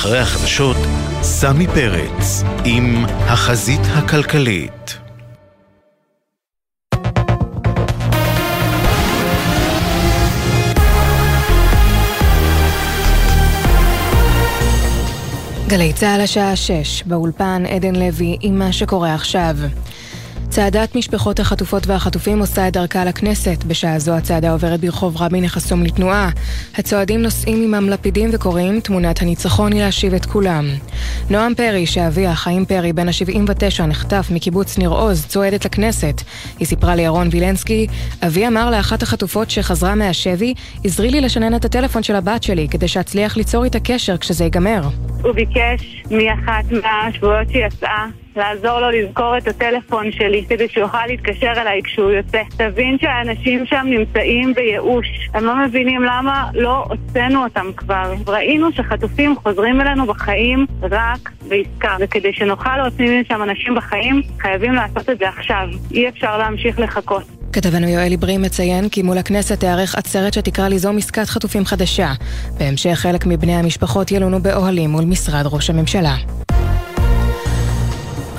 אחרי 0.00 0.18
החדשות, 0.18 0.76
סמי 1.22 1.66
פרץ 1.66 2.42
עם 2.64 3.04
החזית 3.06 3.80
הכלכלית. 3.84 4.98
גלי 15.68 15.92
צה"ל 15.92 16.20
השעה 16.20 16.56
6, 16.56 17.02
באולפן 17.02 17.62
עדן 17.66 17.96
לוי 17.96 18.36
עם 18.40 18.58
מה 18.58 18.72
שקורה 18.72 19.14
עכשיו. 19.14 19.56
צעדת 20.50 20.96
משפחות 20.96 21.40
החטופות 21.40 21.86
והחטופים 21.86 22.38
עושה 22.38 22.68
את 22.68 22.72
דרכה 22.72 23.04
לכנסת. 23.04 23.64
בשעה 23.64 23.98
זו 23.98 24.12
הצעדה 24.12 24.52
עוברת 24.52 24.80
ברחוב 24.80 25.22
רבין 25.22 25.44
החסום 25.44 25.82
לתנועה. 25.82 26.30
הצועדים 26.78 27.22
נוסעים 27.22 27.74
עמם 27.74 27.88
לפידים 27.88 28.30
וקוראים 28.32 28.80
תמונת 28.80 29.22
הניצחון 29.22 29.72
היא 29.72 29.82
להשיב 29.82 30.14
את 30.14 30.26
כולם. 30.26 30.64
נועם 31.30 31.54
פרי, 31.54 31.86
שאביה, 31.86 32.34
חיים 32.34 32.64
פרי, 32.64 32.92
בן 32.92 33.08
ה-79, 33.08 33.82
נחטף 33.82 34.28
מקיבוץ 34.32 34.78
ניר 34.78 34.90
עוז, 34.90 35.26
צועדת 35.26 35.64
לכנסת. 35.64 36.22
היא 36.58 36.66
סיפרה 36.66 36.94
לירון 36.94 37.28
וילנסקי, 37.30 37.86
אבי 38.26 38.46
אמר 38.46 38.70
לאחת 38.70 39.02
החטופות 39.02 39.50
שחזרה 39.50 39.94
מהשבי, 39.94 40.54
עזרי 40.84 41.10
לי 41.10 41.20
לשנן 41.20 41.54
את 41.54 41.64
הטלפון 41.64 42.02
של 42.02 42.14
הבת 42.14 42.42
שלי, 42.42 42.68
כדי 42.68 42.88
שאצליח 42.88 43.36
ליצור 43.36 43.64
איתה 43.64 43.80
קשר 43.80 44.16
כשזה 44.16 44.44
ייגמר. 44.44 44.82
הוא 45.22 45.32
ביקש 45.32 46.02
מאחת 46.10 46.64
מהשבועות 46.70 47.48
שיצאה 47.52 48.06
לעזור 48.40 48.80
לו 48.80 48.90
לזכור 48.90 49.38
את 49.38 49.48
הטלפון 49.48 50.12
שלי 50.12 50.44
כדי 50.48 50.68
שהוא 50.68 50.82
יוכל 50.82 51.06
להתקשר 51.06 51.52
אליי 51.56 51.80
כשהוא 51.84 52.10
יוצא. 52.10 52.42
תבין 52.56 52.96
שהאנשים 53.00 53.66
שם 53.66 53.86
נמצאים 53.86 54.54
בייאוש. 54.54 55.06
הם 55.34 55.44
לא 55.44 55.54
מבינים 55.66 56.02
למה 56.02 56.50
לא 56.54 56.84
הוצאנו 56.88 57.44
אותם 57.44 57.66
כבר. 57.76 58.14
ראינו 58.26 58.72
שחטופים 58.72 59.34
חוזרים 59.42 59.80
אלינו 59.80 60.06
בחיים 60.06 60.66
רק 60.82 61.30
בעסקה. 61.48 61.96
וכדי 62.00 62.32
שנוכל 62.32 62.76
להוציא 62.76 63.20
משם 63.20 63.42
אנשים 63.42 63.74
בחיים, 63.74 64.22
חייבים 64.38 64.72
לעשות 64.72 65.10
את 65.10 65.18
זה 65.18 65.28
עכשיו. 65.28 65.68
אי 65.90 66.08
אפשר 66.08 66.38
להמשיך 66.38 66.78
לחכות. 66.78 67.22
כתבנו 67.52 67.88
יואל 67.88 68.12
עברי 68.12 68.38
מציין 68.38 68.88
כי 68.88 69.02
מול 69.02 69.18
הכנסת 69.18 69.60
תיערך 69.60 69.94
עצרת 69.94 70.32
שתקרא 70.32 70.68
ליזום 70.68 70.98
עסקת 70.98 71.28
חטופים 71.28 71.64
חדשה. 71.64 72.12
בהמשך 72.58 72.94
חלק 72.94 73.26
מבני 73.26 73.56
המשפחות 73.56 74.12
ילונו 74.12 74.42
באוהלים 74.42 74.90
מול 74.90 75.04
משרד 75.04 75.46
ראש 75.46 75.70
הממשלה. 75.70 76.14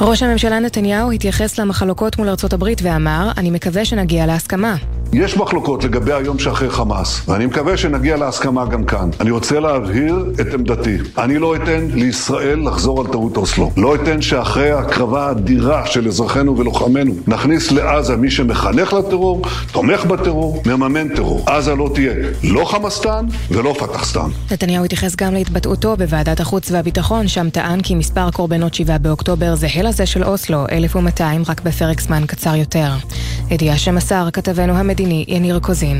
ראש 0.03 0.23
הממשלה 0.23 0.59
נתניהו 0.59 1.11
התייחס 1.11 1.59
למחלוקות 1.59 2.17
מול 2.17 2.29
ארצות 2.29 2.53
הברית 2.53 2.79
ואמר, 2.83 3.31
אני 3.37 3.51
מקווה 3.51 3.85
שנגיע 3.85 4.25
להסכמה. 4.25 4.75
יש 5.13 5.37
מחלוקות 5.37 5.83
לגבי 5.83 6.13
היום 6.13 6.39
שאחרי 6.39 6.69
חמאס, 6.69 7.29
ואני 7.29 7.45
מקווה 7.45 7.77
שנגיע 7.77 8.17
להסכמה 8.17 8.65
גם 8.65 8.83
כאן. 8.83 9.09
אני 9.19 9.31
רוצה 9.31 9.59
להבהיר 9.59 10.25
את 10.41 10.53
עמדתי. 10.53 10.97
אני 11.17 11.39
לא 11.39 11.55
אתן 11.55 11.87
לישראל 11.93 12.67
לחזור 12.67 13.01
על 13.01 13.07
טעות 13.07 13.37
אוסלו. 13.37 13.71
לא 13.77 13.95
אתן 13.95 14.21
שאחרי 14.21 14.71
ההקרבה 14.71 15.27
האדירה 15.27 15.85
של 15.87 16.07
אזרחינו 16.07 16.57
ולוחמינו, 16.57 17.13
נכניס 17.27 17.71
לעזה 17.71 18.15
מי 18.15 18.31
שמחנך 18.31 18.93
לטרור, 18.93 19.41
תומך 19.71 20.05
בטרור, 20.05 20.63
מממן 20.65 21.15
טרור. 21.15 21.43
עזה 21.45 21.75
לא 21.75 21.89
תהיה 21.93 22.13
לא 22.43 22.65
חמאסטן 22.65 23.25
ולא 23.51 23.75
פתחסטן. 23.79 24.29
נתניהו 24.51 24.85
התייחס 24.85 25.15
גם 25.15 25.33
להתבטאותו 25.33 25.97
בוועדת 25.97 26.39
החוץ 26.39 26.71
והביטחון, 26.71 27.27
שם 27.27 27.49
טען 27.49 27.81
כי 27.81 27.95
מספר 27.95 28.31
קורבנות 28.31 28.73
7 28.73 28.97
באוקטובר 28.97 29.55
זהה 29.55 29.83
לזה 29.83 30.05
של 30.05 30.23
אוסלו, 30.23 30.65
1,200 30.71 31.43
רק 31.47 31.61
בפרק 31.61 32.01
זמן 32.01 32.23
קצר 32.27 32.55
יותר. 32.55 32.89
ידיעה 33.51 33.77
שמסר 33.77 34.27
כתבנו 34.33 34.73
המדינה 34.73 35.00
המדיני 35.01 35.25
יניר 35.27 35.59
קוזין. 35.59 35.97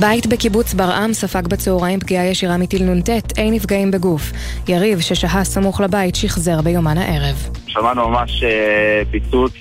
בית 0.00 0.26
בקיבוץ 0.26 0.74
ברעם 0.74 1.12
ספג 1.12 1.46
בצהריים 1.48 2.00
פגיעה 2.00 2.26
ישירה 2.26 2.56
מטיל 2.56 2.82
נ"ט, 2.82 3.08
אין 3.36 3.54
נפגעים 3.54 3.90
בגוף. 3.90 4.32
יריב, 4.68 5.00
ששהה 5.00 5.44
סמוך 5.44 5.80
לבית, 5.80 6.14
שחזר 6.14 6.60
ביומן 6.62 6.98
הערב. 6.98 7.36
שמענו 7.66 8.08
ממש 8.08 8.42
אה, 8.42 9.02
פיצוץ 9.10 9.52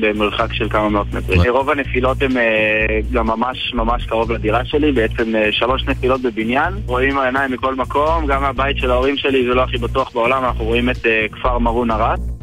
במרחק 0.00 0.52
של 0.52 0.68
כמה 0.68 0.88
מאות 0.88 1.06
מטרים. 1.12 1.40
רוב 1.50 1.70
הנפילות 1.70 2.22
הן 2.22 2.36
אה, 2.36 2.42
גם 3.12 3.26
ממש 3.26 3.72
ממש 3.74 4.06
קרוב 4.06 4.32
לדירה 4.32 4.64
שלי, 4.64 4.92
בעצם 4.92 5.36
אה, 5.36 5.48
שלוש 5.52 5.84
נפילות 5.84 6.22
בבניין. 6.22 6.74
רואים 6.86 7.18
העיניים 7.18 7.52
מכל 7.52 7.74
מקום, 7.74 8.26
גם 8.26 8.42
מהבית 8.42 8.78
של 8.78 8.90
ההורים 8.90 9.16
שלי 9.16 9.46
זה 9.48 9.54
לא 9.54 9.62
הכי 9.62 9.78
בטוח 9.78 10.10
בעולם, 10.14 10.44
אנחנו 10.44 10.64
רואים 10.64 10.90
את 10.90 11.06
כפר 11.32 11.58
מרון 11.58 11.90
ערד. 11.90 12.35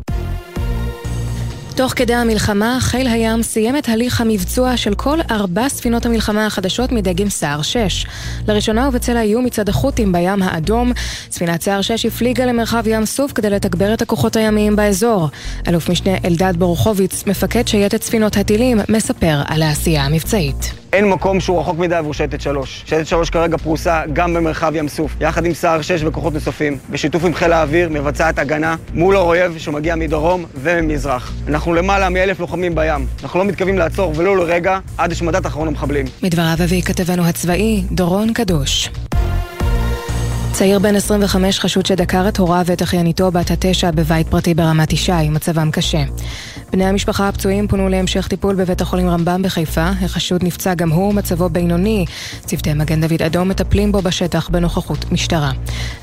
תוך 1.75 1.93
כדי 1.95 2.13
המלחמה, 2.13 2.77
חיל 2.81 3.07
הים 3.07 3.43
סיים 3.43 3.77
את 3.77 3.89
הליך 3.89 4.21
המבצוע 4.21 4.77
של 4.77 4.95
כל 4.95 5.17
ארבע 5.31 5.69
ספינות 5.69 6.05
המלחמה 6.05 6.45
החדשות 6.45 6.91
מדגם 6.91 7.29
סער 7.29 7.61
6. 7.61 8.05
לראשונה 8.47 8.87
ובצל 8.87 9.17
האיום 9.17 9.45
מצד 9.45 9.69
החות'ים 9.69 10.11
בים 10.11 10.43
האדום, 10.43 10.91
ספינת 11.31 11.61
סער 11.61 11.81
6 11.81 12.05
הפליגה 12.05 12.45
למרחב 12.45 12.83
ים 12.87 13.05
סוף 13.05 13.31
כדי 13.31 13.49
לתגבר 13.49 13.93
את 13.93 14.01
הכוחות 14.01 14.35
הימיים 14.35 14.75
באזור. 14.75 15.29
אלוף 15.67 15.89
משנה 15.89 16.11
אלדד 16.25 16.53
ברוכוביץ, 16.57 17.27
מפקד 17.27 17.67
שייטת 17.67 18.03
ספינות 18.03 18.37
הטילים, 18.37 18.79
מספר 18.89 19.41
על 19.45 19.61
העשייה 19.61 20.05
המבצעית. 20.05 20.82
אין 20.93 21.09
מקום 21.09 21.39
שהוא 21.39 21.59
רחוק 21.59 21.77
מדי 21.77 21.95
עבור 21.95 22.13
שייטת 22.13 22.41
3. 22.41 22.83
שייטת 22.85 23.07
3 23.07 23.29
כרגע 23.29 23.57
פרוסה 23.57 24.01
גם 24.13 24.33
במרחב 24.33 24.75
ים 24.75 24.87
סוף, 24.87 25.15
יחד 25.21 25.45
עם 25.45 25.53
סער 25.53 25.81
6 25.81 26.03
וכוחות 26.03 26.33
נוספים. 26.33 26.77
בשיתוף 26.89 27.25
עם 27.25 27.33
חיל 27.33 27.53
האוויר 27.53 27.89
מבצעת 27.89 28.39
הגנה 28.39 28.75
מול 28.93 29.15
האויב 29.15 29.57
שמגיע 29.57 29.95
מדרום 29.95 30.45
וממזרח. 30.55 31.33
אנחנו 31.47 31.73
למעלה 31.73 32.09
מאלף 32.09 32.39
לוחמים 32.39 32.75
בים. 32.75 33.07
אנחנו 33.23 33.39
לא 33.39 33.45
מתכוונים 33.45 33.77
לעצור 33.77 34.13
ולו 34.15 34.35
לרגע 34.35 34.79
עד 34.97 35.11
השמדת 35.11 35.45
אחרון 35.45 35.67
המחבלים. 35.67 36.05
מדבריו 36.23 36.55
הביא 36.59 36.81
כתבנו 36.81 37.25
הצבאי, 37.25 37.83
דורון 37.91 38.33
קדוש. 38.33 38.89
צעיר 40.53 40.79
בן 40.79 40.95
25 40.95 41.59
חשוד 41.59 41.85
שדקר 41.85 42.27
את 42.27 42.37
הוריו 42.37 42.63
ואת 42.65 42.81
אחייניתו 42.81 43.31
בת 43.31 43.51
התשע 43.51 43.91
בבית 43.91 44.27
פרטי 44.27 44.53
ברמת 44.53 44.93
ישי, 44.93 45.29
מצבם 45.29 45.71
קשה. 45.71 46.03
בני 46.71 46.85
המשפחה 46.85 47.27
הפצועים 47.27 47.67
פונו 47.67 47.89
להמשך 47.89 48.27
טיפול 48.27 48.55
בבית 48.55 48.81
החולים 48.81 49.09
רמב"ם 49.09 49.41
בחיפה. 49.41 49.89
החשוד 49.89 50.43
נפצע 50.43 50.73
גם 50.73 50.91
הוא, 50.91 51.13
מצבו 51.13 51.49
בינוני. 51.49 52.05
צוותי 52.45 52.73
מגן 52.73 53.01
דוד 53.01 53.21
אדום 53.21 53.49
מטפלים 53.49 53.91
בו 53.91 54.01
בשטח 54.01 54.49
בנוכחות 54.49 55.11
משטרה. 55.11 55.51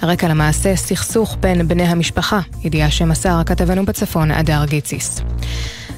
הרקע 0.00 0.28
למעשה, 0.28 0.77
סכסוך 0.77 1.37
בין 1.41 1.69
בני 1.69 1.84
המשפחה. 1.84 2.41
ידיעה 2.65 2.91
שמסר 2.91 3.41
כתבנו 3.47 3.84
בצפון, 3.84 4.31
אדר 4.31 4.65
גיציס. 4.65 5.21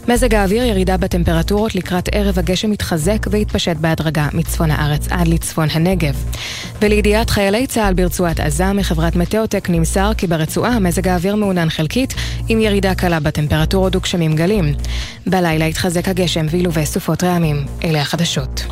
מזג 0.09 0.35
האוויר 0.35 0.65
ירידה 0.65 0.97
בטמפרטורות 0.97 1.75
לקראת 1.75 2.09
ערב 2.13 2.39
הגשם 2.39 2.71
מתחזק 2.71 3.27
והתפשט 3.31 3.77
בהדרגה 3.77 4.29
מצפון 4.33 4.71
הארץ 4.71 5.07
עד 5.11 5.29
לצפון 5.29 5.69
הנגב. 5.73 6.25
ולידיעת 6.83 7.31
חיילי 7.31 7.67
צה"ל 7.67 7.95
ברצועת 7.95 8.41
עזה 8.41 8.73
מחברת 8.73 9.17
מטאוטק 9.17 9.71
נמסר 9.71 10.11
כי 10.17 10.27
ברצועה 10.27 10.79
מזג 10.79 11.09
האוויר 11.09 11.37
מעונן 11.37 11.71
חלקית 11.71 12.15
עם 12.49 12.61
ירידה 12.61 12.95
קלה 12.95 13.21
בטמפרטורות 13.21 13.97
וגשמים 13.97 14.37
גלים. 14.37 14.75
בלילה 15.27 15.65
התחזק 15.65 16.09
הגשם 16.09 16.47
וילווה 16.51 16.85
סופות 16.85 17.25
רעמים. 17.25 17.67
אלה 17.85 18.01
החדשות. 18.01 18.63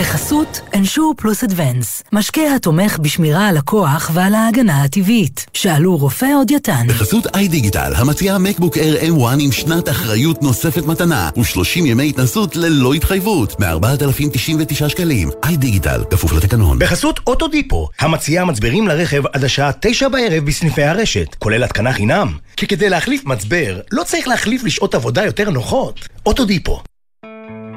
בחסות 0.00 0.60
אנשור 0.74 1.14
פלוס 1.16 1.44
אדוונס, 1.44 2.02
משקה 2.12 2.54
התומך 2.56 2.98
בשמירה 2.98 3.48
על 3.48 3.56
הכוח 3.56 4.10
ועל 4.14 4.34
ההגנה 4.34 4.84
הטבעית. 4.84 5.46
שאלו 5.54 5.96
רופא 5.96 6.26
או 6.34 6.44
דיאטן. 6.44 6.86
בחסות 6.88 7.26
איי 7.34 7.48
דיגיטל, 7.48 7.92
המציעה 7.96 8.38
מקבוק 8.38 8.76
Air 8.76 9.02
M1 9.02 9.40
עם 9.40 9.52
שנת 9.52 9.88
אחריות 9.88 10.42
נוספת 10.42 10.86
מתנה, 10.86 11.30
ו-30 11.36 11.78
ימי 11.78 12.08
התנסות 12.08 12.56
ללא 12.56 12.94
התחייבות, 12.94 13.60
מ-4,099 13.60 14.88
שקלים. 14.88 15.30
איי 15.44 15.56
דיגיטל, 15.56 16.04
כפוף 16.10 16.32
לתקנון. 16.32 16.78
בחסות 16.78 17.20
אוטודיפו, 17.26 17.88
המציעה 18.00 18.44
מצברים 18.44 18.88
לרכב 18.88 19.22
עד 19.32 19.44
השעה 19.44 19.70
9 19.80 20.08
בערב 20.08 20.44
בסניפי 20.44 20.82
הרשת, 20.82 21.34
כולל 21.38 21.64
התקנה 21.64 21.92
חינם. 21.92 22.36
כי 22.56 22.66
כדי 22.66 22.88
להחליף 22.88 23.24
מצבר, 23.24 23.80
לא 23.92 24.02
צריך 24.02 24.28
להחליף 24.28 24.64
לשעות 24.64 24.94
עבודה 24.94 25.24
יותר 25.24 25.50
נוחות. 25.50 26.08
אוטודיפו. 26.26 26.82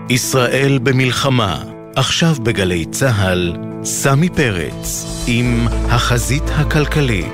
ישראל 0.10 0.80
במלחמה 0.84 1.83
עכשיו 1.96 2.36
בגלי 2.44 2.86
צה"ל, 2.86 3.54
סמי 3.84 4.30
פרץ 4.30 5.06
עם 5.28 5.68
החזית 5.90 6.44
הכלכלית. 6.48 7.34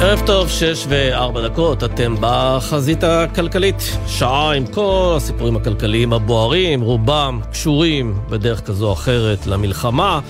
ערב 0.00 0.22
טוב, 0.26 0.48
שש 0.48 0.84
וארבע 0.88 1.48
דקות, 1.48 1.84
אתם 1.84 2.14
בחזית 2.20 3.04
הכלכלית. 3.04 3.98
שעה 4.06 4.52
עם 4.52 4.66
כל 4.66 5.14
הסיפורים 5.16 5.56
הכלכליים 5.56 6.12
הבוערים, 6.12 6.80
רובם 6.80 7.40
קשורים 7.52 8.18
בדרך 8.28 8.60
כזו 8.60 8.86
או 8.86 8.92
אחרת 8.92 9.46
למלחמה. 9.46 10.20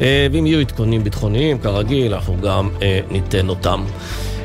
אה, 0.00 0.26
ואם 0.32 0.46
יהיו 0.46 0.60
עדכונים 0.60 1.04
ביטחוניים, 1.04 1.58
כרגיל, 1.58 2.14
אנחנו 2.14 2.36
גם 2.40 2.68
אה, 2.82 3.00
ניתן 3.10 3.48
אותם. 3.48 3.84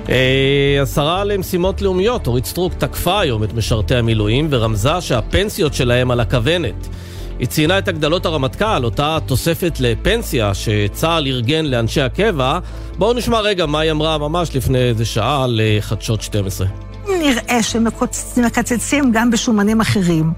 אה, 0.10 0.80
השרה 0.81 1.24
למשימות 1.24 1.81
לאומיות, 1.81 2.28
אורית 2.28 2.46
סטרוק, 2.46 2.74
תקפה 2.74 3.19
היום 3.19 3.44
את 3.44 3.54
משרתי 3.54 3.96
המילואים 3.96 4.48
ורמזה 4.50 5.02
שהפנסיות 5.02 5.74
שלהם 5.74 6.12
על 6.12 6.19
הכוונת. 6.19 6.88
היא 7.40 7.48
ציינה 7.48 7.78
את 7.78 7.88
הגדלות 7.88 8.25
הרמטכ"ל, 8.25 8.86
אותה 8.86 9.18
תוספת 9.25 9.78
לפנסיה 9.80 10.54
שצה"ל 10.54 11.28
ארגן 11.28 11.66
לאנשי 11.66 12.02
הקבע. 12.02 12.60
בואו 12.98 13.13
נשמע 13.13 13.40
רגע 13.40 13.66
מה 13.66 13.80
היא 13.80 13.92
אמרה 13.92 14.18
ממש 14.18 14.56
לפני 14.56 14.80
איזה 14.80 15.06
שעה 15.06 15.46
לחדשות 15.50 16.22
12. 16.22 16.68
נראה 17.08 17.63
שמקצצים 17.63 19.12
גם 19.13 19.31
בשומנים 19.31 19.81
אחרים, 19.81 20.31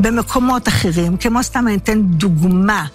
במקומות 0.00 0.68
אחרים, 0.68 1.16
כמו 1.16 1.42
סתם 1.42 1.64
אני 1.68 1.76
אתן 1.76 2.02
דוגמה, 2.02 2.86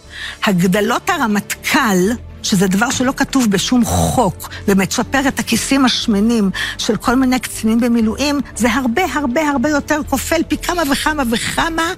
הגדלות 0.46 1.10
הרמטכ"ל, 1.10 1.98
שזה 2.44 2.68
דבר 2.68 2.90
שלא 2.90 3.12
כתוב 3.18 3.48
בשום 3.50 3.86
חוק, 3.86 4.50
ומצ'פר 4.68 5.28
את 5.28 5.40
הכיסים 5.40 5.86
השמנים 5.86 6.50
של 6.78 6.96
כל 6.96 7.16
מיני 7.16 7.40
קצינים 7.40 7.80
במילואים, 7.80 8.40
זה 8.56 8.74
הרבה 8.74 9.02
הרבה 9.14 9.50
הרבה 9.50 9.70
יותר 9.70 10.00
כופל 10.10 10.42
פי 10.48 10.58
כמה 10.58 10.82
וכמה 10.92 11.24
וכמה 11.32 11.94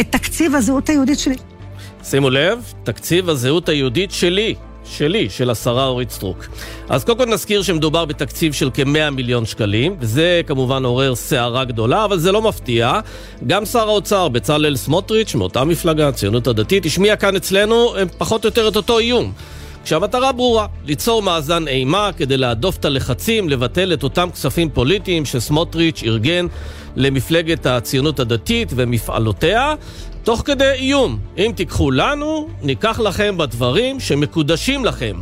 את 0.00 0.06
תקציב 0.10 0.54
הזהות 0.54 0.88
היהודית 0.88 1.18
שלי. 1.18 1.36
שימו 2.04 2.30
לב, 2.30 2.72
תקציב 2.84 3.28
הזהות 3.28 3.68
היהודית 3.68 4.10
שלי. 4.10 4.54
שלי, 4.90 5.30
של 5.30 5.50
השרה 5.50 5.86
אורית 5.86 6.10
סטרוק. 6.10 6.46
אז 6.88 7.04
קודם 7.04 7.18
כל 7.18 7.26
נזכיר 7.26 7.62
שמדובר 7.62 8.04
בתקציב 8.04 8.52
של 8.52 8.70
כ-100 8.74 9.10
מיליון 9.10 9.46
שקלים, 9.46 9.96
וזה 10.00 10.40
כמובן 10.46 10.84
עורר 10.84 11.14
סערה 11.14 11.64
גדולה, 11.64 12.04
אבל 12.04 12.18
זה 12.18 12.32
לא 12.32 12.42
מפתיע. 12.42 13.00
גם 13.46 13.64
שר 13.64 13.88
האוצר, 13.88 14.28
בצלאל 14.28 14.76
סמוטריץ', 14.76 15.34
מאותה 15.34 15.64
מפלגה, 15.64 16.08
הציונות 16.08 16.46
הדתית, 16.46 16.86
השמיע 16.86 17.16
כאן 17.16 17.36
אצלנו 17.36 17.94
פחות 18.18 18.44
או 18.44 18.48
יותר 18.48 18.68
את 18.68 18.76
אותו 18.76 18.98
איום. 18.98 19.32
כשהמטרה 19.86 20.32
ברורה, 20.32 20.66
ליצור 20.84 21.22
מאזן 21.22 21.68
אימה 21.68 22.10
כדי 22.16 22.36
להדוף 22.36 22.76
את 22.76 22.84
הלחצים, 22.84 23.48
לבטל 23.48 23.92
את 23.92 24.02
אותם 24.02 24.28
כספים 24.30 24.70
פוליטיים 24.70 25.24
שסמוטריץ' 25.24 26.02
ארגן 26.02 26.46
למפלגת 26.96 27.66
הציונות 27.66 28.20
הדתית 28.20 28.72
ומפעלותיה, 28.76 29.74
תוך 30.22 30.42
כדי 30.44 30.70
איום, 30.70 31.18
אם 31.38 31.52
תיקחו 31.56 31.90
לנו, 31.90 32.48
ניקח 32.62 33.00
לכם 33.00 33.38
בדברים 33.38 34.00
שמקודשים 34.00 34.84
לכם. 34.84 35.16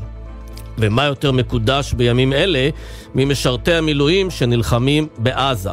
ומה 0.79 1.05
יותר 1.05 1.33
מקודש 1.33 1.93
בימים 1.93 2.33
אלה 2.33 2.69
ממשרתי 3.15 3.73
המילואים 3.73 4.31
שנלחמים 4.31 5.07
בעזה? 5.19 5.71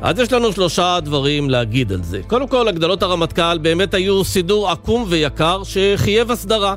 אז 0.00 0.18
יש 0.18 0.32
לנו 0.32 0.52
שלושה 0.52 0.98
דברים 1.02 1.50
להגיד 1.50 1.92
על 1.92 2.02
זה. 2.02 2.20
קודם 2.26 2.48
כל, 2.48 2.68
הגדלות 2.68 3.02
הרמטכ"ל 3.02 3.58
באמת 3.58 3.94
היו 3.94 4.24
סידור 4.24 4.70
עקום 4.70 5.04
ויקר 5.08 5.62
שחייב 5.64 6.30
הסדרה. 6.30 6.74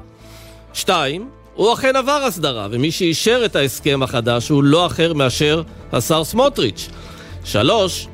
שתיים, 0.74 1.30
הוא 1.58 1.74
אכן 1.74 1.96
עבר 1.96 2.24
הסדרה, 2.28 2.68
ומי 2.72 2.92
שאישר 2.92 3.42
את 3.46 3.56
ההסכם 3.56 4.04
החדש 4.04 4.50
הוא 4.50 4.64
לא 4.64 4.86
אחר 4.86 5.14
מאשר 5.14 5.62
השר 5.92 6.24
סמוטריץ'. 6.24 6.90
שלוש, 7.44 8.08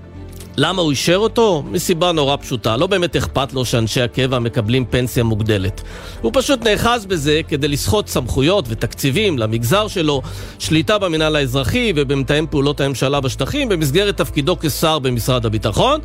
למה 0.57 0.81
הוא 0.81 0.91
אישר 0.91 1.15
אותו? 1.15 1.63
מסיבה 1.71 2.11
נורא 2.11 2.35
פשוטה, 2.35 2.77
לא 2.77 2.87
באמת 2.87 3.15
אכפת 3.15 3.53
לו 3.53 3.65
שאנשי 3.65 4.01
הקבע 4.01 4.39
מקבלים 4.39 4.85
פנסיה 4.85 5.23
מוגדלת. 5.23 5.81
הוא 6.21 6.31
פשוט 6.33 6.67
נאחז 6.67 7.05
בזה 7.05 7.41
כדי 7.47 7.67
לסחוט 7.67 8.07
סמכויות 8.07 8.65
ותקציבים 8.67 9.39
למגזר 9.39 9.87
שלו, 9.87 10.21
שליטה 10.59 10.97
במינהל 10.97 11.35
האזרחי 11.35 11.93
ובמתאם 11.95 12.45
פעולות 12.49 12.81
הממשלה 12.81 13.19
בשטחים 13.19 13.69
במסגרת 13.69 14.17
תפקידו 14.17 14.57
כשר 14.59 14.99
במשרד 14.99 15.45
הביטחון, 15.45 15.99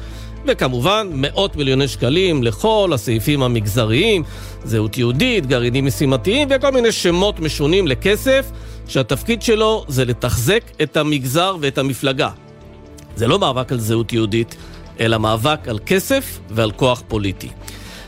וכמובן 0.47 1.09
מאות 1.13 1.57
מיליוני 1.57 1.89
שקלים 1.89 2.43
לכל 2.43 2.91
הסעיפים 2.95 3.43
המגזריים, 3.43 4.23
זהות 4.65 4.99
יהודית, 4.99 5.47
גרעינים 5.47 5.87
משימתיים 5.87 6.49
וכל 6.51 6.71
מיני 6.71 6.93
שמות 6.93 7.41
משונים 7.41 7.87
לכסף, 7.87 8.51
שהתפקיד 8.89 9.43
שלו 9.43 9.85
זה 9.89 10.05
לתחזק 10.05 10.63
את 10.83 10.97
המגזר 10.97 11.57
ואת 11.61 11.79
המפלגה. 11.79 12.31
זה 13.17 13.27
לא 13.27 13.39
מאבק 13.39 13.73
על 13.73 13.79
זהות 13.79 14.13
יהודית, 14.13 14.57
אלא 15.01 15.19
מאבק 15.19 15.69
על 15.69 15.79
כסף 15.87 16.39
ועל 16.51 16.71
כוח 16.71 17.03
פוליטי. 17.09 17.49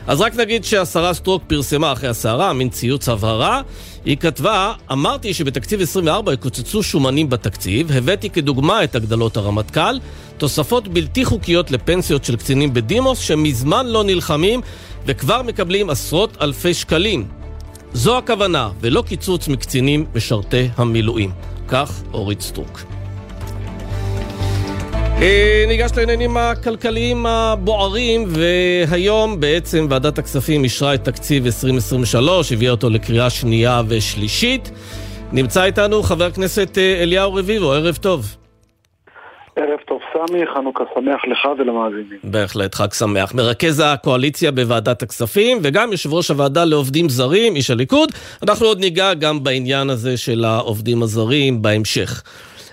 אז 0.07 0.21
רק 0.21 0.35
נגיד 0.35 0.63
שהשרה 0.63 1.13
סטרוק 1.13 1.43
פרסמה 1.47 1.91
אחרי 1.91 2.09
הסערה, 2.09 2.53
מין 2.53 2.69
ציוץ 2.69 3.09
הבהרה, 3.09 3.61
היא 4.05 4.17
כתבה, 4.17 4.73
אמרתי 4.91 5.33
שבתקציב 5.33 5.81
24 5.81 6.33
יקוצצו 6.33 6.83
שומנים 6.83 7.29
בתקציב, 7.29 7.91
הבאתי 7.91 8.29
כדוגמה 8.29 8.83
את 8.83 8.95
הגדלות 8.95 9.37
הרמטכ"ל, 9.37 9.99
תוספות 10.37 10.87
בלתי 10.87 11.25
חוקיות 11.25 11.71
לפנסיות 11.71 12.25
של 12.25 12.35
קצינים 12.35 12.73
בדימוס 12.73 13.19
שמזמן 13.19 13.87
לא 13.87 14.03
נלחמים 14.03 14.61
וכבר 15.05 15.41
מקבלים 15.41 15.89
עשרות 15.89 16.37
אלפי 16.41 16.73
שקלים. 16.73 17.27
זו 17.93 18.17
הכוונה, 18.17 18.69
ולא 18.79 19.03
קיצוץ 19.07 19.47
מקצינים 19.47 20.05
משרתי 20.15 20.69
המילואים. 20.77 21.31
כך 21.67 22.01
אורית 22.13 22.41
סטרוק. 22.41 23.00
אה, 25.21 25.63
ניגש 25.67 25.91
לעניינים 25.97 26.37
הכלכליים 26.37 27.25
הבוערים, 27.25 28.23
והיום 28.27 29.39
בעצם 29.39 29.87
ועדת 29.89 30.17
הכספים 30.17 30.63
אישרה 30.63 30.93
את 30.93 31.03
תקציב 31.03 31.45
2023, 31.45 32.51
הביאה 32.51 32.71
אותו 32.71 32.89
לקריאה 32.89 33.29
שנייה 33.29 33.81
ושלישית. 33.87 34.71
נמצא 35.33 35.63
איתנו 35.63 36.03
חבר 36.03 36.25
הכנסת 36.25 36.77
אה, 36.77 37.03
אליהו 37.03 37.33
רביבו, 37.33 37.71
ערב 37.71 37.95
טוב. 37.95 38.25
ערב 39.55 39.79
טוב 39.87 39.99
סמי, 40.13 40.39
חנוכה 40.53 40.83
שמח 40.95 41.21
לך 41.27 41.49
ולמאזינים. 41.59 42.19
בהחלט, 42.23 42.75
חג 42.75 42.93
שמח. 42.93 43.33
מרכז 43.33 43.83
הקואליציה 43.85 44.51
בוועדת 44.51 45.01
הכספים 45.01 45.57
וגם 45.63 45.91
יושב 45.91 46.13
ראש 46.13 46.31
הוועדה 46.31 46.65
לעובדים 46.65 47.09
זרים, 47.09 47.55
איש 47.55 47.71
הליכוד. 47.71 48.11
אנחנו 48.43 48.65
עוד 48.65 48.79
ניגע 48.79 49.13
גם 49.13 49.43
בעניין 49.43 49.89
הזה 49.89 50.17
של 50.17 50.45
העובדים 50.45 51.03
הזרים 51.03 51.61
בהמשך. 51.61 52.23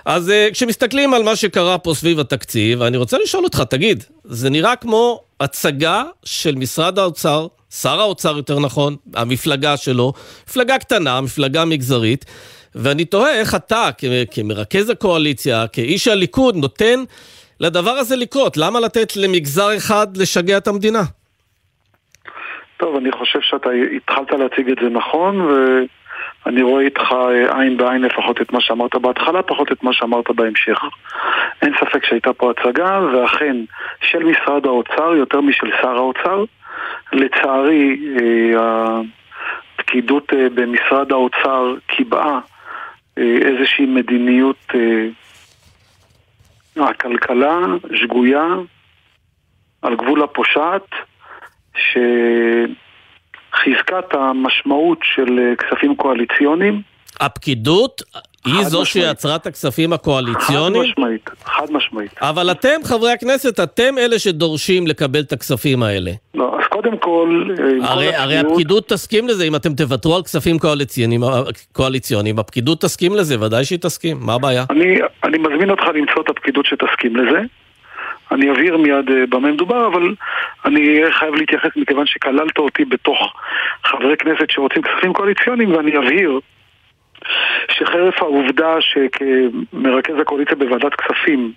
אז 0.09 0.29
uh, 0.29 0.53
כשמסתכלים 0.53 1.15
על 1.15 1.23
מה 1.23 1.37
שקרה 1.37 1.79
פה 1.79 1.95
סביב 1.95 2.21
התקציב, 2.21 2.83
אני 2.83 2.97
רוצה 2.97 3.19
לשאול 3.19 3.45
אותך, 3.45 3.63
תגיד, 3.71 4.05
זה 4.25 4.51
נראה 4.51 4.77
כמו 4.77 5.21
הצגה 5.41 6.03
של 6.25 6.55
משרד 6.55 6.99
האוצר, 6.99 7.47
שר 7.71 8.01
האוצר 8.01 8.37
יותר 8.37 8.59
נכון, 8.61 8.97
המפלגה 9.15 9.77
שלו, 9.77 10.13
מפלגה 10.49 10.79
קטנה, 10.79 11.21
מפלגה 11.21 11.65
מגזרית, 11.65 12.25
ואני 12.75 13.05
תוהה 13.05 13.35
איך 13.35 13.55
אתה, 13.55 13.89
כמרכז 14.35 14.91
הקואליציה, 14.91 15.67
כאיש 15.73 16.09
הליכוד, 16.09 16.57
נותן 16.57 17.05
לדבר 17.61 17.91
הזה 17.91 18.17
לקרות. 18.17 18.57
למה 18.57 18.81
לתת 18.81 19.17
למגזר 19.17 19.77
אחד 19.77 20.17
לשגע 20.17 20.57
את 20.57 20.69
המדינה? 20.69 21.03
טוב, 22.77 22.97
אני 22.97 23.13
חושב 23.13 23.39
שאתה 23.43 23.69
התחלת 23.97 24.31
להציג 24.41 24.71
את 24.71 24.79
זה 24.83 24.89
נכון, 24.89 25.41
ו... 25.41 25.53
אני 26.47 26.63
רואה 26.63 26.85
איתך 26.85 27.13
אה, 27.13 27.61
עין 27.61 27.77
בעין 27.77 28.03
לפחות 28.03 28.41
את 28.41 28.53
מה 28.53 28.61
שאמרת 28.61 28.95
בהתחלה, 28.95 29.43
פחות 29.43 29.73
את 29.73 29.83
מה 29.83 29.93
שאמרת 29.93 30.31
בהמשך. 30.31 30.83
אין 31.63 31.73
ספק 31.81 32.05
שהייתה 32.05 32.33
פה 32.33 32.51
הצגה, 32.51 33.01
ואכן, 33.13 33.57
של 34.01 34.25
משרד 34.25 34.67
האוצר 34.67 35.15
יותר 35.15 35.41
משל 35.41 35.71
שר 35.83 35.97
האוצר. 35.97 36.45
לצערי, 37.13 38.01
אה, 38.21 39.01
הפקידות 39.79 40.33
אה, 40.33 40.49
במשרד 40.55 41.13
האוצר 41.13 41.75
קיבעה 41.87 42.41
איזושהי 43.17 43.87
מדיניות 43.87 44.73
הכלכלה 46.77 47.59
שגויה, 47.95 48.47
על 49.83 49.97
גבול 49.97 50.23
הפושעת, 50.23 50.87
ש... 51.75 51.99
חזקת 53.55 54.15
המשמעות 54.15 54.99
של 55.03 55.39
אה, 55.39 55.57
כספים 55.57 55.97
קואליציוניים. 55.97 56.83
הפקידות 57.21 58.03
היא 58.45 58.65
זו 58.65 58.85
שיצרה 58.85 59.37
את 59.37 59.47
הכספים 59.47 59.93
הקואליציוניים? 59.93 60.85
חד 60.85 60.91
משמעית, 60.91 61.31
חד 61.45 61.67
משמעית. 61.71 62.11
אבל 62.21 62.51
אתם, 62.51 62.81
חברי 62.85 63.13
הכנסת, 63.13 63.61
אתם 63.61 63.99
אלה 63.99 64.19
שדורשים 64.19 64.87
לקבל 64.87 65.21
את 65.21 65.33
הכספים 65.33 65.83
האלה. 65.83 66.11
לא, 66.35 66.57
אז 66.59 66.67
קודם 66.69 66.99
כל... 66.99 67.55
אה, 67.59 67.91
הרי, 67.91 68.13
כל 68.13 68.17
הרי 68.17 68.39
הפקידות 68.39 68.89
תסכים 68.89 69.29
לזה, 69.29 69.45
אם 69.45 69.57
אתם 69.57 69.75
תוותרו 69.75 70.17
על 70.17 70.23
כספים 70.23 70.59
קואליציוניים, 70.59 71.25
אה, 71.25 71.43
קואליציוניים, 71.73 72.39
הפקידות 72.39 72.81
תסכים 72.81 73.15
לזה, 73.15 73.41
ודאי 73.41 73.65
שהיא 73.65 73.79
תסכים, 73.79 74.17
מה 74.21 74.35
הבעיה? 74.35 74.65
אני, 74.71 74.99
אני 75.25 75.39
מזמין 75.39 75.71
אותך 75.71 75.85
למצוא 75.95 76.23
את 76.23 76.29
הפקידות 76.29 76.67
שתסכים 76.67 77.17
לזה. 77.17 77.39
אני 78.31 78.51
אבהיר 78.51 78.77
מיד 78.77 79.11
אה, 79.11 79.27
במה 79.29 79.53
מדובר, 79.53 79.87
אבל 79.87 80.15
אני 80.65 81.01
חייב 81.11 81.35
להתייחס 81.35 81.71
מכיוון 81.77 82.07
שכללת 82.07 82.59
אותי 82.59 82.85
בתוך 82.85 83.35
חברי 83.85 84.17
כנסת 84.17 84.51
שרוצים 84.51 84.83
כספים 84.83 85.13
קואליציוניים, 85.13 85.73
ואני 85.73 85.99
אבהיר 85.99 86.41
שחרף 87.71 88.23
העובדה 88.23 88.75
שכמרכז 88.81 90.15
הקואליציה 90.21 90.57
בוועדת 90.57 90.95
כספים, 90.95 91.53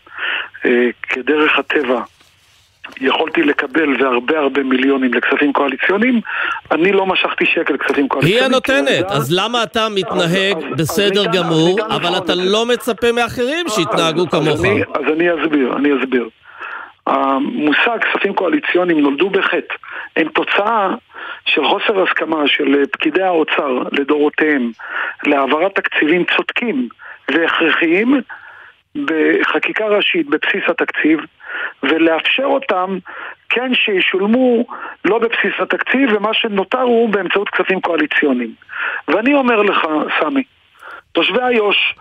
אה, 0.65 0.89
כדרך 1.09 1.59
הטבע, 1.59 2.01
יכולתי 3.01 3.43
לקבל 3.43 4.03
והרבה 4.03 4.39
הרבה 4.39 4.63
מיליונים 4.63 5.13
לכספים 5.13 5.53
קואליציוניים, 5.53 6.21
אני 6.71 6.91
לא 6.91 7.05
משכתי 7.05 7.45
שקל 7.45 7.77
כספים 7.77 8.07
קואליציוניים. 8.07 8.43
היא 8.43 8.45
הנותנת, 8.45 9.11
אז 9.11 9.33
למה 9.39 9.63
אתה 9.63 9.87
מתנהג 9.95 10.57
אז, 10.57 10.63
בסדר 10.77 11.29
אז 11.29 11.35
גמור, 11.35 11.79
אבל 11.95 12.17
אתה 12.17 12.33
לא 12.35 12.65
מצפה 12.65 13.11
מאחרים 13.11 13.65
שיתנהגו 13.69 14.29
כמוך? 14.29 14.59
אז 14.93 15.13
אני 15.13 15.27
אסביר, 15.33 15.77
אני 15.77 15.89
אסביר. 16.01 16.29
המושג 17.08 17.98
כספים 18.01 18.34
קואליציוניים 18.34 19.00
נולדו 19.00 19.29
בחטא. 19.29 19.75
הם 20.15 20.27
תוצאה 20.27 20.89
של 21.46 21.65
חוסר 21.65 22.03
הסכמה 22.03 22.48
של 22.48 22.86
פקידי 22.91 23.24
האוצר 23.24 23.84
לדורותיהם 23.91 24.72
להעברת 25.27 25.75
תקציבים 25.75 26.24
צודקים 26.36 26.88
והכרחיים 27.31 28.22
בחקיקה 28.96 29.86
ראשית 29.86 30.27
בבסיס 30.27 30.63
התקציב 30.67 31.20
ולאפשר 31.84 32.43
אותם 32.43 32.98
כן 33.50 33.75
שישולמו 33.75 34.65
לא 35.05 35.20
בבסיס 35.20 35.53
התקציב, 35.60 36.10
ומה 36.13 36.34
שנותר 36.34 36.81
הוא 36.81 37.10
באמצעות 37.10 37.50
כספים 37.50 37.81
קואליציוניים. 37.81 38.53
ואני 39.08 39.34
אומר 39.34 39.62
לך, 39.62 39.88
סמי, 40.20 40.43
תושבי 41.12 41.39
איו"ש 41.41 41.96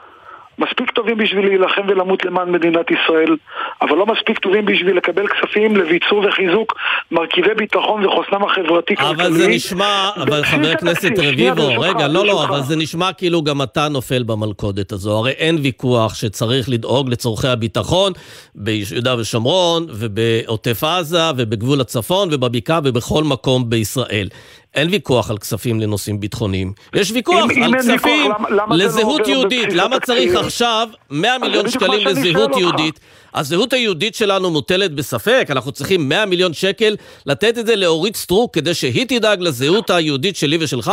מספיק 0.61 0.91
טובים 0.91 1.19
בשביל 1.19 1.45
להילחם 1.47 1.83
ולמות 1.89 2.25
למען 2.25 2.53
מדינת 2.53 2.87
ישראל, 2.91 3.37
אבל 3.83 3.97
לא 3.97 4.07
מספיק 4.07 4.39
טובים 4.39 4.65
בשביל 4.65 4.97
לקבל 4.97 5.27
כספים 5.29 5.77
לביצור 5.77 6.25
וחיזוק 6.29 6.75
מרכיבי 7.11 7.55
ביטחון 7.55 8.07
וחוסנם 8.07 8.45
החברתי-כלכלי. 8.45 9.11
אבל 9.11 9.33
זה 9.33 9.49
נשמע, 9.49 10.11
אבל 10.17 10.45
חבר 10.45 10.71
הכנסת 10.71 11.11
רביבו, 11.19 11.81
רגע, 11.81 12.09
לא, 12.09 12.27
לא, 12.27 12.45
אבל 12.45 12.63
זה 12.63 12.77
נשמע 12.77 13.13
כאילו 13.13 13.43
גם 13.43 13.63
אתה 13.63 13.89
נופל 13.89 14.23
במלכודת 14.23 14.93
הזו. 14.93 15.19
הרי 15.19 15.31
אין 15.31 15.59
ויכוח 15.63 16.15
שצריך 16.15 16.69
לדאוג 16.69 17.09
לצורכי 17.09 17.49
הביטחון 17.49 18.13
ביהודה 18.55 19.19
ושומרון, 19.19 19.87
ובעוטף 19.89 20.85
עזה, 20.85 21.31
ובגבול 21.37 21.81
הצפון, 21.81 22.29
ובבקעה, 22.33 22.81
ובכל 22.85 23.25
מקום 23.25 23.71
בישראל. 23.71 24.29
אין 24.75 24.89
ויכוח 24.91 25.31
על 25.31 25.39
כספים 25.39 25.81
לנושאים 25.81 26.21
ביטחוניים. 26.21 26.73
יש 26.95 27.11
ויכוח 27.11 27.51
אם, 27.51 27.63
על 27.63 27.69
אם 27.69 27.79
כספים 27.79 28.23
ויכוח, 28.23 28.41
למה, 28.41 28.51
למה 28.51 28.77
לזהות 28.77 29.21
לא 29.21 29.33
יהודית. 29.33 29.73
למה? 29.73 30.01
צריך 30.01 30.35
עכשיו 30.35 30.89
100 31.11 31.39
מיליון 31.39 31.69
שקלים 31.71 32.07
לזהות 32.07 32.57
יהודית? 32.57 33.01
הזהות 33.35 33.73
היהודית 33.73 34.15
שלנו 34.15 34.51
מוטלת 34.51 34.93
בספק, 34.95 35.47
אנחנו 35.51 35.73
צריכים 35.73 36.09
100 36.09 36.27
מיליון 36.27 36.53
שקל 36.53 36.97
לתת 37.27 37.59
את 37.59 37.67
זה 37.67 37.77
לאורית 37.77 38.17
סטרוק 38.17 38.55
כדי 38.55 38.75
שהיא 38.75 39.07
תדאג 39.09 39.41
לזהות 39.41 39.91
היהודית 39.91 40.37
שלי 40.37 40.59
ושלך? 40.61 40.93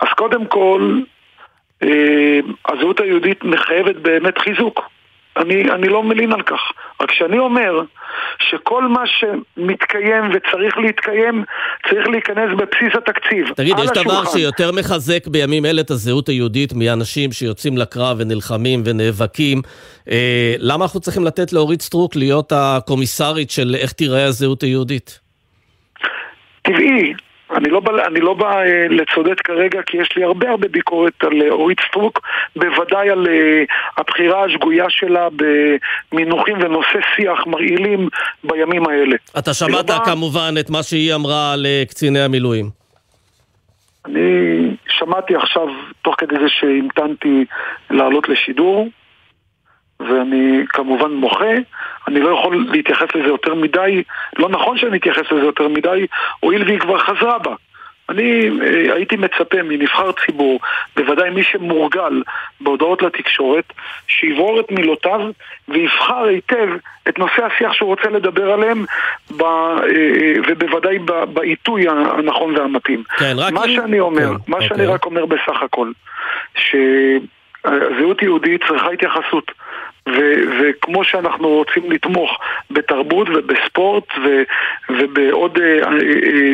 אז 0.00 0.08
קודם 0.16 0.46
כל, 0.46 1.00
אה, 1.82 2.40
הזהות 2.68 3.00
היהודית 3.00 3.44
מחייבת 3.44 3.96
באמת 3.96 4.38
חיזוק. 4.38 4.80
אני, 5.36 5.70
אני 5.70 5.88
לא 5.88 6.02
מלין 6.02 6.32
על 6.32 6.42
כך. 6.42 6.60
רק 7.02 7.12
שאני 7.12 7.38
אומר 7.38 7.80
שכל 8.38 8.88
מה 8.88 9.02
שמתקיים 9.06 10.24
וצריך 10.34 10.78
להתקיים, 10.78 11.44
צריך 11.88 12.08
להיכנס 12.08 12.50
בבסיס 12.58 12.94
התקציב. 12.94 13.46
תגיד, 13.56 13.78
יש 13.78 13.90
השולחן. 13.90 14.02
דבר 14.02 14.24
שיותר 14.24 14.72
מחזק 14.72 15.26
בימים 15.26 15.66
אלה 15.66 15.80
את 15.80 15.90
הזהות 15.90 16.28
היהודית 16.28 16.72
מאנשים 16.72 17.32
שיוצאים 17.32 17.78
לקרב 17.78 18.16
ונלחמים 18.20 18.82
ונאבקים. 18.84 19.62
אה, 20.10 20.54
למה 20.58 20.84
אנחנו 20.84 21.00
צריכים 21.00 21.24
לתת 21.24 21.52
לאורית 21.52 21.82
סטרוק 21.82 22.16
להיות 22.16 22.52
הקומיסרית 22.56 23.50
של 23.50 23.76
איך 23.78 23.92
תיראה 23.92 24.24
הזהות 24.24 24.62
היהודית? 24.62 25.20
טבעי. 26.62 27.14
אני 27.56 27.68
לא, 27.70 27.80
בא, 27.80 28.06
אני 28.06 28.20
לא 28.20 28.34
בא 28.34 28.58
אה, 28.62 28.86
לצודד 28.90 29.40
כרגע 29.40 29.80
כי 29.86 29.96
יש 29.96 30.08
לי 30.16 30.24
הרבה 30.24 30.50
הרבה 30.50 30.68
ביקורת 30.68 31.24
על 31.24 31.42
אה, 31.42 31.50
אורית 31.50 31.78
סטרוק, 31.88 32.20
בוודאי 32.56 33.10
על 33.10 33.26
אה, 33.28 33.62
הבחירה 33.98 34.44
השגויה 34.44 34.84
שלה 34.88 35.28
במינוחים 36.12 36.56
ונושא 36.62 36.98
שיח 37.16 37.46
מרעילים 37.46 38.08
בימים 38.44 38.86
האלה. 38.86 39.16
אתה 39.38 39.54
שמעת 39.54 39.86
בא- 39.86 39.98
כמובן 40.04 40.54
את 40.60 40.70
מה 40.70 40.82
שהיא 40.82 41.14
אמרה 41.14 41.52
על 41.52 41.66
אה, 41.66 41.82
קציני 41.88 42.20
המילואים. 42.20 42.70
אני 44.06 44.20
שמעתי 44.88 45.36
עכשיו, 45.36 45.66
תוך 46.02 46.14
כדי 46.18 46.34
זה 46.40 46.48
שהמתנתי 46.48 47.44
לעלות 47.90 48.28
לשידור, 48.28 48.88
ואני 50.00 50.64
כמובן 50.68 51.12
מוחה, 51.12 51.54
אני 52.08 52.20
לא 52.20 52.28
יכול 52.28 52.66
להתייחס 52.72 53.08
לזה 53.14 53.28
יותר 53.28 53.54
מדי, 53.54 54.02
לא 54.38 54.48
נכון 54.48 54.78
שאני 54.78 54.98
אתייחס 54.98 55.32
לזה 55.32 55.44
יותר 55.44 55.68
מדי, 55.68 56.06
הואיל 56.40 56.64
והיא 56.64 56.80
כבר 56.80 56.98
חזרה 56.98 57.38
בה. 57.38 57.54
אני 58.10 58.50
אה, 58.62 58.94
הייתי 58.94 59.16
מצפה 59.16 59.62
מנבחר 59.62 60.12
ציבור, 60.26 60.60
בוודאי 60.96 61.30
מי 61.30 61.42
שמורגל 61.42 62.22
בהודעות 62.60 63.02
לתקשורת, 63.02 63.72
שיברור 64.08 64.60
את 64.60 64.70
מילותיו 64.70 65.20
ויבחר 65.68 66.24
היטב 66.24 66.68
את 67.08 67.18
נושאי 67.18 67.44
השיח 67.44 67.72
שהוא 67.72 67.88
רוצה 67.88 68.10
לדבר 68.10 68.52
עליהם, 68.52 68.84
ב, 69.36 69.42
אה, 69.42 70.34
ובוודאי 70.48 70.98
ב- 70.98 71.24
בעיתוי 71.24 71.86
הנכון 71.88 72.56
והמתאים. 72.56 73.02
כן, 73.18 73.34
רק 73.36 73.52
מה 73.52 73.68
שאני 73.68 74.00
אומר, 74.00 74.28
כן, 74.28 74.52
מה 74.52 74.58
שאני 74.60 74.70
אוקיי. 74.70 74.86
רק 74.86 75.04
אומר 75.04 75.26
בסך 75.26 75.62
הכל, 75.62 75.92
שהזהות 76.54 78.22
יהודית 78.22 78.60
צריכה 78.68 78.90
התייחסות. 78.90 79.52
ו- 80.08 80.42
וכמו 80.60 81.04
שאנחנו 81.04 81.48
רוצים 81.48 81.92
לתמוך 81.92 82.38
בתרבות 82.70 83.28
ובספורט 83.28 84.04
ו- 84.24 84.42
ובעוד 84.90 85.58
אה, 85.58 85.64
אה, 85.64 85.88
אה, 86.32 86.52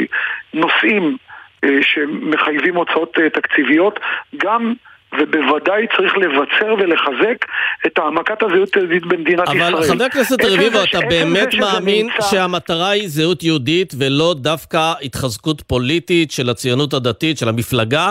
נושאים 0.55 1.17
אה, 1.65 1.79
שמחייבים 1.83 2.77
הוצאות 2.77 3.19
אה, 3.19 3.31
תקציביות, 3.31 4.01
גם 4.37 4.75
ובוודאי 5.19 5.87
צריך 5.97 6.13
לבצר 6.17 6.75
ולחזק 6.79 7.45
את 7.87 7.99
העמקת 7.99 8.43
הזהות 8.43 8.77
היהודית 8.77 9.07
במדינת 9.07 9.49
ישראל. 9.49 9.75
אבל 9.75 9.83
חבר 9.89 10.05
הכנסת 10.05 10.45
רביבו, 10.45 10.79
אתה 10.91 10.99
באמת 11.09 11.55
מאמין 11.55 12.07
נמצא- 12.07 12.23
שהמטרה 12.31 12.89
היא 12.91 13.09
זהות 13.09 13.43
יהודית 13.43 13.95
ולא 13.99 14.35
דווקא 14.39 14.93
התחזקות 15.03 15.61
פוליטית 15.67 16.31
של 16.31 16.51
הציונות 16.51 16.95
הדתית, 16.95 17.39
של 17.39 17.49
המפלגה, 17.49 18.11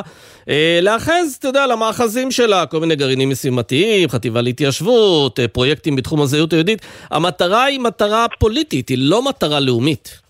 אה, 0.49 0.79
להאחז, 0.81 1.35
אתה 1.39 1.47
יודע, 1.47 1.67
למאחזים 1.67 2.31
שלה, 2.31 2.65
כל 2.65 2.79
מיני 2.79 2.95
גרעינים 2.95 3.29
משימתיים, 3.29 4.09
חטיבה 4.09 4.41
להתיישבות, 4.41 5.39
אה, 5.39 5.47
פרויקטים 5.47 5.95
בתחום 5.95 6.21
הזהות 6.21 6.53
היהודית. 6.53 6.85
המטרה 7.11 7.63
היא 7.63 7.79
מטרה 7.79 8.25
פוליטית, 8.39 8.89
היא 8.89 8.97
לא 9.01 9.21
מטרה 9.29 9.59
לאומית. 9.59 10.21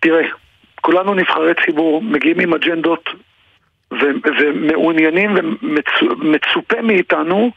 תראה, 0.00 0.22
כולנו 0.80 1.14
נבחרי 1.14 1.52
ציבור, 1.66 2.02
מגיעים 2.02 2.40
עם 2.40 2.54
אג'נדות 2.54 3.04
ו- 3.92 3.96
ומעוניינים 4.40 5.34
ומצופה 6.02 6.82
מאיתנו 6.82 7.50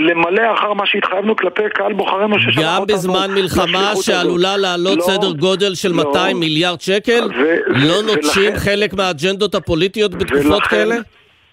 למלא 0.00 0.54
אחר 0.54 0.72
מה 0.72 0.86
שהתחייבנו 0.86 1.36
כלפי 1.36 1.62
קהל 1.74 1.92
בוחרינו 1.92 2.38
ששלח 2.38 2.56
אותנו 2.56 2.80
גם 2.80 2.86
בזמן 2.86 3.30
מלחמה 3.34 3.92
שעלולה 4.02 4.48
הזאת. 4.54 4.62
לעלות 4.62 4.96
לא, 4.98 5.02
סדר 5.02 5.32
גודל 5.32 5.74
של 5.74 5.88
לא. 5.88 5.94
200 5.94 6.40
מיליארד 6.40 6.80
שקל, 6.80 7.28
ו- 7.36 7.56
לא 7.68 7.92
ו- 7.94 8.02
נוטשים 8.06 8.42
ולכן- 8.52 8.58
חלק 8.58 8.94
מהאג'נדות 8.94 9.54
הפוליטיות 9.54 10.14
בתקופות 10.14 10.46
ולכן- 10.46 10.68
כאלה? 10.76 10.96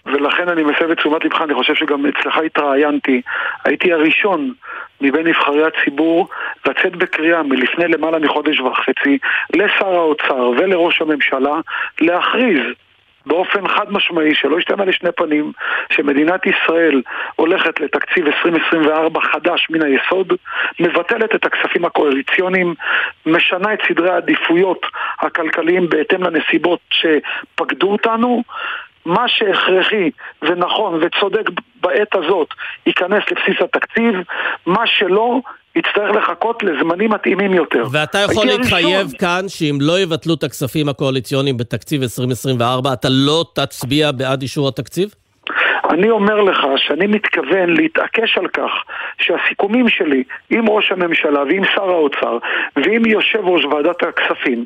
ולכן 0.06 0.48
אני 0.48 0.62
מסב 0.62 0.90
את 0.90 0.96
תשומת 0.98 1.24
לבך, 1.24 1.40
אני 1.42 1.54
חושב 1.54 1.74
שגם 1.74 2.06
אצלך 2.06 2.36
התראיינתי. 2.46 3.20
הייתי 3.64 3.92
הראשון 3.92 4.52
מבין 5.00 5.26
נבחרי 5.26 5.62
הציבור 5.66 6.28
לצאת 6.68 6.96
בקריאה 6.96 7.42
מלפני 7.42 7.88
למעלה 7.88 8.18
מחודש 8.18 8.60
וחצי 8.60 9.18
לשר 9.56 9.86
האוצר 9.94 10.50
ולראש 10.58 11.00
הממשלה 11.02 11.54
להכריז 12.00 12.60
באופן 13.26 13.68
חד 13.68 13.92
משמעי, 13.92 14.34
שלא 14.34 14.58
ישתמע 14.58 14.84
לשני 14.84 15.12
פנים, 15.12 15.52
שמדינת 15.92 16.46
ישראל 16.46 17.02
הולכת 17.36 17.80
לתקציב 17.80 18.26
2024 18.26 19.20
חדש 19.20 19.66
מן 19.70 19.82
היסוד, 19.82 20.32
מבטלת 20.80 21.34
את 21.34 21.44
הכספים 21.44 21.84
הקואליציוניים, 21.84 22.74
משנה 23.26 23.74
את 23.74 23.78
סדרי 23.88 24.10
העדיפויות 24.10 24.86
הכלכליים 25.20 25.88
בהתאם 25.88 26.22
לנסיבות 26.22 26.80
שפקדו 26.90 27.92
אותנו, 27.92 28.42
מה 29.06 29.28
שהכרחי 29.28 30.10
ונכון 30.42 31.00
וצודק 31.02 31.50
בעת 31.80 32.14
הזאת 32.14 32.48
ייכנס 32.86 33.22
לבסיס 33.30 33.62
התקציב, 33.62 34.14
מה 34.66 34.86
שלא 34.86 35.40
יצטרך 35.76 36.16
לחכות 36.16 36.62
לזמנים 36.62 37.10
מתאימים 37.10 37.54
יותר. 37.54 37.84
ואתה 37.90 38.18
יכול 38.18 38.46
להתחייב 38.46 39.00
הראשון. 39.00 39.18
כאן 39.18 39.44
שאם 39.48 39.78
לא 39.80 40.00
יבטלו 40.00 40.34
את 40.34 40.44
הכספים 40.44 40.88
הקואליציוניים 40.88 41.56
בתקציב 41.56 42.02
2024, 42.02 42.92
אתה 42.92 43.08
לא 43.10 43.44
תצביע 43.54 44.12
בעד 44.12 44.42
אישור 44.42 44.68
התקציב? 44.68 45.14
אני 45.90 46.10
אומר 46.10 46.40
לך 46.40 46.66
שאני 46.76 47.06
מתכוון 47.06 47.70
להתעקש 47.70 48.38
על 48.38 48.48
כך 48.48 48.70
שהסיכומים 49.18 49.88
שלי 49.88 50.24
עם 50.50 50.68
ראש 50.68 50.92
הממשלה 50.92 51.42
ועם 51.42 51.64
שר 51.64 51.90
האוצר 51.90 52.38
ועם 52.76 53.06
יושב 53.06 53.40
ראש 53.44 53.64
ועדת 53.64 54.02
הכספים 54.02 54.64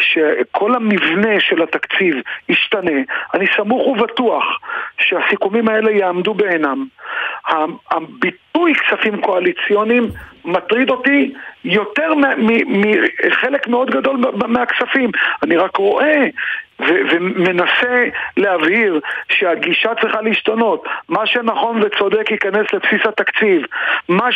שכל 0.00 0.74
המבנה 0.74 1.40
של 1.40 1.62
התקציב 1.62 2.14
ישתנה, 2.48 3.00
אני 3.34 3.46
סמוך 3.56 3.86
ובטוח 3.86 4.44
שהסיכומים 5.00 5.68
האלה 5.68 5.90
יעמדו 5.90 6.34
בעינם. 6.34 6.86
הביטוי 7.90 8.74
כספים 8.74 9.20
קואליציוניים 9.20 10.10
מטריד 10.44 10.90
אותי 10.90 11.32
יותר 11.64 12.12
מחלק 13.26 13.68
מאוד 13.68 13.90
גדול 13.90 14.16
מהכספים. 14.48 15.10
אני 15.42 15.56
רק 15.56 15.76
רואה 15.76 16.26
ו- 16.88 17.00
ומנסה 17.10 18.04
להבהיר 18.36 19.00
שהגישה 19.32 19.90
צריכה 20.00 20.20
להשתנות. 20.20 20.84
מה 21.08 21.26
שנכון 21.26 21.82
וצודק 21.82 22.30
ייכנס 22.30 22.66
לבסיס 22.72 23.06
התקציב. 23.06 23.62
מה 24.08 24.32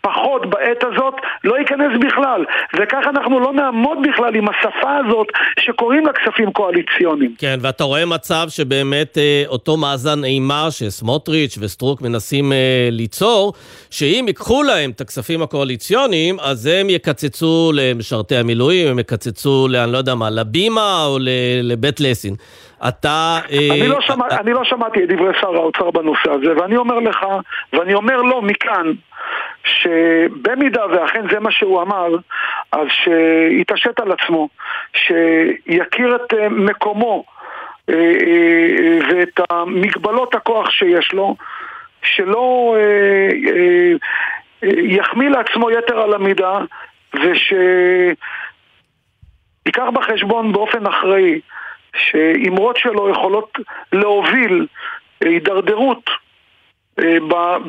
שפחות 0.00 0.46
בעת 0.50 0.84
הזאת 0.84 1.14
לא 1.44 1.58
ייכנס 1.58 1.92
בכלל. 2.00 2.44
וכך 2.78 3.06
אנחנו 3.06 3.40
לא 3.40 3.52
נעמוד 3.52 3.98
בכלל 4.08 4.36
עם 4.36 4.48
השפה 4.48 4.96
הזאת 4.96 5.26
שקוראים 5.60 6.06
לה 6.06 6.12
כספים 6.12 6.52
קואליציוניים. 6.52 7.34
כן, 7.38 7.58
ואתה 7.60 7.84
רואה 7.84 8.06
מצב 8.06 8.46
שבאמת 8.48 9.18
אה, 9.18 9.42
אותו 9.46 9.76
מאזן 9.76 10.24
אימה 10.24 10.66
שסמוטריץ' 10.70 11.58
וסטרוק 11.60 12.02
מנסים 12.02 12.52
אה, 12.52 12.88
ליצור, 12.90 13.52
שאם 13.90 14.24
ייקחו 14.26 14.62
להם 14.62 14.90
את 14.90 15.00
הכספים 15.00 15.42
הקואליציוניים, 15.42 16.36
אז 16.40 16.66
הם 16.66 16.90
יקצצו 16.90 17.72
למשרתי 17.74 18.36
המילואים, 18.36 18.88
הם 18.88 18.98
יקצצו, 18.98 19.66
אני 19.84 19.92
לא 19.92 19.98
יודע 19.98 20.14
מה, 20.14 20.30
לבימה 20.30 21.04
או 21.06 21.18
לבית 21.62 22.00
לסין. 22.00 22.34
אתה... 22.88 23.38
אה, 23.52 23.68
אני 23.70 23.88
לא, 23.88 24.00
שמע, 24.00 24.24
אני 24.30 24.52
לא 24.52 24.64
שמעתי 24.64 25.04
את 25.04 25.08
דברי 25.08 25.32
שר 25.40 25.54
האוצר 25.54 25.90
בנושא 25.90 26.30
הזה, 26.30 26.60
ואני 26.60 26.76
אומר 26.76 26.98
לך, 26.98 27.16
ואני 27.72 27.94
אומר 27.94 28.22
לו 28.22 28.42
מכאן, 28.42 28.92
שבמידה 29.64 30.86
ואכן 30.86 31.24
זה 31.30 31.40
מה 31.40 31.50
שהוא 31.50 31.82
אמר, 31.82 32.16
אז 32.72 32.86
שיתעשת 32.90 34.00
על 34.00 34.12
עצמו, 34.12 34.48
שיכיר 34.92 36.16
את 36.16 36.34
אה, 36.34 36.48
מקומו 36.48 37.24
אה, 37.90 37.94
אה, 37.94 38.98
ואת 39.08 39.40
המגבלות 39.50 40.34
הכוח 40.34 40.70
שיש 40.70 41.12
לו, 41.12 41.36
שלא 42.02 42.76
יחמיא 44.62 45.28
לעצמו 45.28 45.70
יתר 45.70 46.00
על 46.00 46.14
המידה 46.14 46.58
ושייקח 47.14 48.14
בחשבון 49.92 50.52
באופן 50.52 50.86
אחראי 50.86 51.40
שאימרות 51.96 52.76
שלו 52.76 53.10
יכולות 53.10 53.58
להוביל 53.92 54.66
הידרדרות 55.20 56.10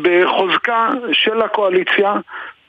בחוזקה 0.01 0.89
של 1.13 1.41
הקואליציה 1.41 2.13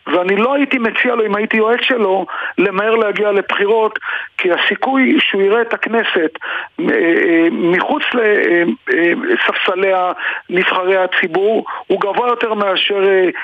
ואני 0.07 0.37
לא 0.37 0.55
הייתי 0.55 0.79
מציע 0.79 1.15
לו, 1.15 1.27
אם 1.27 1.37
הייתי 1.37 1.57
יועץ 1.57 1.81
שלו, 1.83 2.27
למהר 2.59 2.95
להגיע 2.95 3.33
לבחירות, 3.33 3.99
כי 4.39 4.49
הסיכוי 4.53 5.19
שהוא 5.21 5.43
יראה 5.43 5.63
את 5.63 5.75
הכנסת 5.75 6.39
אה, 6.81 6.85
אה, 6.95 7.49
מחוץ 7.51 8.03
לספסלי 8.15 9.95
אה, 9.95 10.13
נבחרי 10.51 10.97
הציבור 10.97 11.65
הוא 11.87 12.01
גבוה 12.01 12.29
יותר 12.29 12.55
מאשר 12.55 13.01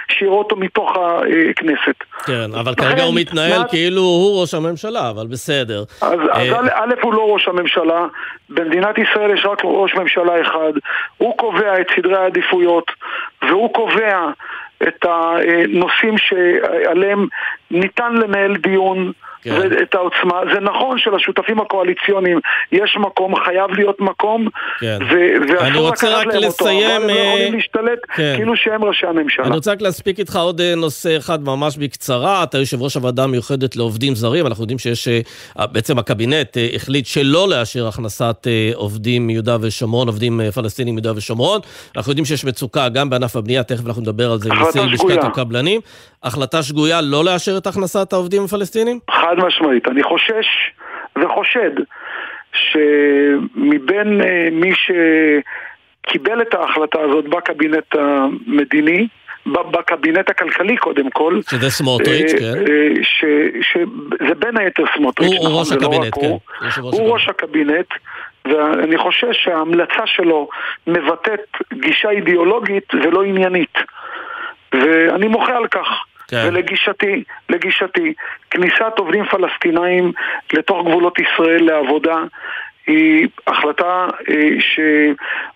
שיראה 0.08 0.34
אותו 0.34 0.56
מתוך 0.56 0.96
הכנסת. 1.50 1.94
כן, 2.26 2.54
אבל 2.60 2.74
כרגע 2.74 3.02
הוא 3.02 3.14
מתנהל 3.14 3.62
כאילו 3.68 4.00
הוא 4.00 4.40
ראש 4.40 4.54
הממשלה, 4.54 5.10
אבל 5.10 5.26
בסדר. 5.26 5.84
אז, 6.02 6.20
אז 6.32 6.52
א', 6.72 6.94
הוא 7.02 7.14
לא 7.14 7.32
ראש 7.32 7.48
הממשלה, 7.48 8.06
במדינת 8.50 8.98
ישראל 8.98 9.30
יש 9.30 9.46
רק 9.46 9.58
ראש 9.64 9.94
ממשלה 9.94 10.40
אחד, 10.40 10.72
הוא 11.16 11.36
קובע 11.36 11.80
את 11.80 11.86
סדרי 11.96 12.16
העדיפויות, 12.16 12.90
והוא 13.42 13.74
קובע 13.74 14.30
את 14.82 15.04
הנושאים 15.04 16.18
שעליהם 16.18 17.26
ניתן 17.70 18.14
לנהל 18.14 18.56
דיון 18.56 19.12
כן. 19.48 19.68
ואת 19.70 19.94
העוצמה. 19.94 20.40
זה 20.54 20.60
נכון 20.60 20.98
שלשותפים 20.98 21.60
הקואליציוניים 21.60 22.40
יש 22.72 22.96
מקום, 23.00 23.34
חייב 23.44 23.70
להיות 23.70 24.00
מקום, 24.00 24.48
כן. 24.80 24.98
ואסור 25.10 25.88
לקחת 25.88 26.26
להם 26.26 26.42
לסיים, 26.42 26.46
אותו. 26.46 26.64
אבל 26.64 27.02
הם 27.02 27.08
לא 27.08 27.12
יכולים 27.12 27.54
להשתלט 27.54 27.98
כן. 28.14 28.32
כאילו 28.36 28.56
שהם 28.56 28.84
ראשי 28.84 29.06
הממשלה. 29.06 29.46
אני 29.46 29.54
רוצה 29.54 29.72
רק 29.72 29.82
להספיק 29.82 30.18
איתך 30.18 30.36
עוד 30.36 30.60
אה, 30.60 30.74
נושא 30.76 31.16
אחד 31.16 31.44
ממש 31.44 31.76
בקצרה. 31.76 32.42
אתה 32.42 32.58
יושב 32.58 32.82
ראש 32.82 32.94
הוועדה 32.94 33.24
המיוחדת 33.24 33.76
לעובדים 33.76 34.14
זרים, 34.14 34.46
אנחנו 34.46 34.62
יודעים 34.64 34.78
שיש, 34.78 35.08
אה, 35.08 35.66
בעצם 35.66 35.98
הקבינט 35.98 36.56
אה, 36.56 36.68
החליט 36.74 37.06
שלא 37.06 37.48
לאשר 37.48 37.88
הכנסת 37.88 38.46
עובדים 38.74 39.26
מיהודה 39.26 39.56
ושומרון, 39.60 40.08
עובדים 40.08 40.40
פלסטינים 40.54 40.94
מיהודה 40.94 41.12
ושומרון. 41.16 41.60
אנחנו 41.96 42.12
יודעים 42.12 42.24
שיש 42.24 42.44
מצוקה 42.44 42.88
גם 42.88 43.10
בענף 43.10 43.36
הבנייה, 43.36 43.62
תכף 43.62 43.86
אנחנו 43.86 44.02
נדבר 44.02 44.32
על 44.32 44.38
זה 44.38 44.48
עם 44.52 44.68
נשיא 44.68 44.80
לשכת 44.80 45.24
הקבלנים. 45.24 45.80
החלטה 46.22 46.62
שגויה 46.62 47.00
לא 47.00 47.24
לאשר 47.24 47.56
את 47.58 47.66
הכנסת 47.66 48.12
העובדים 48.12 48.44
הפלסטינים? 48.44 48.98
חד 49.10 49.34
משמעית. 49.38 49.88
אני 49.88 50.02
חושש 50.02 50.46
וחושד 51.16 51.70
שמבין 52.52 54.20
אה, 54.20 54.48
מי 54.52 54.72
שקיבל 54.74 56.42
את 56.42 56.54
ההחלטה 56.54 57.00
הזאת 57.00 57.28
בקבינט 57.28 57.94
המדיני, 57.94 59.08
בקבינט 59.46 60.30
הכלכלי 60.30 60.76
קודם 60.76 61.10
כל. 61.10 61.40
שזה 61.50 61.70
סמוטריץ', 61.70 62.32
אה, 62.34 62.38
כן. 62.38 62.72
אה, 62.72 63.02
שזה 63.62 64.34
בין 64.38 64.56
היתר 64.58 64.84
סמוטריץ', 64.96 65.30
הוא 65.38 65.48
נכון, 65.48 65.60
ראש 65.60 65.72
לא 65.72 65.76
הקבינט, 65.76 66.14
כן. 66.14 66.30
הוא 66.82 67.12
ראש 67.12 67.28
הקבינט, 67.28 67.86
ואני 68.44 68.98
חושש 68.98 69.44
שההמלצה 69.44 70.06
שלו 70.06 70.48
מבטאת 70.86 71.40
גישה 71.74 72.10
אידיאולוגית 72.10 72.94
ולא 72.94 73.22
עניינית. 73.22 73.78
ואני 74.72 75.28
מוחה 75.28 75.56
על 75.56 75.66
כך. 75.66 75.88
כן. 76.28 76.44
ולגישתי, 76.48 77.24
לגישתי, 77.48 78.14
כניסת 78.50 78.98
עובדים 78.98 79.24
פלסטינאים 79.24 80.12
לתוך 80.52 80.86
גבולות 80.86 81.18
ישראל 81.18 81.64
לעבודה 81.64 82.16
היא 82.86 83.28
החלטה 83.46 84.06
אה, 84.30 84.60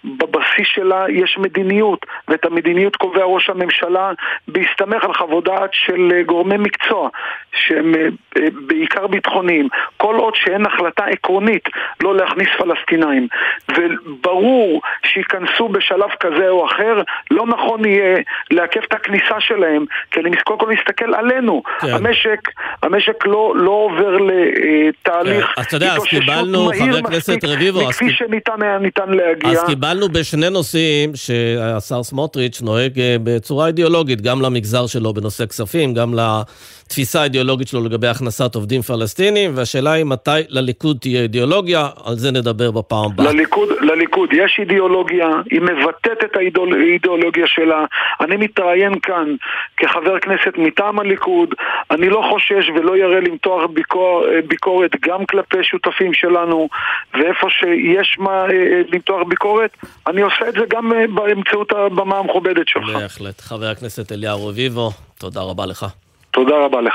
שבבסיס 0.02 0.66
שלה 0.74 1.04
יש 1.08 1.38
מדיניות, 1.38 2.06
ואת 2.28 2.44
המדיניות 2.44 2.96
קובע 2.96 3.24
ראש 3.24 3.50
הממשלה 3.50 4.12
בהסתמך 4.48 5.04
על 5.04 5.14
חוות 5.14 5.44
דעת 5.44 5.70
של 5.72 6.12
אה, 6.12 6.22
גורמי 6.22 6.56
מקצוע, 6.56 7.08
שהם 7.52 7.94
אה, 7.94 8.42
בעיקר 8.66 9.06
ביטחוניים. 9.06 9.68
כל 9.96 10.16
עוד 10.16 10.34
שאין 10.36 10.66
החלטה 10.66 11.04
עקרונית 11.04 11.68
לא 12.02 12.16
להכניס 12.16 12.48
פלסטינאים, 12.58 13.28
וברור 13.76 14.80
שייכנסו 15.06 15.68
בשלב 15.68 16.10
כזה 16.20 16.48
או 16.48 16.66
אחר, 16.66 17.02
לא 17.30 17.46
נכון 17.46 17.84
יהיה 17.84 18.16
לעכב 18.50 18.80
את 18.80 18.94
הכניסה 18.94 19.40
שלהם, 19.40 19.84
כי 20.10 20.20
אני 20.20 20.36
קודם 20.36 20.58
כל 20.58 20.72
מסתכל 20.72 21.14
עלינו. 21.14 21.62
כן. 21.80 21.86
המשק, 21.94 22.48
המשק 22.82 23.26
לא, 23.26 23.52
לא 23.56 23.70
עובר 23.70 24.16
לתהליך 24.18 25.46
כן. 25.46 25.60
אז 25.60 25.66
אתה 25.66 25.76
יודע, 25.76 25.92
אז 25.94 26.04
קיבלנו, 26.04 26.70
חבר 26.78 26.98
הכנסת... 26.98 27.44
רביבו, 27.44 27.88
מכפי 27.88 28.10
שניתן 28.10 28.62
היה 28.62 28.78
ניתן 28.78 29.10
להגיע. 29.10 29.50
אז 29.50 29.64
קיבלנו 29.92 30.08
בשני 30.08 30.50
נושאים 30.50 31.10
שהשר 31.14 32.02
סמוטריץ' 32.02 32.62
נוהג 32.62 33.00
אה, 33.00 33.16
בצורה 33.24 33.66
אידיאולוגית, 33.66 34.20
גם 34.20 34.42
למגזר 34.42 34.86
שלו 34.86 35.14
בנושא 35.14 35.46
כספים, 35.46 35.94
גם 35.94 36.14
לתפיסה 36.14 37.20
האידיאולוגית 37.20 37.68
שלו 37.68 37.84
לגבי 37.84 38.08
הכנסת 38.08 38.54
עובדים 38.54 38.82
פלסטינים, 38.82 39.50
והשאלה 39.54 39.92
היא 39.92 40.04
מתי 40.04 40.30
לליכוד 40.48 40.96
תהיה 41.00 41.22
אידיאולוגיה, 41.22 41.88
על 42.04 42.14
זה 42.14 42.30
נדבר 42.30 42.70
בפעם 42.70 43.04
הבאה. 43.04 43.32
לליכוד, 43.32 43.68
לליכוד 43.80 44.32
יש 44.32 44.56
אידיאולוגיה, 44.58 45.26
היא 45.50 45.60
מבטאת 45.60 46.24
את 46.24 46.36
האידיאולוגיה 46.36 47.46
שלה. 47.46 47.84
אני 48.20 48.36
מתראיין 48.36 48.98
כאן 49.02 49.34
כחבר 49.76 50.18
כנסת 50.18 50.52
מטעם 50.58 50.98
הליכוד, 50.98 51.54
אני 51.90 52.08
לא 52.08 52.24
חושש 52.30 52.70
ולא 52.74 52.96
ירא 52.96 53.20
למתוח 53.20 53.62
ביקור, 53.72 54.24
אה, 54.28 54.40
ביקורת 54.48 54.90
גם 55.00 55.26
כלפי 55.26 55.62
שותפים 55.62 56.14
שלנו, 56.14 56.68
ואיפה 57.14 57.46
שיש 57.50 58.16
מה 58.18 58.44
אה, 58.44 58.82
למתוח 58.92 59.22
ביקורת, 59.28 59.70
אני 60.06 60.20
עושה 60.20 60.48
את 60.48 60.54
זה 60.54 60.60
גם 60.68 60.92
אה, 60.92 61.04
באמצעות 61.14 61.72
הבמה 61.72 62.18
המכובדת 62.18 62.68
שלך. 62.68 62.88
בהחלט. 62.94 63.40
חבר 63.40 63.66
הכנסת 63.66 64.12
אליהו 64.12 64.46
רביבו, 64.46 64.90
תודה 65.18 65.40
רבה 65.40 65.66
לך. 65.66 65.86
תודה 66.30 66.54
רבה 66.64 66.80
לך. 66.80 66.94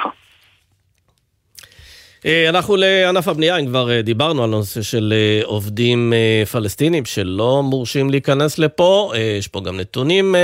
אנחנו 2.49 2.75
לענף 2.75 3.27
הבנייה, 3.27 3.57
אם 3.57 3.65
כבר 3.65 4.01
דיברנו 4.01 4.43
על 4.43 4.53
הנושא 4.53 4.81
של 4.81 5.13
עובדים 5.43 6.13
פלסטינים 6.51 7.05
שלא 7.05 7.63
מורשים 7.63 8.09
להיכנס 8.09 8.59
לפה, 8.59 9.11
יש 9.39 9.47
פה 9.47 9.61
גם 9.61 9.77
נתונים 9.77 10.35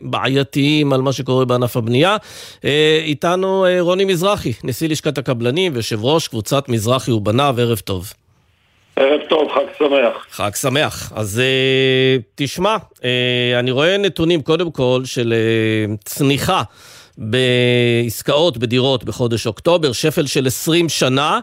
בעייתיים 0.00 0.92
על 0.92 1.02
מה 1.02 1.12
שקורה 1.12 1.44
בענף 1.44 1.76
הבנייה. 1.76 2.16
איתנו 3.04 3.66
רוני 3.80 4.04
מזרחי, 4.04 4.52
נשיא 4.64 4.88
לשכת 4.88 5.18
הקבלנים 5.18 5.72
ויושב 5.74 6.04
ראש 6.04 6.28
קבוצת 6.28 6.68
מזרחי 6.68 7.12
ובניו, 7.12 7.54
ערב 7.58 7.78
טוב. 7.78 8.12
ערב 8.96 9.20
טוב, 9.28 9.52
חג 9.52 9.64
שמח. 9.78 10.26
חג 10.30 10.50
שמח. 10.54 11.12
אז 11.16 11.42
uh, 11.42 12.22
תשמע, 12.34 12.76
uh, 12.76 13.02
אני 13.58 13.70
רואה 13.70 13.98
נתונים 13.98 14.42
קודם 14.42 14.70
כל 14.70 15.00
של 15.04 15.34
uh, 15.34 15.96
צניחה. 16.04 16.62
בעסקאות 17.18 18.58
בדירות 18.58 19.04
בחודש 19.04 19.46
אוקטובר, 19.46 19.92
שפל 19.92 20.26
של 20.26 20.46
20 20.46 20.88
שנה, 20.88 21.40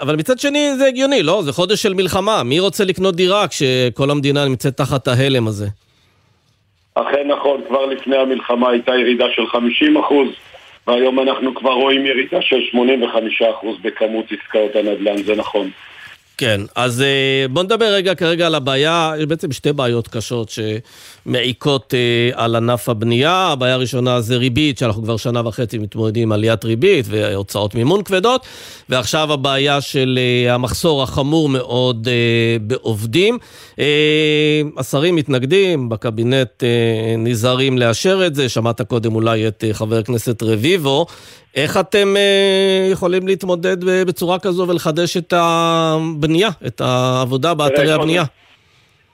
אבל 0.00 0.16
מצד 0.16 0.38
שני 0.38 0.76
זה 0.78 0.86
הגיוני, 0.86 1.22
לא? 1.22 1.42
זה 1.42 1.52
חודש 1.52 1.82
של 1.82 1.94
מלחמה, 1.94 2.42
מי 2.42 2.60
רוצה 2.60 2.84
לקנות 2.84 3.16
דירה 3.16 3.48
כשכל 3.48 4.10
המדינה 4.10 4.44
נמצאת 4.44 4.76
תחת 4.76 5.08
ההלם 5.08 5.46
הזה? 5.46 5.66
אכן 6.94 7.28
נכון, 7.28 7.60
כבר 7.68 7.86
לפני 7.86 8.16
המלחמה 8.16 8.70
הייתה 8.70 8.92
ירידה 8.94 9.26
של 9.34 9.46
50 9.46 9.96
אחוז, 9.96 10.28
והיום 10.86 11.20
אנחנו 11.20 11.54
כבר 11.54 11.72
רואים 11.72 12.06
ירידה 12.06 12.42
של 12.42 12.60
85 12.70 13.42
אחוז 13.42 13.76
בכמות 13.82 14.24
עסקאות 14.24 14.76
הנדל"ן, 14.76 15.22
זה 15.22 15.36
נכון. 15.36 15.70
כן, 16.38 16.60
אז 16.74 17.02
אה, 17.02 17.48
בוא 17.50 17.62
נדבר 17.62 17.84
רגע 17.84 18.14
כרגע 18.14 18.46
על 18.46 18.54
הבעיה, 18.54 19.12
יש 19.18 19.26
בעצם 19.26 19.52
שתי 19.52 19.72
בעיות 19.72 20.08
קשות 20.08 20.52
שמעיקות 21.26 21.94
אה, 21.94 22.44
על 22.44 22.56
ענף 22.56 22.88
הבנייה. 22.88 23.32
הבעיה 23.32 23.74
הראשונה 23.74 24.20
זה 24.20 24.36
ריבית, 24.36 24.78
שאנחנו 24.78 25.02
כבר 25.02 25.16
שנה 25.16 25.48
וחצי 25.48 25.78
מתמודדים 25.78 26.22
עם 26.22 26.32
עליית 26.32 26.64
ריבית 26.64 27.06
והוצאות 27.08 27.74
מימון 27.74 28.02
כבדות, 28.02 28.46
ועכשיו 28.88 29.32
הבעיה 29.32 29.80
של 29.80 30.18
אה, 30.18 30.54
המחסור 30.54 31.02
החמור 31.02 31.48
מאוד 31.48 32.08
בעובדים. 32.60 33.38
השרים 34.78 35.16
מתנגדים, 35.16 35.88
בקבינט 35.88 36.64
נזהרים 37.18 37.78
לאשר 37.78 38.26
את 38.26 38.34
זה, 38.34 38.48
שמעת 38.48 38.82
קודם 38.82 39.14
אולי 39.14 39.48
את 39.48 39.64
חבר 39.72 39.98
הכנסת 39.98 40.42
רביבו. 40.42 41.06
איך 41.56 41.76
אתם 41.80 42.16
אה, 42.16 42.88
יכולים 42.92 43.26
להתמודד 43.26 43.84
בצורה 44.06 44.38
כזו 44.38 44.68
ולחדש 44.68 45.16
את 45.16 45.32
הבנייה, 45.36 46.48
את 46.66 46.80
העבודה 46.80 47.54
באתרי 47.54 47.92
הבנייה? 47.92 48.22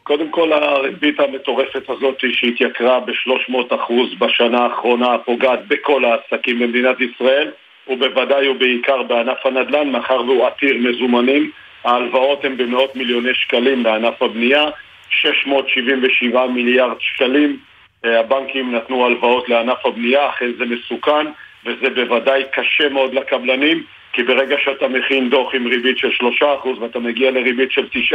קודם 0.03 0.31
כל 0.31 0.53
הריבית 0.53 1.20
המטורפת 1.20 1.83
הזאת 1.88 2.20
שהתייקרה 2.35 3.00
ב-300% 3.00 3.92
בשנה 4.18 4.59
האחרונה 4.59 5.18
פוגעת 5.24 5.68
בכל 5.68 6.05
העסקים 6.05 6.59
במדינת 6.59 6.96
ישראל 7.00 7.50
ובוודאי 7.88 8.48
ובעיקר 8.48 9.03
בענף 9.03 9.46
הנדל"ן 9.46 9.88
מאחר 9.88 10.20
והוא 10.20 10.46
עתיר 10.46 10.76
מזומנים. 10.79 11.50
ההלוואות 11.85 12.44
הן 12.44 12.57
במאות 12.57 12.96
מיליוני 12.96 13.35
שקלים 13.35 13.85
לענף 13.85 14.22
הבנייה 14.22 14.64
677 15.11 16.46
מיליארד 16.46 16.96
שקלים. 17.00 17.59
הבנקים 18.05 18.74
נתנו 18.74 19.07
הלוואות 19.07 19.48
לענף 19.48 19.87
הבנייה, 19.87 20.29
אכן 20.29 20.50
זה 20.59 20.64
מסוכן 20.64 21.26
וזה 21.66 21.90
בוודאי 21.94 22.42
קשה 22.53 22.88
מאוד 22.88 23.14
לקבלנים, 23.14 23.83
כי 24.12 24.23
ברגע 24.23 24.57
שאתה 24.64 24.88
מכין 24.88 25.31
דוח 25.31 25.55
עם 25.55 25.66
ריבית 25.66 25.99
של 25.99 26.11
3% 26.40 26.44
ואתה 26.81 26.99
מגיע 26.99 27.31
לריבית 27.31 27.73
של 27.73 27.87
9%, 28.12 28.14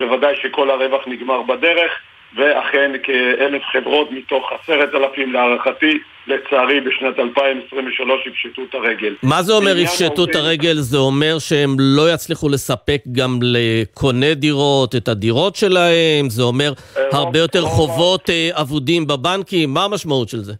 בוודאי 0.00 0.36
שכל 0.42 0.70
הרווח 0.70 1.02
נגמר 1.06 1.42
בדרך, 1.42 1.92
ואכן 2.36 2.92
כאלף 3.02 3.62
חברות 3.72 4.12
מתוך 4.12 4.50
עשרת 4.52 4.94
אלפים 4.94 5.32
להערכתי, 5.32 5.98
לצערי 6.26 6.80
בשנת 6.80 7.18
2023 7.18 8.26
יפשטו 8.26 8.62
את 8.62 8.74
הרגל. 8.74 9.14
מה 9.22 9.42
זה 9.42 9.52
אומר 9.52 9.78
יפשטו 9.78 10.24
את 10.24 10.34
הרגל? 10.34 10.74
זה 10.74 10.98
אומר 10.98 11.38
שהם 11.38 11.76
לא 11.78 12.12
יצליחו 12.14 12.48
לספק 12.48 13.00
גם 13.12 13.38
לקוני 13.42 14.34
דירות 14.34 14.94
את 14.94 15.08
הדירות 15.08 15.56
שלהם? 15.56 16.28
זה 16.28 16.42
אומר 16.42 16.72
אה, 16.96 17.02
הרבה 17.12 17.38
יותר 17.38 17.60
לא, 17.60 17.66
חובות 17.66 18.30
אה, 18.30 18.48
אבודים 18.52 19.06
בבנקים? 19.06 19.74
מה 19.74 19.84
המשמעות 19.84 20.28
של 20.28 20.38
זה? 20.38 20.52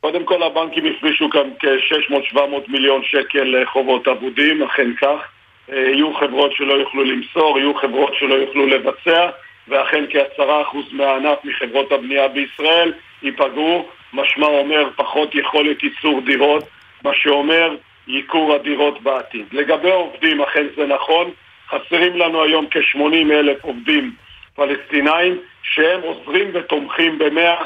קודם 0.00 0.24
כל 0.24 0.42
הבנקים 0.42 0.84
הפרישו 0.86 1.30
כאן 1.30 1.50
כ-600-700 1.60 2.38
מיליון 2.68 3.02
שקל 3.04 3.56
אה, 3.56 3.66
חובות 3.66 4.08
אבודים, 4.08 4.62
אכן 4.62 4.94
כך. 4.94 5.28
יהיו 5.68 6.14
חברות 6.14 6.52
שלא 6.52 6.72
יוכלו 6.72 7.04
למסור, 7.04 7.58
יהיו 7.58 7.74
חברות 7.74 8.14
שלא 8.14 8.34
יוכלו 8.34 8.66
לבצע. 8.66 9.30
ואכן 9.68 10.04
כעשרה 10.10 10.62
אחוז 10.62 10.84
מהענף 10.92 11.38
מחברות 11.44 11.92
הבנייה 11.92 12.28
בישראל 12.28 12.92
ייפגעו, 13.22 13.88
משמע 14.12 14.46
אומר 14.46 14.88
פחות 14.96 15.34
יכולת 15.34 15.82
ייצור 15.82 16.20
דירות, 16.20 16.64
מה 17.04 17.10
שאומר 17.14 17.76
ייקור 18.06 18.54
הדירות 18.54 19.02
בעתיד. 19.02 19.46
לגבי 19.52 19.90
עובדים, 19.90 20.40
אכן 20.40 20.66
זה 20.76 20.86
נכון, 20.86 21.30
חסרים 21.68 22.16
לנו 22.16 22.42
היום 22.42 22.66
כ-80 22.70 23.32
אלף 23.32 23.64
עובדים 23.64 24.12
פלסטינאים 24.54 25.38
שהם 25.62 26.00
עוזרים 26.02 26.50
ותומכים 26.54 27.18
ב-100, 27.18 27.64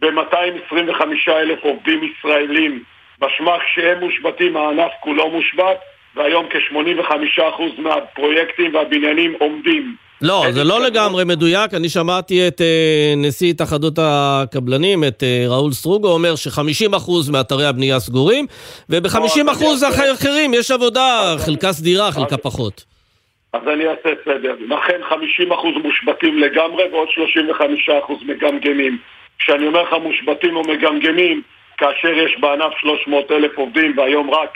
ב-225 0.00 1.02
אלף 1.28 1.58
עובדים 1.62 2.00
ישראלים. 2.04 2.82
בשמח 3.20 3.62
שהם 3.74 4.00
מושבתים, 4.00 4.56
הענף 4.56 4.92
כולו 5.00 5.30
מושבת, 5.30 5.76
והיום 6.16 6.46
כ-85% 6.50 7.80
מהפרויקטים 7.80 8.74
והבניינים 8.74 9.34
עומדים. 9.40 9.96
לא, 10.22 10.44
זה 10.50 10.64
לא 10.64 10.80
לגמרי 10.80 11.24
מדויק. 11.24 11.74
אני 11.74 11.88
שמעתי 11.88 12.48
את 12.48 12.60
אה, 12.60 13.14
נשיא 13.16 13.50
התאחדות 13.50 13.98
הקבלנים, 14.02 15.04
את 15.04 15.22
אה, 15.22 15.44
ראול 15.48 15.72
סטרוגו, 15.72 16.08
אומר 16.08 16.36
ש-50% 16.36 17.32
מאתרי 17.32 17.66
הבנייה 17.66 18.00
סגורים, 18.00 18.46
וב-50% 18.90 19.64
האחרים 19.86 20.54
יש 20.54 20.70
עבודה, 20.70 21.34
חלקה 21.46 21.72
סדירה, 21.72 22.12
חלקה 22.12 22.36
פחות. 22.36 22.84
אז 23.52 23.68
אני 23.68 23.84
אעשה 23.88 24.10
סדר. 24.24 24.54
לכן 24.68 25.00
50% 25.10 25.54
מושבתים 25.82 26.38
לגמרי 26.38 26.84
ועוד 26.92 27.08
35% 27.08 28.24
מגמגמים. 28.26 28.98
כשאני 29.38 29.66
אומר 29.66 29.82
לך 29.82 29.92
מושבתים 30.02 30.56
או 30.56 30.62
מגמגמים, 30.62 31.42
כאשר 31.78 32.08
יש 32.08 32.36
בענף 32.40 32.72
300 32.78 33.30
אלף 33.30 33.58
עובדים 33.58 33.98
והיום 33.98 34.30
רק 34.30 34.50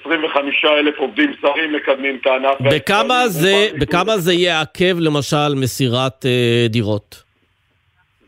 25 0.00 0.64
אלף 0.64 0.98
עובדים 0.98 1.32
זרים 1.42 1.72
מקדמים 1.72 2.18
את 2.20 2.26
הענף. 2.26 2.56
בכמה 2.60 3.28
זה, 3.28 3.68
בכמה 3.80 4.16
זה 4.16 4.34
יעכב 4.34 4.96
למשל 4.98 5.54
מסירת 5.56 6.26
אה, 6.26 6.66
דירות? 6.68 7.22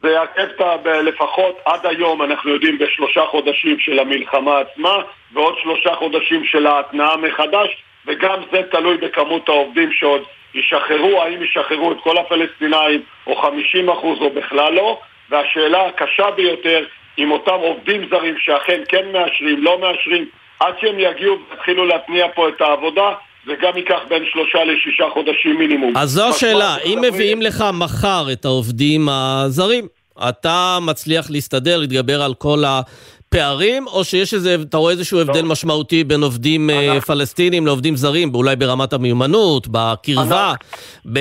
זה 0.02 0.08
יעכב 0.08 0.88
לפחות 0.88 1.56
עד 1.64 1.86
היום, 1.86 2.22
אנחנו 2.22 2.50
יודעים, 2.50 2.78
בשלושה 2.78 3.24
חודשים 3.30 3.78
של 3.78 3.98
המלחמה 3.98 4.58
עצמה 4.58 4.96
ועוד 5.32 5.54
שלושה 5.62 5.94
חודשים 5.94 6.44
של 6.44 6.66
ההתנעה 6.66 7.16
מחדש 7.16 7.82
וגם 8.06 8.42
זה 8.52 8.62
תלוי 8.70 8.96
בכמות 8.96 9.48
העובדים 9.48 9.92
שעוד 9.92 10.22
ישחררו, 10.54 11.22
האם 11.22 11.42
ישחררו 11.42 11.92
את 11.92 11.96
כל 12.02 12.18
הפלסטינאים 12.18 13.02
או 13.26 13.36
50 13.36 13.90
אחוז 13.90 14.18
או 14.20 14.30
בכלל 14.30 14.74
לא 14.74 15.00
והשאלה 15.30 15.86
הקשה 15.86 16.30
ביותר 16.36 16.84
עם 17.16 17.30
אותם 17.30 17.58
עובדים 17.60 18.08
זרים 18.10 18.34
שאכן 18.38 18.80
כן 18.88 19.04
מאשרים, 19.12 19.64
לא 19.64 19.80
מאשרים 19.80 20.24
עד 20.60 20.74
שהם 20.80 20.98
יגיעו 20.98 21.36
ויתחילו 21.50 21.84
להתניע 21.84 22.26
פה 22.34 22.48
את 22.48 22.60
העבודה, 22.60 23.12
זה 23.46 23.52
גם 23.62 23.76
ייקח 23.76 23.98
בין 24.08 24.22
שלושה 24.32 24.64
לשישה 24.64 25.04
חודשים 25.12 25.58
מינימום. 25.58 25.96
אז 25.96 26.10
זו 26.10 26.28
השאלה, 26.28 26.76
אם 26.84 26.98
מביאים 27.08 27.42
לך 27.42 27.64
מחר 27.72 28.26
את 28.32 28.44
העובדים 28.44 29.08
הזרים, 29.08 29.86
אתה 30.28 30.78
מצליח 30.82 31.30
להסתדר, 31.30 31.78
להתגבר 31.78 32.22
על 32.22 32.34
כל 32.34 32.62
הפערים, 32.66 33.86
או 33.86 34.04
שיש 34.04 34.34
איזה, 34.34 34.56
אתה 34.62 34.76
רואה 34.76 34.92
איזשהו 34.92 35.20
הבדל 35.20 35.42
לא. 35.42 35.48
משמעותי 35.48 36.04
בין 36.04 36.22
עובדים 36.22 36.70
אה, 36.70 36.86
אנחנו... 36.86 37.00
פלסטינים 37.00 37.66
לעובדים 37.66 37.96
זרים, 37.96 38.34
אולי 38.34 38.56
ברמת 38.56 38.92
המיומנות, 38.92 39.66
בקרבה, 39.70 40.54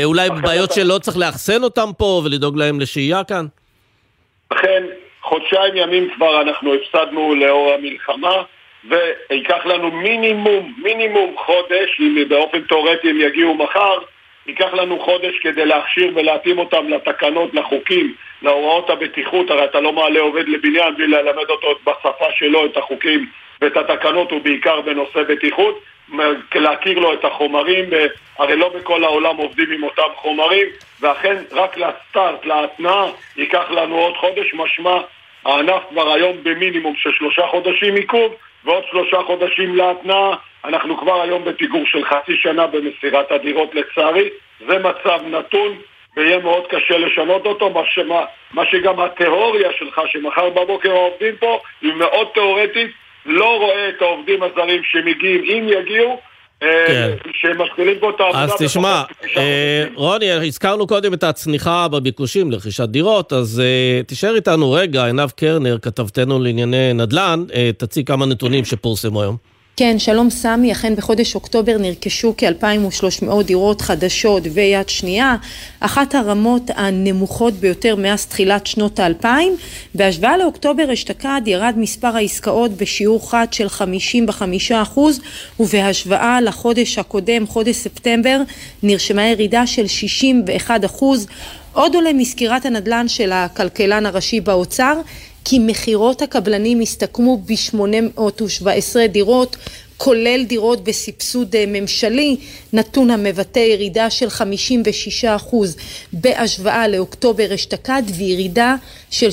אולי 0.04 0.30
בבעיות 0.30 0.72
שלא 0.74 0.98
צריך 0.98 1.18
לאחסן 1.18 1.64
אותם 1.64 1.90
פה 1.98 2.22
ולדאוג 2.26 2.58
להם 2.58 2.80
לשהייה 2.80 3.24
כאן? 3.24 3.46
אכן, 4.50 4.84
חודשיים 5.22 5.76
ימים 5.76 6.10
כבר 6.16 6.42
אנחנו 6.42 6.74
הפסדנו 6.74 7.36
לאור 7.36 7.74
המלחמה. 7.74 8.44
וייקח 8.84 9.66
לנו 9.66 9.92
מינימום, 9.92 10.74
מינימום 10.84 11.36
חודש, 11.38 12.00
אם 12.00 12.24
באופן 12.28 12.62
תאורטי 12.62 13.10
הם 13.10 13.22
יגיעו 13.22 13.56
מחר, 13.56 13.98
ייקח 14.48 14.74
לנו 14.74 15.00
חודש 15.00 15.40
כדי 15.42 15.66
להכשיר 15.66 16.12
ולהתאים 16.16 16.60
אותם 16.60 16.90
לתקנות, 16.90 17.54
לחוקים, 17.54 18.14
להוראות 18.42 18.90
הבטיחות, 18.90 19.50
הרי 19.50 19.64
אתה 19.64 19.80
לא 19.80 19.94
מעלה 19.94 20.20
עובד 20.20 20.48
לבניין 20.48 20.96
בלי 20.96 21.08
ללמד 21.08 21.50
אותו 21.50 21.76
בשפה 21.84 22.26
שלו 22.32 22.66
את 22.66 22.78
החוקים 22.78 23.30
ואת 23.62 23.78
התקנות, 23.78 24.34
ובעיקר 24.34 24.82
בנושא 24.82 25.24
בטיחות, 25.24 25.80
להכיר 26.56 27.00
לו 27.00 27.14
את 27.14 27.26
החומרים, 27.26 27.86
הרי 28.38 28.56
לא 28.56 28.70
בכל 28.70 29.04
העולם 29.04 29.38
עובדים 29.38 29.72
עם 29.72 29.84
אותם 29.84 30.08
חומרים, 30.16 30.68
ואכן 31.02 31.36
רק 31.52 31.78
לסטארט, 31.78 32.46
להתנעה, 32.46 33.06
ייקח 33.38 33.72
לנו 33.72 33.98
עוד 33.98 34.18
חודש, 34.18 34.54
משמע 34.54 34.98
הענף 35.46 35.82
כבר 35.90 36.14
היום 36.14 36.38
במינימום 36.44 36.96
של 36.96 37.12
שלושה 37.12 37.48
חודשים 37.48 37.96
עיכוב, 37.96 38.36
ועוד 38.64 38.84
שלושה 38.92 39.18
חודשים 39.26 39.76
להתנעה, 39.76 40.36
אנחנו 40.66 40.98
כבר 40.98 41.22
היום 41.22 41.46
בפיגור 41.46 41.86
של 41.86 42.06
חצי 42.06 42.36
שנה 42.38 42.68
במסירת 42.68 43.32
הדירות 43.32 43.76
לצערי. 43.76 44.30
זה 44.68 44.80
מצב 44.80 45.20
נתון, 45.28 45.78
ויהיה 46.16 46.40
מאוד 46.40 46.68
קשה 46.68 46.98
לשנות 46.98 47.46
אותו, 47.46 47.70
מה, 47.70 47.82
שמה, 47.86 48.26
מה 48.54 48.66
שגם 48.66 49.00
התיאוריה 49.00 49.70
שלך, 49.78 50.02
שמחר 50.08 50.50
בבוקר 50.50 50.92
העובדים 50.92 51.36
פה, 51.40 51.60
היא 51.82 51.94
מאוד 51.94 52.28
תיאורטית, 52.34 52.92
לא 53.28 53.58
רואה 53.60 53.90
את 53.90 54.02
העובדים 54.02 54.44
הזרים 54.44 54.82
שמגיעים, 54.84 55.44
אם 55.44 55.68
יגיעו, 55.70 56.20
אה, 56.64 56.68
כן. 56.88 57.12
שמתחילים 57.34 57.96
פה 58.00 58.10
את 58.10 58.20
העבודה. 58.20 58.44
אז 58.44 58.54
תשמע, 58.60 59.04
אה, 59.38 59.86
רוני, 59.96 60.32
הזכרנו 60.32 60.88
קודם 60.88 61.14
את 61.14 61.24
הצניחה 61.24 61.88
בביקושים 61.88 62.52
לרכישת 62.52 62.90
דירות, 62.90 63.34
אז 63.34 63.60
אה, 63.60 64.04
תישאר 64.04 64.36
איתנו 64.36 64.72
רגע, 64.72 65.06
עינב 65.06 65.30
קרנר, 65.30 65.78
כתבתנו 65.82 66.40
לענייני 66.40 66.94
נדל"ן, 66.94 67.44
תציג 67.78 68.08
כמה 68.08 68.26
נתונים 68.26 68.66
שפורסמו 68.66 69.22
היום. 69.22 69.38
כן, 69.80 70.00
שלום 70.00 70.30
סמי, 70.30 70.72
אכן 70.72 70.96
בחודש 70.96 71.36
אוקטובר 71.36 71.78
נרכשו 71.78 72.34
כ-2,300 72.38 73.44
דירות 73.44 73.82
חדשות 73.82 74.44
ויד 74.54 74.90
שנייה, 74.90 75.36
אחת 75.80 76.16
הרמות 76.16 76.62
הנמוכות 76.76 77.54
ביותר 77.54 77.96
מאז 77.96 78.26
תחילת 78.26 78.68
שנות 78.68 79.00
האלפיים. 79.00 79.56
בהשוואה 79.96 80.38
לאוקטובר 80.38 80.94
אשתקד 80.94 81.42
ירד 81.46 81.74
מספר 81.78 82.16
העסקאות 82.16 82.72
בשיעור 82.72 83.32
חד 83.32 83.48
של 83.52 83.68
55% 84.96 85.00
ובהשוואה 85.60 86.42
לחודש 86.42 86.98
הקודם, 86.98 87.48
חודש 87.48 87.76
ספטמבר, 87.76 88.42
נרשמה 88.84 89.28
ירידה 89.28 89.68
של 89.68 89.86
61%. 91.00 91.04
עוד 91.74 91.96
עולה 91.96 92.14
מסקירת 92.14 92.66
הנדל"ן 92.66 93.08
של 93.08 93.32
הכלכלן 93.32 94.06
הראשי 94.06 94.42
באוצר 94.42 94.94
כי 95.50 95.60
מכירות 95.60 96.22
הקבלנים 96.22 96.80
הסתכמו 96.82 97.38
ב-817 97.38 99.08
דירות 99.12 99.56
כולל 99.98 100.44
דירות 100.44 100.84
בסבסוד 100.84 101.56
אה, 101.56 101.64
ממשלי, 101.68 102.38
נתון 102.74 103.12
המבטא 103.12 103.60
ירידה 103.60 104.10
של 104.10 104.28
56% 104.28 105.56
בהשוואה 106.14 106.88
לאוקטובר 106.88 107.56
אשתקד 107.56 108.04
וירידה 108.18 108.76
של 109.12 109.30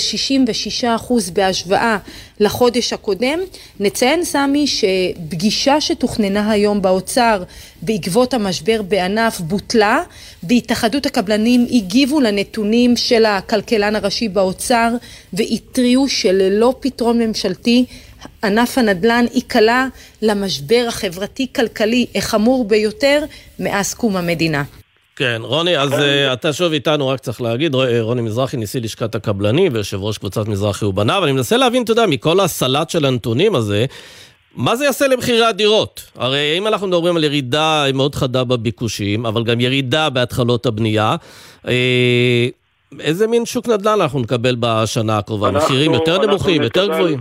66% 0.82 0.86
בהשוואה 1.32 1.98
לחודש 2.40 2.92
הקודם. 2.92 3.38
נציין 3.80 4.24
סמי 4.24 4.66
שפגישה 4.66 5.80
שתוכננה 5.80 6.50
היום 6.50 6.82
באוצר 6.82 7.42
בעקבות 7.82 8.34
המשבר 8.34 8.82
בענף 8.82 9.40
בוטלה. 9.40 10.02
בהתאחדות 10.42 11.06
הקבלנים 11.06 11.66
הגיבו 11.70 12.20
לנתונים 12.20 12.96
של 12.96 13.24
הכלכלן 13.24 13.96
הראשי 13.96 14.28
באוצר 14.28 14.92
והתריעו 15.32 16.08
שללא 16.08 16.74
פתרון 16.80 17.18
ממשלתי 17.18 17.84
ענף 18.44 18.78
הנדל"ן 18.78 19.24
ייקלע 19.34 19.86
למשבר 20.22 20.84
החברתי-כלכלי 20.88 22.06
החמור 22.14 22.68
ביותר 22.68 23.24
מאז 23.58 23.94
קום 23.94 24.16
המדינה. 24.16 24.62
כן, 25.16 25.42
רוני, 25.44 25.78
אז 25.78 25.92
uh, 25.92 26.32
אתה 26.32 26.52
שוב 26.52 26.72
איתנו, 26.72 27.08
רק 27.08 27.20
צריך 27.20 27.40
להגיד, 27.40 27.74
אה, 27.74 28.02
רוני 28.02 28.22
מזרחי, 28.22 28.56
נשיא 28.56 28.80
לשכת 28.80 29.14
הקבלנים 29.14 29.72
ויושב 29.74 30.02
ראש 30.02 30.18
קבוצת 30.18 30.48
מזרחי 30.48 30.84
ובניו, 30.84 31.24
אני 31.24 31.32
מנסה 31.32 31.56
להבין, 31.56 31.82
אתה 31.82 31.92
יודע, 31.92 32.06
מכל 32.06 32.40
הסלט 32.40 32.90
של 32.90 33.04
הנתונים 33.04 33.54
הזה, 33.54 33.86
מה 34.56 34.76
זה 34.76 34.84
יעשה 34.84 35.08
למחירי 35.08 35.44
הדירות? 35.44 36.04
הרי 36.16 36.54
אם 36.58 36.66
אנחנו 36.66 36.86
מדברים 36.86 37.16
על 37.16 37.24
ירידה 37.24 37.84
מאוד 37.94 38.14
חדה 38.14 38.44
בביקושים, 38.44 39.26
אבל 39.26 39.44
גם 39.44 39.60
ירידה 39.60 40.10
בהתחלות 40.10 40.66
הבנייה, 40.66 41.16
אה, 41.68 42.48
איזה 43.00 43.26
מין 43.26 43.46
שוק 43.46 43.68
נדל"ן 43.68 44.00
אנחנו 44.00 44.20
נקבל 44.20 44.56
בשנה 44.60 45.18
הקרובה? 45.18 45.50
מחירים 45.50 45.94
יותר 45.94 46.26
נמוכים, 46.26 46.62
יותר 46.62 46.86
גבוהים? 46.86 47.20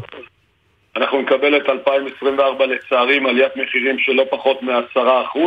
אנחנו 0.97 1.21
נקבל 1.21 1.57
את 1.57 1.69
2024 1.69 2.65
לצערי 2.65 3.17
עם 3.17 3.25
עליית 3.25 3.55
מחירים 3.55 3.99
של 3.99 4.11
לא 4.11 4.25
פחות 4.29 4.63
מ-10% 4.63 5.39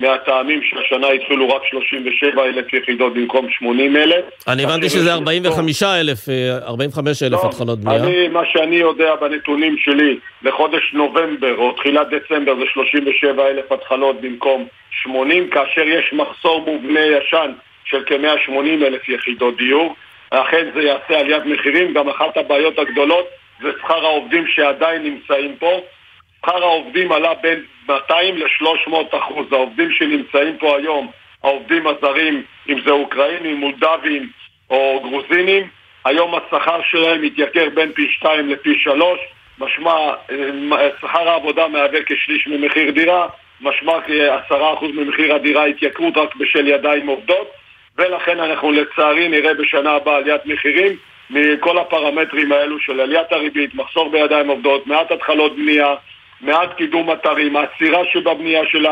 מהטעמים 0.00 0.60
שהשנה 0.62 1.08
התחילו 1.08 1.48
רק 1.48 1.62
37 1.70 2.44
אלף 2.44 2.72
יחידות 2.72 3.14
במקום 3.14 3.46
80 3.50 3.96
אלף. 3.96 4.24
אני 4.48 4.64
הבנתי 4.64 4.88
שזה 4.88 5.12
45 5.12 5.82
אלף, 5.82 6.18
45 6.62 7.22
אלף 7.22 7.44
התחלות 7.44 7.78
בנייה. 7.78 8.04
אני, 8.04 8.28
מה 8.28 8.42
שאני 8.52 8.76
יודע 8.76 9.16
בנתונים 9.16 9.78
שלי 9.78 10.18
לחודש 10.42 10.92
נובמבר 10.92 11.56
או 11.58 11.72
תחילת 11.72 12.06
דצמבר 12.10 12.54
זה 12.56 12.64
37 12.72 13.48
אלף 13.48 13.72
התחלות 13.72 14.20
במקום 14.20 14.66
80, 15.02 15.50
כאשר 15.50 15.82
יש 15.82 16.12
מחסור 16.12 16.64
מובנה 16.66 17.00
ישן 17.00 17.52
של 17.84 18.04
כ-180 18.06 18.86
אלף 18.86 19.08
יחידות 19.08 19.56
דיור. 19.56 19.94
אכן 20.30 20.70
זה 20.74 20.82
יעשה 20.82 21.20
עליית 21.20 21.46
מחירים, 21.46 21.94
גם 21.94 22.08
אחת 22.08 22.36
הבעיות 22.36 22.78
הגדולות 22.78 23.39
זה 23.62 23.68
שכר 23.78 24.04
העובדים 24.04 24.46
שעדיין 24.46 25.02
נמצאים 25.02 25.56
פה. 25.56 25.80
שכר 26.38 26.62
העובדים 26.62 27.12
עלה 27.12 27.34
בין 27.34 27.62
200 27.88 28.36
ל-300 28.36 29.18
אחוז. 29.18 29.52
העובדים 29.52 29.92
שנמצאים 29.92 30.56
פה 30.58 30.76
היום, 30.76 31.10
העובדים 31.44 31.86
הזרים, 31.86 32.42
אם 32.68 32.80
זה 32.84 32.90
אוקראינים, 32.90 33.56
מולדבים 33.56 34.28
או 34.70 35.00
גרוזינים, 35.02 35.68
היום 36.04 36.34
השכר 36.34 36.80
שלהם 36.82 37.22
מתייקר 37.22 37.68
בין 37.74 37.92
פי 37.92 38.08
2 38.10 38.48
לפי 38.48 38.78
3, 38.78 39.20
משמע 39.58 39.92
אה, 40.30 40.88
שכר 41.00 41.28
העבודה 41.28 41.68
מהווה 41.68 42.00
כשליש 42.06 42.46
ממחיר 42.46 42.90
דירה, 42.90 43.26
משמע 43.60 43.92
כ-10% 44.06 44.84
ממחיר 44.94 45.34
הדירה 45.34 45.64
התייקרות 45.64 46.16
רק 46.16 46.36
בשל 46.36 46.68
ידיים 46.68 47.06
עובדות, 47.06 47.50
ולכן 47.98 48.40
אנחנו 48.40 48.72
לצערי 48.72 49.28
נראה 49.28 49.54
בשנה 49.54 49.90
הבאה 49.90 50.16
עליית 50.16 50.46
מחירים 50.46 50.96
מכל 51.30 51.78
הפרמטרים 51.78 52.52
האלו 52.52 52.78
של 52.80 53.00
עליית 53.00 53.32
הריבית, 53.32 53.74
מחסור 53.74 54.10
בידיים 54.10 54.48
עובדות, 54.48 54.86
מעט 54.86 55.10
התחלות 55.10 55.56
בנייה, 55.56 55.94
מעט 56.40 56.76
קידום 56.76 57.12
אתרים, 57.12 57.56
העצירה 57.56 58.00
שבבנייה 58.12 58.62
של, 58.66 58.86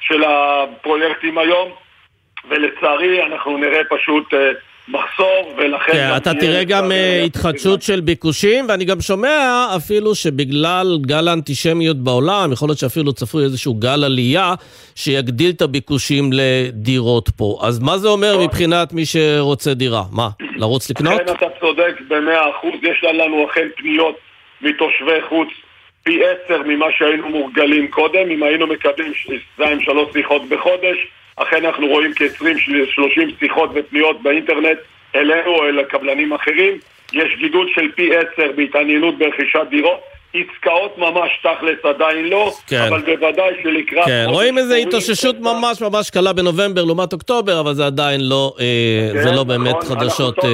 של 0.00 0.24
הפרויקטים 0.24 1.38
היום, 1.38 1.72
ולצערי 2.48 3.22
אנחנו 3.22 3.58
נראה 3.58 3.80
פשוט 3.90 4.34
אה, 4.34 4.50
מחסור, 4.88 5.54
ולכן... 5.56 5.92
כן, 5.92 6.10
אתה 6.16 6.34
תראה 6.34 6.64
גם 6.64 6.92
אה, 6.92 7.22
התחדשות 7.26 7.82
של 7.82 8.00
ביקושים, 8.00 8.64
ואני 8.68 8.84
גם 8.84 9.00
שומע 9.00 9.66
אפילו 9.76 10.14
שבגלל 10.14 10.98
גל 11.00 11.28
האנטישמיות 11.28 11.96
בעולם, 11.96 12.52
יכול 12.52 12.68
להיות 12.68 12.78
שאפילו 12.78 13.12
צפוי 13.12 13.44
איזשהו 13.44 13.74
גל 13.74 14.04
עלייה 14.04 14.54
שיגדיל 14.94 15.50
את 15.50 15.62
הביקושים 15.62 16.30
לדירות 16.32 17.28
פה. 17.36 17.58
אז 17.62 17.78
מה 17.78 17.98
זה 17.98 18.08
אומר 18.08 18.38
מבחינת 18.38 18.92
מי 18.92 19.06
שרוצה 19.06 19.74
דירה? 19.74 20.02
מה, 20.12 20.28
לרוץ 20.56 20.90
לקנות? 20.90 21.20
אכן 21.20 21.32
אתה 21.32 21.46
צודק 21.60 22.00
במאה 22.08 22.50
אחוז, 22.50 22.74
יש 22.82 23.04
לנו 23.04 23.46
אכן 23.50 23.68
פניות 23.76 24.16
מתושבי 24.62 25.20
חוץ 25.28 25.48
פי 26.02 26.20
עשר 26.24 26.62
ממה 26.66 26.86
שהיינו 26.98 27.28
מורגלים 27.28 27.88
קודם, 27.88 28.30
אם 28.30 28.42
היינו 28.42 28.66
מקבלים 28.66 29.12
שתיים 29.14 29.80
שלוש 29.80 30.12
שיחות 30.12 30.48
בחודש, 30.48 30.96
אכן 31.36 31.64
אנחנו 31.64 31.86
רואים 31.86 32.12
כ-20-30 32.16 33.20
שיחות 33.40 33.70
ופניות 33.74 34.22
באינטרנט 34.22 34.78
אלינו 35.14 35.50
או 35.50 35.64
אל 35.64 35.82
קבלנים 35.82 36.32
אחרים, 36.32 36.78
יש 37.12 37.36
גידול 37.38 37.68
של 37.74 37.92
פי 37.94 38.10
עשר 38.16 38.52
בהתעניינות 38.56 39.18
ברכישת 39.18 39.60
דירות, 39.70 40.00
עסקאות 40.34 40.98
ממש 40.98 41.30
תכלס 41.42 41.78
עדיין 41.84 42.28
לא, 42.28 42.52
כן. 42.66 42.80
אבל 42.88 43.00
בוודאי 43.00 43.54
שלקראת... 43.62 44.06
כן, 44.06 44.24
רואים 44.28 44.58
איזו 44.58 44.68
פורים, 44.68 44.88
התאוששות 44.88 45.40
ממש 45.40 45.80
ממש 45.80 46.10
קלה 46.10 46.32
בנובמבר 46.32 46.84
לעומת 46.84 47.12
אוקטובר, 47.12 47.60
אבל 47.60 47.74
זה 47.74 47.86
עדיין 47.86 48.20
לא, 48.20 48.54
אה, 48.60 49.10
כן, 49.12 49.22
זה 49.22 49.32
לא 49.32 49.44
באמת 49.44 49.76
נכון, 49.76 49.98
חדשות 49.98 50.38
אנחנו 50.38 50.50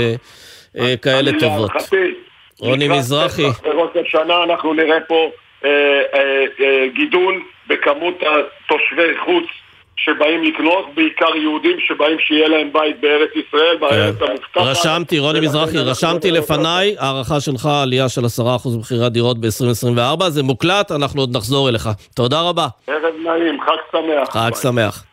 אה, 0.78 0.84
אה, 0.84 0.96
כאלה 0.96 1.30
טובות. 1.40 1.70
להערכתי, 1.74 2.14
רוני 2.60 2.88
מזרחי. 2.88 3.42
וראש 3.42 3.90
השנה 4.06 4.44
אנחנו 4.44 4.74
נראה 4.74 5.00
פה 5.00 5.30
אה, 5.64 5.70
אה, 6.14 6.44
אה, 6.60 6.86
גידול 6.94 7.42
בכמות 7.68 8.22
תושבי 8.68 9.18
חוץ 9.24 9.44
שבאים 9.98 10.42
לקנות, 10.42 10.86
בעיקר 10.94 11.36
יהודים 11.36 11.76
שבאים 11.80 12.18
שיהיה 12.18 12.48
להם 12.48 12.72
בית 12.72 13.00
בארץ 13.00 13.30
ישראל, 13.34 13.76
בארץ 13.80 14.14
המובטחת. 14.20 14.54
כן. 14.54 14.60
רשמתי, 14.60 15.18
רוני 15.18 15.40
מזרחי, 15.40 15.78
רשמתי 15.78 16.30
לפניי, 16.30 16.96
הערכה 16.98 17.40
שלך 17.40 17.68
עלייה 17.82 18.08
של 18.08 18.20
10% 18.24 18.68
במחירי 18.76 19.06
הדירות 19.06 19.40
ב-2024, 19.40 20.28
זה 20.28 20.42
מוקלט, 20.42 20.92
אנחנו 20.92 21.22
עוד 21.22 21.36
נחזור 21.36 21.68
אליך. 21.68 21.88
תודה 22.14 22.40
רבה, 22.40 22.66
ערב 22.86 23.14
נעים, 23.24 23.60
חג 23.60 23.98
שמח. 23.98 24.28
חג 24.32 24.50
שמח. 24.62 25.04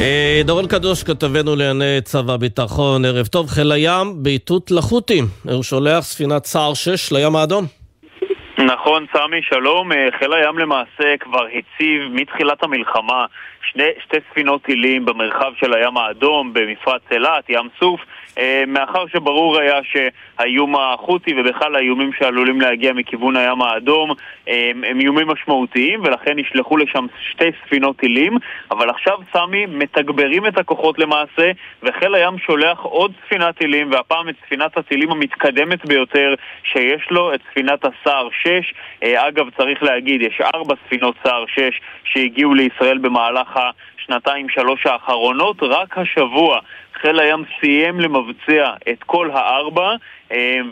אה, 0.00 0.42
דורון 0.44 0.66
קדוש, 0.66 1.02
כתבנו 1.02 1.56
לענייני 1.56 2.00
צבא 2.00 2.36
ביטחון, 2.36 3.04
ערב 3.04 3.26
טוב. 3.26 3.50
חיל 3.50 3.72
הים 3.72 4.22
באיתות 4.22 4.70
לחות'ים. 4.70 5.28
הוא 5.44 5.62
שולח 5.62 6.04
ספינת 6.04 6.46
סער 6.46 6.74
6 6.74 7.12
לים 7.12 7.36
האדום. 7.36 7.77
נכון, 8.66 9.06
סמי, 9.12 9.42
שלום. 9.42 9.92
אה, 9.92 10.08
חיל 10.18 10.32
הים 10.32 10.58
למעשה 10.58 11.16
כבר 11.20 11.46
הציב 11.46 12.02
מתחילת 12.10 12.62
המלחמה 12.62 13.26
שני, 13.62 13.88
שתי 14.04 14.16
ספינות 14.30 14.62
טילים 14.62 15.04
במרחב 15.04 15.52
של 15.56 15.74
הים 15.74 15.96
האדום, 15.96 16.52
במפרץ 16.52 17.02
אילת, 17.10 17.44
ים 17.48 17.68
סוף, 17.80 18.00
מאחר 18.66 19.06
שברור 19.06 19.58
היה 19.58 19.80
שהאיום 19.82 20.76
החות'י 20.76 21.34
ובכלל 21.36 21.76
האיומים 21.76 22.10
שעלולים 22.18 22.60
להגיע 22.60 22.92
מכיוון 22.92 23.36
הים 23.36 23.62
האדום 23.62 24.10
אה, 24.48 24.70
הם 24.84 25.00
איומים 25.00 25.28
משמעותיים 25.28 26.00
ולכן 26.04 26.32
נשלחו 26.36 26.76
לשם 26.76 27.06
שתי 27.30 27.50
ספינות 27.64 27.96
טילים 27.96 28.38
אבל 28.70 28.90
עכשיו 28.90 29.18
סמי 29.32 29.66
מתגברים 29.66 30.46
את 30.46 30.58
הכוחות 30.58 30.98
למעשה 30.98 31.50
וחיל 31.82 32.14
הים 32.14 32.38
שולח 32.38 32.78
עוד 32.80 33.12
ספינת 33.26 33.58
טילים 33.58 33.92
והפעם 33.92 34.28
את 34.28 34.34
ספינת 34.46 34.76
הטילים 34.76 35.10
המתקדמת 35.10 35.86
ביותר 35.86 36.34
שיש 36.62 37.10
לו, 37.10 37.34
את 37.34 37.40
ספינת 37.50 37.84
הסער 37.84 38.28
6 38.42 38.74
אה, 39.02 39.28
אגב 39.28 39.46
צריך 39.56 39.82
להגיד, 39.82 40.22
יש 40.22 40.40
ארבע 40.54 40.74
ספינות 40.86 41.14
סער 41.24 41.44
6 41.46 41.80
שהגיעו 42.04 42.54
לישראל 42.54 42.98
במהלך 42.98 43.58
השנתיים 43.98 44.48
שלוש 44.48 44.86
האחרונות 44.86 45.56
רק 45.62 45.98
השבוע 45.98 46.58
חיל 47.00 47.20
הים 47.20 47.44
סיים 47.60 48.00
למבצע 48.00 48.72
את 48.90 49.02
כל 49.02 49.30
הארבע 49.30 49.94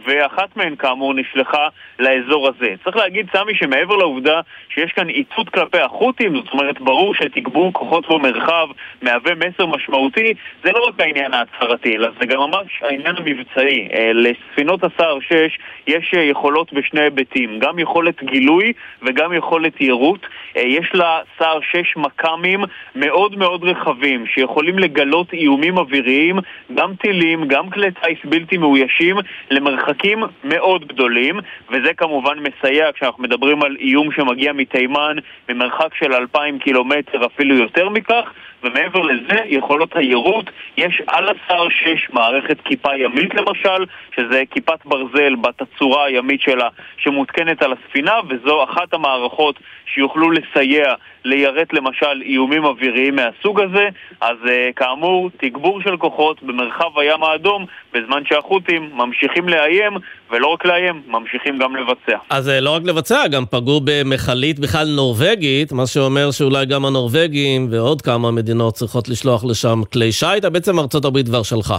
ואחת 0.04 0.56
מהן 0.56 0.76
כאמור 0.76 1.14
נשלחה 1.14 1.68
לאזור 1.98 2.48
הזה. 2.48 2.74
צריך 2.84 2.96
להגיד, 2.96 3.26
סמי, 3.32 3.54
שמעבר 3.54 3.96
לעובדה 3.96 4.40
שיש 4.68 4.92
כאן 4.92 5.08
איתות 5.08 5.48
כלפי 5.48 5.78
החות'ים, 5.78 6.36
זאת 6.36 6.52
אומרת, 6.52 6.80
ברור 6.80 7.14
שתגבור 7.14 7.72
כוחות 7.72 8.08
במרחב 8.08 8.68
מהווה 9.02 9.32
מסר 9.34 9.66
משמעותי, 9.66 10.34
זה 10.64 10.70
לא 10.72 10.84
רק 10.88 11.00
העניין 11.00 11.34
ההצהרתי, 11.34 11.96
אלא 11.96 12.08
זה 12.20 12.26
גם 12.26 12.40
ממש 12.40 12.82
העניין 12.82 13.16
המבצעי. 13.16 13.88
אה, 13.94 14.10
לספינות 14.14 14.84
הסער 14.84 15.20
6 15.20 15.58
יש 15.86 16.14
אה, 16.16 16.22
יכולות 16.22 16.72
בשני 16.72 17.00
היבטים, 17.00 17.58
גם 17.58 17.78
יכולת 17.78 18.22
גילוי 18.22 18.72
וגם 19.02 19.32
יכולת 19.32 19.80
יירוט. 19.80 20.26
יש 20.54 20.92
לסער 20.94 21.60
6 21.60 21.96
מכ"מים 21.96 22.64
מאוד 22.94 23.38
מאוד 23.38 23.64
רחבים, 23.64 24.26
שיכולים 24.26 24.78
לגלות 24.78 25.32
איומים 25.32 25.78
אוויריים, 25.78 26.38
גם 26.74 26.94
טילים, 26.94 27.48
גם 27.48 27.70
כלי 27.70 27.90
טיס 27.90 28.18
בלתי 28.24 28.58
מאוישים, 28.58 29.16
למרחקים 29.50 30.22
מאוד 30.44 30.86
גדולים, 30.86 31.40
וזה 31.70 31.94
כמובן 31.94 32.38
מסייע 32.38 32.92
כשאנחנו 32.92 33.22
מדברים 33.22 33.62
על 33.62 33.76
איום 33.80 34.12
שמגיע 34.12 34.52
מתימן 34.52 35.16
ממרחק 35.48 35.94
של 35.94 36.12
אלפיים 36.12 36.58
קילומטר, 36.58 37.26
אפילו 37.26 37.54
יותר 37.56 37.88
מכך, 37.88 38.32
ומעבר 38.62 39.02
לזה, 39.02 39.40
יכולות 39.46 39.96
היירוט, 39.96 40.50
יש 40.76 41.02
על 41.06 41.28
הסער 41.28 41.68
6 41.68 42.10
מערכת 42.12 42.60
כיפה 42.64 42.96
ימית 42.96 43.34
למשל, 43.34 43.84
שזה 44.16 44.42
כיפת 44.50 44.84
ברזל 44.84 45.34
בתצורה 45.34 46.04
הימית 46.04 46.40
שלה 46.40 46.68
שמותקנת 46.98 47.62
על 47.62 47.72
הספינה, 47.72 48.14
וזו 48.28 48.64
אחת 48.64 48.94
המערכות 48.94 49.58
שיוכלו 49.86 50.30
לסייע 50.30 50.94
ליירט 51.24 51.72
למשל 51.72 52.22
איומים 52.22 52.64
אוויריים 52.64 53.16
מהסוג 53.16 53.60
הזה, 53.60 53.88
אז 54.20 54.36
uh, 54.44 54.72
כאמור, 54.76 55.30
תגבור 55.36 55.82
של 55.82 55.96
כוחות 55.96 56.42
במרחב 56.42 56.98
הים 56.98 57.22
האדום, 57.22 57.66
בזמן 57.96 58.22
שהחות'ים 58.28 58.90
ממשיכים 58.94 59.48
לאיים, 59.48 59.92
ולא 60.30 60.46
רק 60.46 60.64
לאיים, 60.64 61.02
ממשיכים 61.06 61.58
גם 61.58 61.76
לבצע. 61.76 62.18
אז 62.30 62.48
לא 62.48 62.70
רק 62.70 62.82
לבצע, 62.84 63.28
גם 63.28 63.44
פגעו 63.50 63.80
במכלית 63.84 64.58
בכלל 64.58 64.86
נורבגית, 64.96 65.72
מה 65.72 65.86
שאומר 65.86 66.30
שאולי 66.30 66.66
גם 66.66 66.84
הנורבגים 66.84 67.68
ועוד 67.70 68.02
כמה 68.02 68.30
מדינות 68.30 68.74
צריכות 68.74 69.08
לשלוח 69.08 69.44
לשם 69.44 69.80
כלי 69.92 70.12
שיט, 70.12 70.44
בעצם 70.44 70.78
ארצות 70.78 71.04
הברית 71.04 71.26
כבר 71.26 71.42
שלחה. 71.42 71.78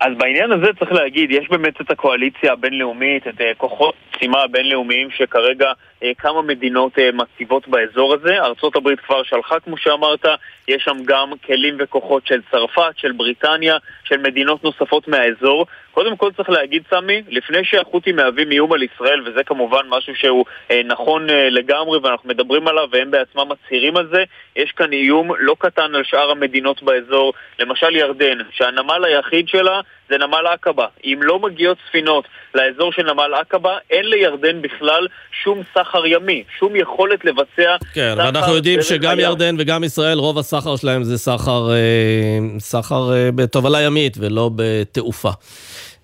אז 0.00 0.12
בעניין 0.18 0.52
הזה 0.52 0.66
צריך 0.78 0.92
להגיד, 0.92 1.30
יש 1.30 1.48
באמת 1.50 1.80
את 1.80 1.90
הקואליציה 1.90 2.52
הבינלאומית, 2.52 3.26
את 3.28 3.34
כוחות 3.56 3.94
משימה 4.16 4.42
הבינלאומיים 4.42 5.08
שכרגע 5.16 5.72
כמה 6.18 6.42
מדינות 6.42 6.92
מציבות 7.14 7.68
באזור 7.68 8.14
הזה. 8.14 8.36
הברית 8.76 9.00
כבר 9.00 9.22
שלחה, 9.22 9.60
כמו 9.60 9.76
שאמרת, 9.76 10.26
יש 10.68 10.82
שם 10.84 10.96
גם 11.04 11.30
כלים 11.46 11.76
וכוחות 11.78 12.26
של 12.26 12.40
צרפת, 12.50 12.92
של 12.96 13.12
בריטניה, 13.12 13.76
של 14.04 14.16
מדינות 14.16 14.64
נוספות 14.64 15.08
מהאזור. 15.08 15.66
קודם 15.90 16.16
כל 16.16 16.32
צריך 16.36 16.50
להגיד, 16.50 16.82
סמי, 16.90 17.22
לפני 17.28 17.64
שהחות'ים 17.64 18.16
מהווים 18.16 18.50
איום 18.50 18.72
על 18.72 18.82
ישראל, 18.82 19.20
וזה 19.28 19.44
כמובן 19.44 19.82
משהו 19.88 20.16
שהוא 20.16 20.44
אה, 20.70 20.80
נכון 20.84 21.30
אה, 21.30 21.50
לגמרי 21.50 21.98
ואנחנו 21.98 22.28
מדברים 22.28 22.68
עליו 22.68 22.88
והם 22.90 23.10
בעצמם 23.10 23.48
מצהירים 23.48 23.96
על 23.96 24.08
זה, 24.12 24.24
יש 24.56 24.72
כאן 24.72 24.92
איום 24.92 25.30
לא 25.38 25.56
קטן 25.58 25.94
על 25.94 26.04
שאר 26.04 26.30
המדינות 26.30 26.82
באזור, 26.82 27.32
למשל 27.58 27.96
ירדן, 27.96 28.38
שהנמל 28.50 29.04
היחיד 29.04 29.48
שלה 29.48 29.80
זה 30.08 30.18
נמל 30.18 30.46
עקבה. 30.52 30.86
אם 31.04 31.18
לא 31.22 31.38
מגיעות 31.38 31.78
ספינות 31.88 32.24
לאזור 32.54 32.92
של 32.92 33.02
נמל 33.02 33.34
עקבה, 33.40 33.76
אין 33.90 34.04
לירדן 34.04 34.62
בכלל 34.62 35.06
שום 35.44 35.62
סחר 35.74 36.06
ימי, 36.06 36.44
שום 36.58 36.76
יכולת 36.76 37.24
לבצע 37.24 37.46
כן, 37.56 37.76
סחר... 37.78 37.94
כן, 37.94 38.14
ואנחנו 38.18 38.54
יודעים 38.54 38.82
שגם 38.82 39.10
הים. 39.10 39.20
ירדן 39.20 39.56
וגם 39.58 39.84
ישראל, 39.84 40.18
רוב 40.18 40.38
הסחר 40.38 40.76
שלהם 40.76 41.04
זה 41.04 41.18
סחר, 41.18 41.70
אה, 41.72 42.38
סחר 42.58 43.10
בתובלה 43.34 43.82
ימית 43.82 44.16
ולא 44.20 44.50
בתעופה. 44.56 45.30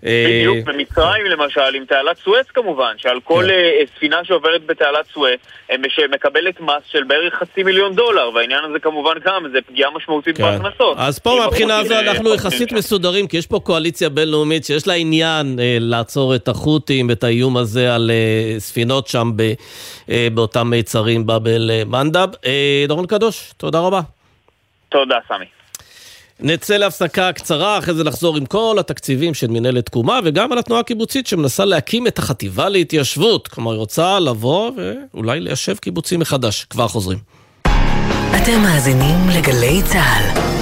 בדיוק, 0.03 0.57
אה, 0.57 0.73
במצרים 0.73 1.27
למשל, 1.27 1.75
עם 1.75 1.85
תעלת 1.85 2.17
סואץ 2.19 2.47
כמובן, 2.47 2.93
שעל 2.97 3.21
כל 3.25 3.45
כן. 3.47 3.51
אה, 3.51 3.83
ספינה 3.97 4.25
שעוברת 4.25 4.67
בתעלת 4.67 5.07
סואץ 5.07 5.41
מקבלת 6.11 6.61
מס 6.61 6.83
של 6.91 7.05
בערך 7.05 7.35
חצי 7.35 7.63
מיליון 7.63 7.95
דולר, 7.95 8.31
והעניין 8.35 8.65
הזה 8.65 8.79
כמובן 8.79 9.13
גם, 9.25 9.45
זה 9.53 9.59
פגיעה 9.67 9.91
משמעותית 9.91 10.37
כן. 10.37 10.43
בהכנסות. 10.43 10.97
אז 10.99 11.19
פה 11.19 11.37
מהבחינה 11.41 11.79
הזו 11.79 11.95
אנחנו 12.01 12.35
יחסית 12.35 12.73
מסודרים, 12.73 13.27
כי 13.27 13.37
יש 13.37 13.47
פה 13.47 13.61
קואליציה 13.65 14.09
בינלאומית 14.09 14.65
שיש 14.65 14.87
לה 14.87 14.95
עניין 14.95 15.59
אה, 15.59 15.77
לעצור 15.81 16.35
את 16.35 16.49
החות'ים, 16.49 17.09
ואת 17.09 17.25
האיום 17.25 17.57
הזה 17.57 17.95
על 17.95 18.11
ספינות 18.59 19.09
שם 19.09 19.31
באותם 20.35 20.71
מיצרים 20.71 21.27
באבל 21.27 21.71
מנדב. 21.87 22.29
דורון 22.89 23.07
קדוש, 23.07 23.53
תודה 23.57 23.79
רבה. 23.81 24.01
תודה, 24.89 25.19
סמי. 25.29 25.60
נצא 26.43 26.77
להפסקה 26.77 27.33
קצרה, 27.33 27.79
אחרי 27.79 27.95
זה 27.95 28.05
נחזור 28.05 28.37
עם 28.37 28.47
כל 28.47 28.77
התקציבים 28.81 29.35
של 29.35 29.47
מנהלת 29.47 29.87
תקומה, 29.87 30.21
וגם 30.25 30.53
על 30.53 30.59
התנועה 30.59 30.81
הקיבוצית 30.81 31.27
שמנסה 31.27 31.65
להקים 31.65 32.07
את 32.07 32.19
החטיבה 32.19 32.69
להתיישבות. 32.69 33.49
כלומר, 33.49 33.71
היא 33.71 33.79
רוצה 33.79 34.19
לבוא 34.19 34.71
ואולי 34.77 35.41
ליישב 35.41 35.77
קיבוצים 35.77 36.21
מחדש. 36.21 36.67
כבר 36.71 36.89
חוזרים. 36.89 37.19
אתם 38.37 38.63
מאזינים 38.63 39.29
לגלי 39.29 39.83
צה"ל. 39.83 40.60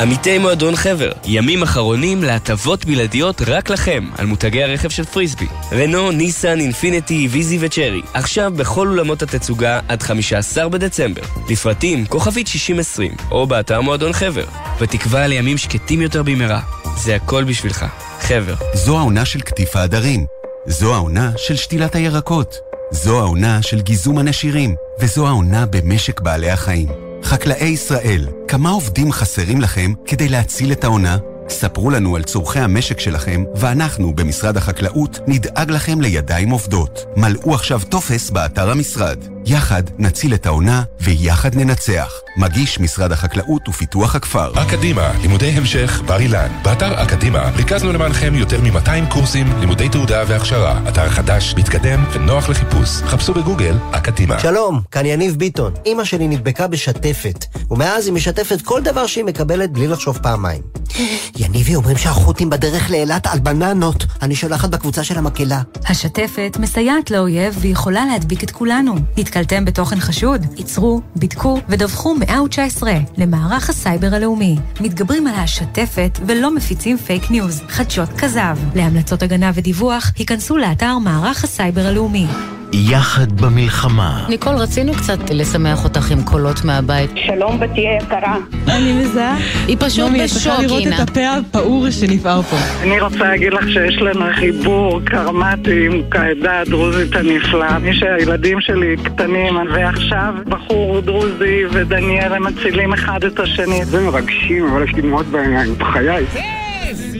עמיתי 0.00 0.38
מועדון 0.38 0.76
חבר, 0.76 1.12
ימים 1.24 1.62
אחרונים 1.62 2.22
להטבות 2.22 2.84
בלעדיות 2.84 3.42
רק 3.46 3.70
לכם 3.70 4.08
על 4.18 4.26
מותגי 4.26 4.62
הרכב 4.62 4.88
של 4.88 5.04
פריסבי. 5.04 5.46
רנו, 5.72 6.10
ניסן, 6.10 6.60
אינפיניטי, 6.60 7.28
ויזי 7.30 7.58
וצ'רי, 7.60 8.00
עכשיו 8.14 8.52
בכל 8.56 8.88
אולמות 8.88 9.22
התצוגה 9.22 9.80
עד 9.88 10.02
15 10.02 10.68
בדצמבר. 10.68 11.22
לפרטים, 11.50 12.06
כוכבית 12.06 12.46
6020, 12.46 13.12
או 13.30 13.46
באתר 13.46 13.80
מועדון 13.80 14.12
חבר. 14.12 14.44
בתקווה 14.80 15.26
לימים 15.26 15.58
שקטים 15.58 16.02
יותר 16.02 16.22
במהרה. 16.22 16.60
זה 16.96 17.14
הכל 17.14 17.44
בשבילך. 17.44 17.86
חבר. 18.20 18.54
זו 18.74 18.98
העונה 18.98 19.24
של 19.24 19.40
קטיף 19.40 19.76
העדרים. 19.76 20.26
זו 20.66 20.94
העונה 20.94 21.32
של 21.36 21.56
שתילת 21.56 21.94
הירקות. 21.94 22.54
זו 22.90 23.20
העונה 23.20 23.62
של 23.62 23.80
גיזום 23.80 24.18
הנשירים. 24.18 24.74
וזו 25.00 25.26
העונה 25.26 25.66
במשק 25.66 26.20
בעלי 26.20 26.50
החיים. 26.50 27.07
חקלאי 27.22 27.66
ישראל, 27.68 28.28
כמה 28.48 28.70
עובדים 28.70 29.12
חסרים 29.12 29.60
לכם 29.60 29.92
כדי 30.06 30.28
להציל 30.28 30.72
את 30.72 30.84
העונה? 30.84 31.16
ספרו 31.48 31.90
לנו 31.90 32.16
על 32.16 32.22
צורכי 32.22 32.58
המשק 32.60 33.00
שלכם, 33.00 33.44
ואנחנו, 33.54 34.14
במשרד 34.14 34.56
החקלאות, 34.56 35.18
נדאג 35.26 35.70
לכם 35.70 36.00
לידיים 36.00 36.50
עובדות. 36.50 37.04
מלאו 37.16 37.54
עכשיו 37.54 37.80
טופס 37.88 38.30
באתר 38.30 38.70
המשרד. 38.70 39.24
יחד 39.50 39.82
נציל 39.98 40.34
את 40.34 40.46
העונה, 40.46 40.82
ויחד 41.00 41.54
ננצח. 41.54 42.12
מגיש 42.36 42.80
משרד 42.80 43.12
החקלאות 43.12 43.68
ופיתוח 43.68 44.14
הכפר. 44.14 44.52
אקדימה, 44.62 45.12
לימודי 45.22 45.50
המשך, 45.50 46.02
בר 46.06 46.20
אילן. 46.20 46.48
באתר 46.62 47.02
אקדימה 47.02 47.50
ריכזנו 47.56 47.92
למענכם 47.92 48.34
יותר 48.34 48.60
מ-200 48.60 49.12
קורסים, 49.12 49.46
לימודי 49.60 49.88
תעודה 49.88 50.24
והכשרה. 50.26 50.80
אתר 50.88 51.08
חדש, 51.08 51.54
מתקדם 51.54 52.04
ונוח 52.12 52.48
לחיפוש. 52.48 52.88
חפשו 52.88 53.34
בגוגל 53.34 53.76
אקדימה. 53.90 54.38
שלום, 54.38 54.80
כאן 54.90 55.06
יניב 55.06 55.36
ביטון. 55.36 55.72
אימא 55.86 56.04
שלי 56.04 56.28
נדבקה 56.28 56.66
בשתפת, 56.66 57.44
ומאז 57.70 58.06
היא 58.06 58.14
משתפת 58.14 58.62
כל 58.62 58.82
דבר 58.82 59.06
שהיא 59.06 59.24
מקבלת 59.24 59.72
בלי 59.72 59.88
לחשוב 59.88 60.18
פעמיים. 60.22 60.62
יניב, 61.42 61.74
אומרים 61.74 61.96
שהחות'ים 61.96 62.50
בדרך 62.50 62.90
לאילת 62.90 63.26
על 63.26 63.38
בננות. 63.38 64.04
אני 64.22 64.34
שולחת 64.34 64.68
בקבוצה 64.68 65.04
של 65.04 65.18
המקהלה. 65.18 65.62
השתפת 65.86 66.56
מסייעת 66.60 67.10
לאויב 67.10 67.58
ויכולה 67.60 68.04
להדביק 68.06 68.44
את 68.44 68.50
כולנו. 68.50 68.94
נתקלתם 69.38 69.64
בתוכן 69.64 70.00
חשוד? 70.00 70.46
עצרו, 70.56 71.00
בדקו 71.16 71.60
ודווחו 71.68 72.14
119 72.14 72.92
למערך 73.18 73.70
הסייבר 73.70 74.14
הלאומי. 74.14 74.56
מתגברים 74.80 75.26
על 75.26 75.34
השתפת 75.34 76.18
ולא 76.26 76.54
מפיצים 76.54 76.96
fake 76.96 77.30
news, 77.30 77.62
חדשות 77.68 78.08
כזב. 78.18 78.58
להמלצות 78.74 79.22
הגנה 79.22 79.50
ודיווח, 79.54 80.12
היכנסו 80.16 80.56
לאתר 80.56 80.98
מערך 80.98 81.44
הסייבר 81.44 81.86
הלאומי. 81.86 82.26
יחד 82.72 83.40
במלחמה. 83.40 84.24
ניקול, 84.28 84.54
רצינו 84.54 84.92
קצת 84.92 85.30
לשמח 85.30 85.84
אותך 85.84 86.10
עם 86.10 86.22
קולות 86.22 86.64
מהבית. 86.64 87.10
שלום, 87.26 87.60
בתי 87.60 87.80
יקרה. 87.80 88.36
אני 88.68 88.92
מזהה. 88.92 89.36
היא 89.66 89.76
פשוט 89.80 90.10
בשוק, 90.10 90.12
אינה. 90.14 90.24
את 90.24 90.30
צריכה 90.30 90.62
לראות 90.62 90.82
את 90.86 91.08
הפה 91.08 91.20
הפעור 91.30 91.90
שנפער 91.90 92.42
פה. 92.42 92.56
אני 92.82 93.00
רוצה 93.00 93.18
להגיד 93.18 93.52
לך 93.52 93.68
שיש 93.68 93.96
לנו 93.96 94.24
חיבור 94.34 95.00
קרמטי 95.04 95.86
עם 95.86 96.02
העדה 96.12 96.60
הדרוזית 96.60 97.16
הנפלאה. 97.16 97.78
מי 97.78 97.94
שהילדים 97.94 98.60
שלי 98.60 98.96
קטנים, 99.04 99.56
ועכשיו 99.74 100.34
בחור 100.46 101.00
דרוזי 101.00 101.62
ודניאל 101.72 102.32
הם 102.32 102.46
מצילים 102.46 102.92
אחד 102.92 103.24
את 103.24 103.40
השני. 103.40 103.84
זה 103.84 104.00
מרגשים, 104.00 104.68
אבל 104.72 104.84
יש 104.84 104.94
לי 104.94 105.02
דמעות 105.02 105.26
בעיניים. 105.26 105.74
בחיי. 105.78 106.24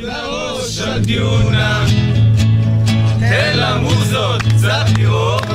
לראש 0.03 0.81
הדיונה 0.81 1.85
תן 3.29 3.57
למוזות 3.57 4.43
קצת 4.43 4.99
לראות. 4.99 5.47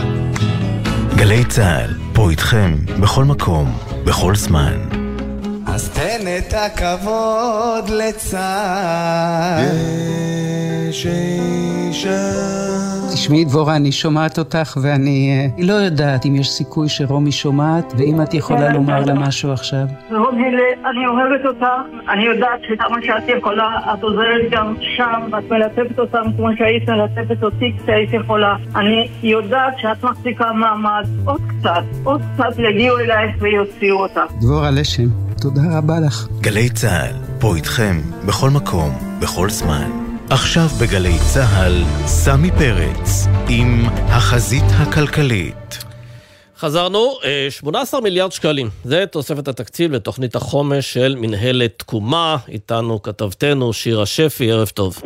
גלי 1.15 1.45
צה"ל, 1.45 1.93
פה 2.13 2.29
איתכם, 2.29 2.75
בכל 3.01 3.23
מקום, 3.23 3.77
בכל 4.05 4.35
זמן. 4.35 5.02
אז 5.73 5.89
תן 5.89 6.27
את 6.37 6.53
הכבוד 6.53 7.89
לצה"ל. 7.89 9.63
יש 10.89 11.05
אישה 11.05 12.53
תשמעי 13.13 13.45
דבורה, 13.45 13.75
אני 13.75 13.91
שומעת 13.91 14.39
אותך 14.39 14.77
ואני 14.81 15.31
אה, 15.31 15.63
לא 15.65 15.73
יודעת 15.73 16.25
אם 16.25 16.35
יש 16.35 16.49
סיכוי 16.49 16.89
שרומי 16.89 17.31
שומעת, 17.31 17.93
ואם 17.97 18.21
את 18.21 18.33
יכולה 18.33 18.67
כן, 18.67 18.73
לומר 18.73 19.05
לה 19.05 19.13
משהו 19.13 19.51
עכשיו. 19.51 19.85
רומי, 20.11 20.43
אני 20.89 21.07
אוהבת 21.07 21.45
אותך, 21.45 21.65
אני 22.09 22.25
יודעת 22.25 22.59
שכמה 22.67 22.97
שאת 23.01 23.37
יכולה, 23.37 23.79
את 23.93 24.03
עוזרת 24.03 24.51
גם 24.51 24.75
שם, 24.97 25.37
את 25.37 25.51
מלטפת 25.51 25.99
אותם 25.99 26.23
כמו 26.37 26.47
שהיית 26.57 26.89
מלטפת 26.89 27.43
אותי 27.43 27.73
כשהיית 27.83 28.13
יכולה. 28.13 28.55
אני 28.75 29.07
יודעת 29.23 29.73
שאת 29.77 30.03
מחזיקה 30.03 30.53
מעמד, 30.53 31.05
עוד 31.25 31.41
קצת, 31.47 31.83
עוד 32.03 32.21
קצת 32.33 32.59
יגיעו 32.69 32.99
אלייך 32.99 33.35
ויוציאו 33.39 33.97
אותך. 33.97 34.33
דבורה 34.41 34.71
לשם, 34.71 35.07
תודה 35.41 35.61
רבה 35.71 35.93
לך. 36.07 36.27
גלי 36.41 36.69
צה"ל, 36.69 37.15
פה 37.39 37.55
איתכם, 37.55 38.01
בכל 38.27 38.49
מקום, 38.49 39.19
בכל 39.21 39.49
זמן. 39.49 39.91
עכשיו 40.29 40.67
בגלי 40.81 41.17
צה"ל, 41.33 41.83
סמי 42.05 42.51
פרץ 42.51 43.27
עם 43.49 43.83
החזית 44.07 44.63
הכלכלית. 44.69 45.83
חזרנו, 46.57 47.13
18 47.49 47.99
אה, 47.99 48.03
מיליארד 48.03 48.31
שקלים, 48.31 48.69
זה 48.83 49.05
תוספת 49.05 49.47
התקציב 49.47 49.91
לתוכנית 49.91 50.35
החומש 50.35 50.93
של 50.93 51.15
מנהלת 51.19 51.73
תקומה, 51.79 52.37
איתנו 52.49 53.01
כתבתנו 53.01 53.73
שירה 53.73 54.05
שפי, 54.05 54.51
ערב 54.51 54.67
טוב. 54.67 55.01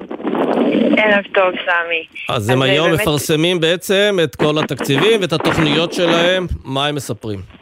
ערב 0.97 1.23
טוב, 1.33 1.53
סמי. 1.65 2.35
אז 2.35 2.49
הם 2.49 2.61
היום 2.61 2.89
באמת... 2.89 3.01
מפרסמים 3.01 3.59
בעצם 3.59 4.19
את 4.23 4.35
כל 4.35 4.57
התקציבים 4.57 5.21
ואת 5.21 5.33
התוכניות 5.33 5.93
שלהם, 5.93 6.47
מה 6.63 6.85
הם 6.87 6.95
מספרים? 6.95 7.56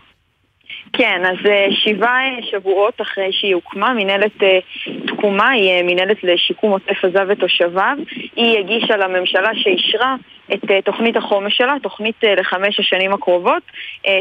כן, 0.97 1.21
אז 1.25 1.45
אה, 1.45 1.67
שבעה 1.71 2.21
שבועות 2.41 3.01
אחרי 3.01 3.29
שהיא 3.31 3.55
הוקמה, 3.55 3.93
מנהלת 3.93 4.43
אה, 4.43 4.60
תקומה, 5.08 5.49
היא 5.49 5.69
אה, 5.71 5.81
מנהלת 5.84 6.23
לשיקום 6.23 6.71
עוטף 6.71 7.05
עזה 7.05 7.23
ותושביו. 7.27 7.97
היא 8.36 8.60
הגישה 8.60 8.97
לממשלה 8.97 9.49
שאישרה 9.53 10.15
את 10.53 10.86
תוכנית 10.86 11.17
החומש 11.17 11.58
שלה, 11.58 11.75
תוכנית 11.81 12.15
לחמש 12.38 12.79
השנים 12.79 13.13
הקרובות, 13.13 13.63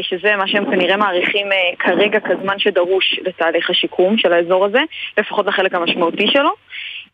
שזה 0.01 0.35
מה 0.35 0.47
שהם 0.47 0.65
כנראה 0.65 0.97
מעריכים 0.97 1.47
כרגע 1.79 2.19
כזמן 2.19 2.59
שדרוש 2.59 3.19
לתהליך 3.25 3.69
השיקום 3.69 4.17
של 4.17 4.33
האזור 4.33 4.65
הזה, 4.65 4.79
לפחות 5.17 5.45
לחלק 5.45 5.75
המשמעותי 5.75 6.27
שלו. 6.27 6.49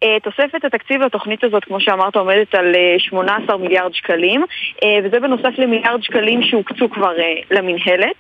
אה, 0.03 0.17
תוספת 0.23 0.65
התקציב 0.65 1.01
לתוכנית 1.01 1.43
הזאת, 1.43 1.63
כמו 1.63 1.81
שאמרת, 1.81 2.15
עומדת 2.15 2.55
על 2.55 2.75
אה, 2.75 2.95
18 2.99 3.57
מיליארד 3.57 3.93
שקלים, 3.93 4.43
אה, 4.83 4.99
וזה 5.03 5.19
בנוסף 5.19 5.57
למיליארד 5.57 6.03
שקלים 6.03 6.43
שהוקצו 6.43 6.89
כבר 6.89 7.19
אה, 7.19 7.33
למינהלת. 7.51 8.15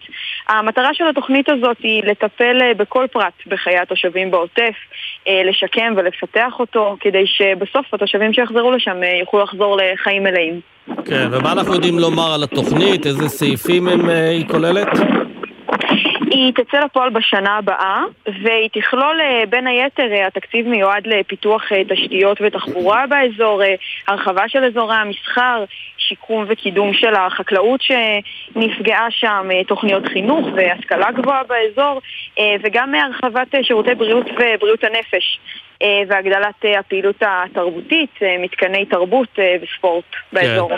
המטרה 0.47 0.93
של 0.93 1.07
התוכנית 1.07 1.49
הזאת 1.49 1.77
היא 1.83 2.03
לטפל 2.03 2.57
אה, 2.61 2.73
בכל 2.73 3.05
פרט 3.11 3.33
בחיי 3.47 3.77
התושבים 3.77 4.31
בעוטף, 4.31 4.75
אה, 5.27 5.41
לשקם 5.45 5.93
ולפתח 5.97 6.53
אותו, 6.59 6.97
כדי 6.99 7.23
שבסוף 7.27 7.93
התושבים 7.93 8.33
שיחזרו 8.33 8.71
לשם 8.71 9.03
אה, 9.03 9.17
יוכלו 9.19 9.43
לחזור 9.43 9.77
לחיים 9.77 10.23
מלאים. 10.23 10.59
כן, 11.05 11.27
ומה 11.31 11.51
אנחנו 11.51 11.73
יודעים 11.73 11.99
לומר 11.99 12.33
על 12.33 12.43
התוכנית? 12.43 13.05
איזה 13.05 13.29
סעיפים 13.29 13.87
הם, 13.87 14.09
אה, 14.09 14.29
היא 14.29 14.47
כוללת? 14.47 14.87
היא 16.31 16.53
תצא 16.53 16.79
לפועל 16.79 17.09
בשנה 17.09 17.57
הבאה, 17.57 18.03
והיא 18.43 18.69
תכלול 18.73 19.21
אה, 19.21 19.43
בין 19.49 19.67
היתר, 19.67 20.11
אה, 20.11 20.27
התקציב 20.27 20.67
מיועד 20.67 21.07
לפיתוח 21.07 21.71
אה, 21.71 21.81
תשתיות 21.89 22.37
ותחבורה 22.41 23.05
באזור, 23.07 23.61
הרחבה 24.07 24.49
של 24.49 24.63
אזורי 24.63 24.95
המסחר, 24.95 25.63
שיקום 25.97 26.45
וקידום 26.47 26.93
של 26.93 27.15
החקלאות 27.15 27.81
שנפגעה 27.81 29.07
שם, 29.11 29.47
תוכניות 29.67 30.07
חינוך 30.07 30.47
והשכלה 30.55 31.11
גבוהה 31.11 31.41
באזור, 31.43 32.01
וגם 32.63 32.95
הרחבת 32.95 33.47
שירותי 33.61 33.95
בריאות 33.95 34.25
ובריאות 34.27 34.83
הנפש. 34.83 35.39
והגדלת 36.07 36.65
הפעילות 36.79 37.15
התרבותית, 37.21 38.19
מתקני 38.39 38.85
תרבות 38.85 39.39
וספורט 39.61 40.05
באזור. 40.33 40.71
אה, 40.71 40.77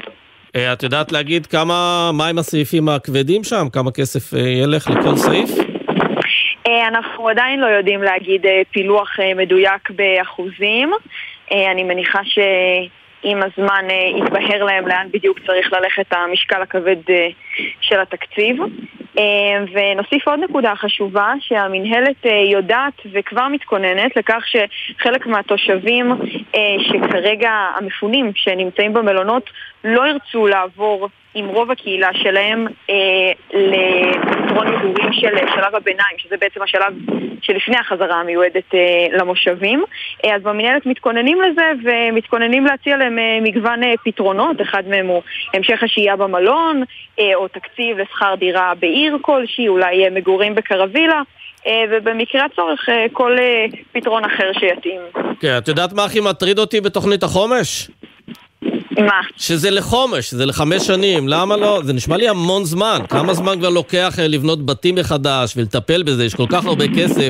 את 0.58 0.84
יודעת 0.84 1.12
להגיד 1.12 1.46
כמה, 1.46 2.12
מהם 2.14 2.38
הסעיפים 2.38 2.90
הכבדים 2.90 3.44
שם? 3.44 3.66
כמה 3.74 3.92
כסף 3.92 4.34
אה, 4.34 4.40
ילך 4.40 4.90
לכל 4.90 5.16
סעיף? 5.16 5.50
אה, 6.68 6.88
אנחנו 6.88 7.30
עדיין 7.30 7.60
לא 7.60 7.66
יודעים 7.66 8.04
להגיד 8.04 8.46
אה, 8.46 8.62
פילוח 8.72 9.20
אה, 9.20 9.34
מדויק 9.34 9.90
באחוזים. 9.90 10.92
אה, 11.52 11.72
אני 11.72 11.84
מניחה 11.84 12.20
שעם 12.24 13.40
הזמן 13.44 13.86
אה, 13.90 14.24
יתבהר 14.24 14.64
להם 14.64 14.88
לאן 14.88 15.08
בדיוק 15.14 15.40
צריך 15.48 15.74
ללכת 15.74 16.14
המשקל 16.14 16.62
הכבד 16.62 16.98
אה, 17.10 17.28
של 17.82 18.00
התקציב. 18.00 18.58
אה, 19.20 19.24
ונוסיף 19.74 20.28
עוד 20.28 20.40
נקודה 20.40 20.76
חשובה, 20.76 21.34
שהמינהלת 21.40 22.26
אה, 22.26 22.44
יודעת 22.52 22.94
וכבר 23.12 23.48
מתכוננת 23.48 24.18
לכך 24.18 24.44
שחלק 24.46 25.28
מהתושבים 25.28 26.12
אה, 26.56 26.76
שכרגע 26.80 27.52
המפונים 27.76 28.32
שנמצאים 28.36 28.94
במלונות 28.94 29.50
לא 29.84 30.08
ירצו 30.08 30.48
לעבור 30.48 31.10
עם 31.34 31.48
רוב 31.48 31.72
הקהילה 31.72 32.10
שלהם 32.14 32.68
אה, 32.90 33.32
לפתרון 33.54 34.68
מגורים 34.68 35.14
של 35.14 35.36
שלב 35.56 35.76
הביניים, 35.76 36.18
שזה 36.18 36.36
בעצם 36.38 36.62
השלב 36.62 36.94
שלפני 37.42 37.78
החזרה 37.78 38.20
המיועדת 38.20 38.76
אה, 38.76 39.08
למושבים. 39.12 39.84
אה, 40.26 40.36
אז 40.36 40.42
במנהלת 40.42 40.86
מתכוננים 40.86 41.42
לזה 41.42 41.72
ומתכוננים 41.84 42.66
להציע 42.66 42.98
להם 42.98 43.20
אה, 43.20 43.40
מגוון 43.42 43.84
אה, 43.84 43.94
פתרונות, 44.06 44.62
אחד 44.62 44.84
מהם 44.88 45.08
הוא 45.08 45.22
המשך 45.54 45.84
השהייה 45.84 46.16
במלון, 46.16 46.84
אה, 47.20 47.36
או 47.36 47.43
תקציב 47.48 47.98
לשכר 47.98 48.36
דירה 48.40 48.74
בעיר 48.80 49.18
כלשהי, 49.22 49.68
אולי 49.68 50.10
מגורים 50.10 50.56
בקרווילה. 50.56 51.22
אה, 51.68 51.84
ובמקרה 51.92 52.46
הצורך 52.46 52.90
אה, 52.90 53.06
כל 53.14 53.38
אה, 53.40 53.66
פתרון 53.92 54.24
אחר 54.26 54.52
שיתאים. 54.60 55.02
כן, 55.40 55.58
את 55.58 55.68
יודעת 55.68 55.94
מה 55.94 56.04
הכי 56.04 56.20
מטריד 56.20 56.60
אותי 56.60 56.82
בתוכנית 56.82 57.24
החומש? 57.24 57.90
מה? 59.00 59.22
שזה 59.38 59.72
לחומש, 59.72 60.26
שזה 60.26 60.46
לחמש 60.46 60.88
שנים, 60.88 61.28
למה 61.28 61.58
לא? 61.58 61.80
זה 61.84 61.94
נשמע 61.94 62.18
לי 62.18 62.30
המון 62.30 62.64
זמן. 62.64 63.00
כמה 63.10 63.34
זמן 63.34 63.60
כבר 63.60 63.70
לוקח 63.70 64.14
לבנות 64.20 64.66
בתים 64.66 64.96
מחדש 64.96 65.54
ולטפל 65.58 66.04
בזה? 66.04 66.26
יש 66.26 66.36
כל 66.36 66.46
כך 66.50 66.66
הרבה 66.66 66.86
כסף 66.88 67.30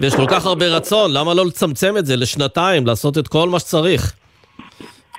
ויש 0.00 0.14
כל 0.14 0.26
כך 0.28 0.46
הרבה 0.46 0.66
רצון, 0.66 1.12
למה 1.12 1.34
לא 1.34 1.46
לצמצם 1.46 1.96
את 1.96 2.06
זה 2.06 2.16
לשנתיים, 2.16 2.86
לעשות 2.86 3.18
את 3.18 3.28
כל 3.28 3.48
מה 3.48 3.58
שצריך? 3.58 4.12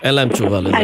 אין 0.04 0.16
להם 0.16 0.30
תשובה 0.30 0.62
לזה. 0.62 0.78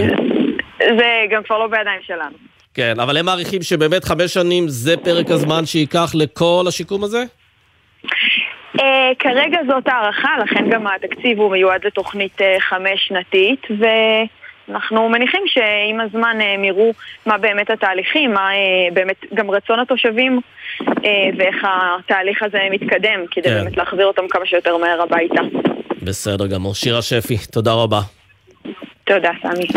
זה 0.79 1.25
גם 1.31 1.43
כבר 1.43 1.57
לא 1.57 1.67
בידיים 1.67 2.01
שלנו. 2.07 2.37
כן, 2.73 2.99
אבל 2.99 3.17
הם 3.17 3.25
מעריכים 3.25 3.61
שבאמת 3.61 4.03
חמש 4.03 4.33
שנים 4.33 4.67
זה 4.67 4.97
פרק 4.97 5.31
הזמן 5.31 5.65
שייקח 5.65 6.11
לכל 6.15 6.65
השיקום 6.67 7.03
הזה? 7.03 7.23
Uh, 8.77 8.81
כרגע 9.19 9.57
זאת 9.67 9.87
הערכה, 9.87 10.29
לכן 10.43 10.69
גם 10.69 10.87
התקציב 10.87 11.39
הוא 11.39 11.51
מיועד 11.51 11.85
לתוכנית 11.85 12.41
uh, 12.41 12.43
חמש 12.59 13.07
שנתית, 13.07 13.61
ואנחנו 13.79 15.09
מניחים 15.09 15.41
שעם 15.45 15.99
הזמן 15.99 16.37
uh, 16.39 16.43
הם 16.43 16.63
יראו 16.63 16.93
מה 17.25 17.37
באמת 17.37 17.69
התהליכים, 17.69 18.33
מה 18.33 18.49
באמת 18.93 19.25
גם 19.33 19.51
רצון 19.51 19.79
התושבים 19.79 20.41
ואיך 21.37 21.67
התהליך 21.67 22.43
הזה 22.43 22.59
מתקדם, 22.71 23.19
כדי 23.31 23.49
כן. 23.49 23.55
באמת 23.55 23.77
להחזיר 23.77 24.05
אותם 24.05 24.27
כמה 24.29 24.45
שיותר 24.45 24.77
מהר 24.77 25.01
הביתה. 25.01 25.41
בסדר 26.01 26.47
גמור. 26.47 26.75
שירה 26.75 27.01
שפי, 27.01 27.37
תודה 27.51 27.73
רבה. 27.73 28.18
תודה, 29.09 29.29
סמי. 29.41 29.67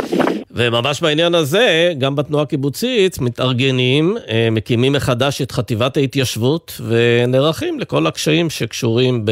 וממש 0.50 1.02
בעניין 1.02 1.34
הזה, 1.34 1.92
גם 1.98 2.16
בתנועה 2.16 2.42
הקיבוצית 2.42 3.20
מתארגנים, 3.20 4.16
אה, 4.28 4.48
מקימים 4.50 4.92
מחדש 4.92 5.42
את 5.42 5.52
חטיבת 5.52 5.96
ההתיישבות 5.96 6.80
ונערכים 6.88 7.80
לכל 7.80 8.06
הקשיים 8.06 8.50
שקשורים 8.50 9.24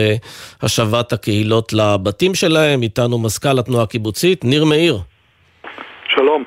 בהשבת 0.62 1.12
הקהילות 1.12 1.72
לבתים 1.72 2.34
שלהם. 2.34 2.82
איתנו 2.82 3.18
מזכ"ל 3.18 3.58
התנועה 3.58 3.82
הקיבוצית, 3.82 4.44
ניר 4.44 4.64
מאיר. 4.64 4.98
שלום. 6.16 6.44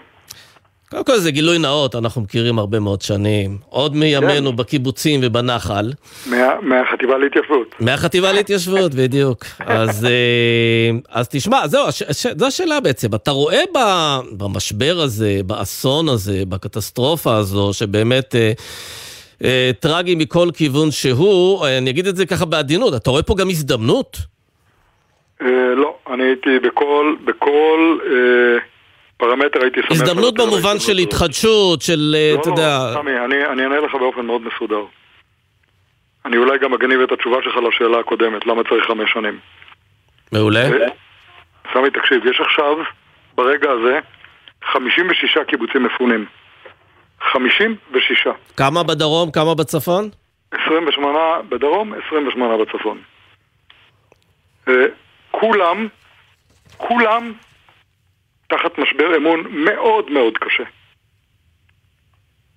קודם 0.93 1.05
כל 1.05 1.17
זה 1.17 1.31
גילוי 1.31 1.57
נאות, 1.59 1.95
אנחנו 1.95 2.21
מכירים 2.21 2.59
הרבה 2.59 2.79
מאוד 2.79 3.01
שנים. 3.01 3.57
עוד 3.69 3.95
מימינו 3.95 4.49
כן. 4.49 4.55
בקיבוצים 4.55 5.19
ובנחל. 5.23 5.91
מה, 6.25 6.53
מהחטיבה 6.61 7.17
להתיישבות. 7.17 7.75
מהחטיבה 7.79 8.31
להתיישבות, 8.31 8.93
בדיוק. 8.99 9.45
אז, 9.59 10.05
אה, 10.05 10.89
אז 11.09 11.27
תשמע, 11.29 11.67
זהו, 11.67 11.87
הש- 11.87 12.01
הש- 12.01 12.27
זו 12.37 12.45
השאלה 12.47 12.79
בעצם. 12.79 13.15
אתה 13.15 13.31
רואה 13.31 13.61
ב- 13.75 14.19
במשבר 14.37 14.99
הזה, 14.99 15.39
באסון 15.45 16.09
הזה, 16.09 16.43
בקטסטרופה 16.49 17.35
הזו, 17.35 17.73
שבאמת 17.73 18.35
אה, 18.35 18.51
אה, 19.43 19.71
טרגי 19.79 20.15
מכל 20.15 20.47
כיוון 20.53 20.91
שהוא, 20.91 21.67
אני 21.67 21.89
אגיד 21.89 22.07
את 22.07 22.15
זה 22.15 22.25
ככה 22.25 22.45
בעדינות, 22.45 22.93
אתה 22.95 23.09
רואה 23.09 23.23
פה 23.23 23.35
גם 23.35 23.49
הזדמנות? 23.49 24.17
אה, 25.41 25.47
לא, 25.75 25.95
אני 26.13 26.23
הייתי 26.23 26.49
בכל, 26.67 27.15
בכל 27.25 27.97
אה, 28.05 28.72
פרמטר 29.24 29.61
הייתי 29.61 29.80
שמח. 29.82 29.91
הזדמנות 29.91 30.34
במובן 30.34 30.80
של. 30.80 30.97
התחדשות, 30.97 31.82
של, 31.82 32.15
אה, 32.17 32.34
אתה 32.34 32.49
לא, 32.49 32.53
יודע... 32.53 32.78
לא, 32.95 33.01
סמי, 33.01 33.19
אני, 33.19 33.45
אני 33.45 33.63
אענה 33.63 33.80
לך 33.80 33.95
באופן 33.95 34.26
מאוד 34.26 34.41
מסודר. 34.41 34.84
אני 36.26 36.38
אולי 36.38 36.57
גם 36.59 36.74
אגניב 36.74 37.01
את 37.01 37.11
התשובה 37.11 37.38
שלך 37.43 37.55
לשאלה 37.55 37.99
הקודמת, 37.99 38.45
למה 38.45 38.63
צריך 38.69 38.86
חמש 38.88 39.11
שנים. 39.13 39.39
מעולה. 40.32 40.69
סמי, 41.74 41.89
תקשיב, 41.89 42.26
יש 42.26 42.41
עכשיו, 42.41 42.78
ברגע 43.36 43.71
הזה, 43.71 43.99
56 44.63 45.38
קיבוצים 45.47 45.84
מפונים. 45.84 46.26
56. 47.32 48.28
כמה 48.57 48.84
בדרום, 48.84 49.32
כמה 49.32 49.55
בצפון? 49.55 50.09
28 50.51 51.19
בדרום, 51.49 51.93
28 52.07 52.57
בצפון. 52.57 52.97
אה, 54.67 54.74
כולם, 55.32 55.88
כולם 56.78 57.34
תחת 58.47 58.77
משבר 58.77 59.17
אמון 59.17 59.43
מאוד 59.49 60.11
מאוד 60.11 60.37
קשה. 60.37 60.63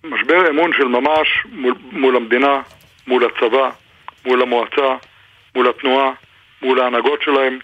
משבר 0.04 0.50
אמון 0.50 0.72
של 0.72 0.84
ממש 0.84 1.28
מול, 1.52 1.74
מול 1.92 2.16
המדינה, 2.16 2.62
מול 3.06 3.24
הצבא, 3.24 3.70
מול 4.26 4.42
המועצה, 4.42 4.96
מול 5.54 5.68
התנועה, 5.68 6.12
מול 6.62 6.80
ההנהגות 6.80 7.22
שלהם. 7.22 7.58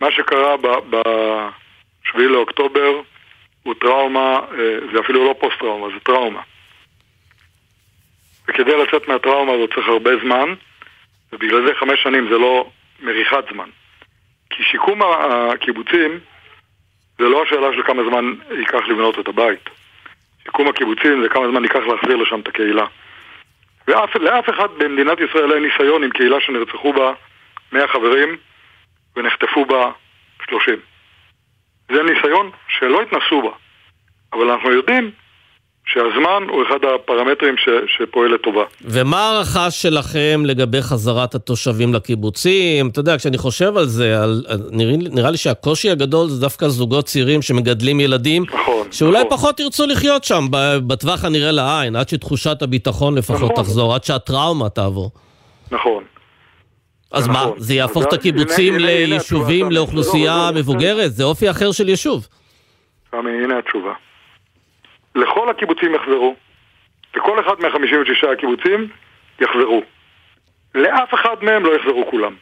מה 0.00 0.10
שקרה 0.10 0.56
ב-7 0.90 2.18
לאוקטובר 2.18 3.00
הוא 3.62 3.74
טראומה, 3.80 4.40
אה, 4.58 4.78
זה 4.92 5.00
אפילו 5.00 5.24
לא 5.24 5.34
פוסט-טראומה, 5.40 5.94
זה 5.94 6.00
טראומה. 6.00 6.42
וכדי 8.48 8.76
לצאת 8.76 9.08
מהטראומה 9.08 9.52
הזאת 9.52 9.74
צריך 9.74 9.88
הרבה 9.88 10.10
זמן, 10.22 10.54
ובגלל 11.32 11.66
זה 11.66 11.74
חמש 11.74 12.02
שנים 12.02 12.28
זה 12.28 12.38
לא 12.38 12.70
מריחת 13.00 13.44
זמן. 13.52 13.68
כי 14.50 14.62
שיקום 14.62 15.02
הקיבוצים 15.02 16.20
זה 17.18 17.24
לא 17.24 17.42
השאלה 17.42 17.72
של 17.76 17.82
כמה 17.82 18.02
זמן 18.04 18.34
ייקח 18.50 18.88
לבנות 18.88 19.18
את 19.18 19.28
הבית. 19.28 19.70
שיקום 20.42 20.68
הקיבוצים 20.68 21.22
זה 21.22 21.28
כמה 21.28 21.48
זמן 21.48 21.62
ייקח 21.62 21.80
להחזיר 21.86 22.16
לשם 22.16 22.40
את 22.40 22.48
הקהילה. 22.48 22.86
ולאף 23.88 24.50
אחד 24.50 24.68
במדינת 24.78 25.18
ישראל 25.20 25.52
אין 25.52 25.62
ניסיון 25.62 26.04
עם 26.04 26.10
קהילה 26.10 26.40
שנרצחו 26.40 26.92
בה 26.92 27.12
100 27.72 27.88
חברים 27.88 28.36
ונחטפו 29.16 29.64
בה 29.64 29.90
30. 30.44 30.74
זה 31.92 32.02
ניסיון 32.02 32.50
שלא 32.68 33.02
התנסו 33.02 33.42
בה, 33.42 33.50
אבל 34.32 34.50
אנחנו 34.50 34.70
יודעים 34.70 35.10
שהזמן 35.86 36.42
הוא 36.48 36.62
אחד 36.62 36.78
הפרמטרים 36.94 37.56
ש, 37.56 37.68
שפועל 37.86 38.34
לטובה. 38.34 38.64
ומה 38.84 39.16
ההערכה 39.16 39.70
שלכם 39.70 40.42
לגבי 40.44 40.82
חזרת 40.82 41.34
התושבים 41.34 41.94
לקיבוצים? 41.94 42.88
אתה 42.88 43.00
יודע, 43.00 43.16
כשאני 43.18 43.38
חושב 43.38 43.76
על 43.76 43.84
זה, 43.84 44.22
על, 44.22 44.42
נראה, 44.70 44.94
נראה 45.12 45.30
לי 45.30 45.36
שהקושי 45.36 45.90
הגדול 45.90 46.28
זה 46.28 46.40
דווקא 46.40 46.68
זוגות 46.68 47.04
צעירים 47.04 47.42
שמגדלים 47.42 48.00
ילדים, 48.00 48.42
נכון, 48.42 48.92
שאולי 48.92 49.18
נכון. 49.18 49.30
פחות 49.30 49.60
ירצו 49.60 49.86
לחיות 49.86 50.24
שם 50.24 50.44
בטווח 50.86 51.24
הנראה 51.24 51.52
לעין, 51.52 51.96
עד 51.96 52.08
שתחושת 52.08 52.62
הביטחון 52.62 53.18
לפחות 53.18 53.50
נכון. 53.52 53.64
תחזור, 53.64 53.94
עד 53.94 54.04
שהטראומה 54.04 54.68
תעבור. 54.68 55.10
נכון. 55.70 56.04
אז 57.12 57.28
מה, 57.28 57.32
נכון. 57.32 57.54
זה 57.58 57.74
יהפוך 57.74 58.04
את 58.08 58.12
הקיבוצים 58.12 58.78
ליישובים 58.78 59.70
לאוכלוסייה 59.70 60.36
לא, 60.36 60.38
לא, 60.38 60.50
לא. 60.50 60.60
מבוגרת? 60.60 61.12
זה 61.12 61.24
אופי 61.24 61.50
אחר 61.50 61.72
של 61.72 61.88
יישוב. 61.88 62.28
הנה 63.12 63.58
התשובה. 63.58 63.92
לכל 65.14 65.50
הקיבוצים 65.50 65.94
יחזרו, 65.94 66.36
וכל 67.16 67.40
אחד 67.40 67.60
מה-56 67.60 68.32
הקיבוצים 68.32 68.88
יחזרו. 69.40 69.82
לאף 70.74 71.14
אחד 71.14 71.36
מהם 71.42 71.64
לא 71.64 71.76
יחזרו 71.76 72.06
כולם. 72.10 72.34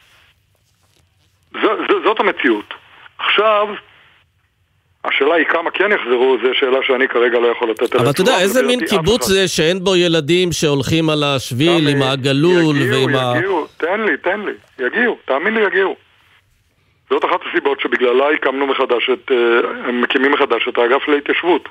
ז, 1.52 1.64
ז, 1.64 1.92
זאת 2.04 2.20
המציאות. 2.20 2.74
עכשיו, 3.18 3.68
השאלה 5.04 5.34
היא 5.34 5.46
כמה 5.46 5.70
כן 5.70 5.90
יחזרו, 5.92 6.36
זו 6.42 6.48
שאלה 6.54 6.78
שאני 6.86 7.08
כרגע 7.08 7.38
לא 7.38 7.46
יכול 7.46 7.70
לתת 7.70 7.94
עליה 7.94 8.02
אבל 8.02 8.10
אתה 8.10 8.20
יודע, 8.20 8.40
איזה 8.40 8.66
מין 8.66 8.86
קיבוץ. 8.86 9.26
זה 9.26 9.48
שאין 9.48 9.84
בו 9.84 9.96
ילדים 9.96 10.52
שהולכים 10.52 11.10
על 11.10 11.22
השביל 11.24 11.88
עם 11.88 12.02
הגלול 12.02 12.76
יגיעו, 12.76 12.92
ועם 12.92 13.14
ה... 13.14 13.32
יגיעו, 13.36 13.66
תן 13.76 14.00
לי, 14.00 14.16
תן 14.16 14.40
לי, 14.40 14.52
יגיעו, 14.86 15.18
תאמין 15.24 15.54
לי, 15.54 15.66
יגיעו. 15.66 15.96
זאת 17.10 17.24
אחת 17.24 17.40
הסיבות 17.48 17.80
שבגללה 17.80 18.30
הקמנו 18.30 18.66
מחדש 18.66 19.10
את, 19.12 19.30
אה, 19.30 19.88
הם 19.88 20.00
מקימים 20.00 20.32
מחדש 20.32 20.68
את 20.68 20.78
האגף 20.78 21.08
להתיישבות. 21.08 21.68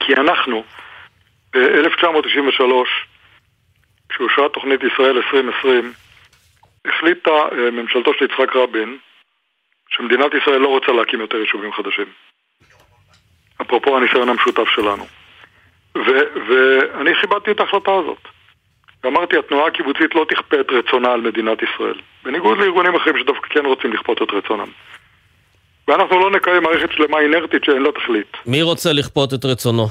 כי 0.00 0.14
אנחנו, 0.14 0.64
ב-1993, 1.52 2.62
כשאושרה 4.08 4.48
תוכנית 4.48 4.80
ישראל 4.92 5.16
2020, 5.16 5.92
החליטה 6.84 7.30
אה, 7.30 7.70
ממשלתו 7.70 8.14
של 8.14 8.24
יצחק 8.24 8.56
רבין 8.56 8.98
שמדינת 9.88 10.34
ישראל 10.34 10.58
לא 10.58 10.68
רוצה 10.68 10.92
להקים 10.92 11.20
יותר 11.20 11.36
יישובים 11.36 11.72
חדשים. 11.72 12.06
אפרופו 13.62 13.96
הניסיון 13.96 14.28
המשותף 14.28 14.68
שלנו. 14.68 15.06
ו- 15.96 16.48
ואני 16.48 17.14
כיבדתי 17.20 17.50
את 17.50 17.60
ההחלטה 17.60 17.94
הזאת. 17.94 18.28
ואמרתי, 19.04 19.38
התנועה 19.38 19.66
הקיבוצית 19.66 20.14
לא 20.14 20.26
תכפה 20.28 20.60
את 20.60 20.70
רצונה 20.70 21.12
על 21.12 21.20
מדינת 21.20 21.58
ישראל. 21.62 22.00
בניגוד 22.24 22.58
לארגונים 22.58 22.94
אחרים 22.94 23.18
שדווקא 23.18 23.48
כן 23.48 23.66
רוצים 23.66 23.92
לכפות 23.92 24.22
את 24.22 24.30
רצונם. 24.30 24.70
ואנחנו 25.88 26.20
לא 26.20 26.30
נקיים 26.30 26.62
מערכת 26.62 26.88
שלמה 26.92 27.18
אינרטית 27.20 27.64
שאין 27.64 27.82
לה 27.82 27.92
תכלית. 27.92 28.32
מי 28.46 28.62
רוצה 28.62 28.92
לכפות 28.92 29.34
את 29.34 29.44
רצונו? 29.44 29.86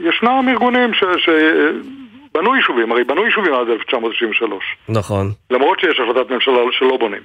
ישנם 0.00 0.46
ארגונים 0.48 0.90
שבנו 0.94 2.56
יישובים, 2.56 2.92
הרי 2.92 3.04
בנו 3.04 3.24
יישובים 3.24 3.54
עד 3.54 3.68
1993. 3.70 4.64
נכון. 4.88 5.32
למרות 5.50 5.80
שיש 5.80 6.00
החלטת 6.00 6.30
ממשלה 6.30 6.54
שלא 6.78 6.96
בונים. 6.96 7.22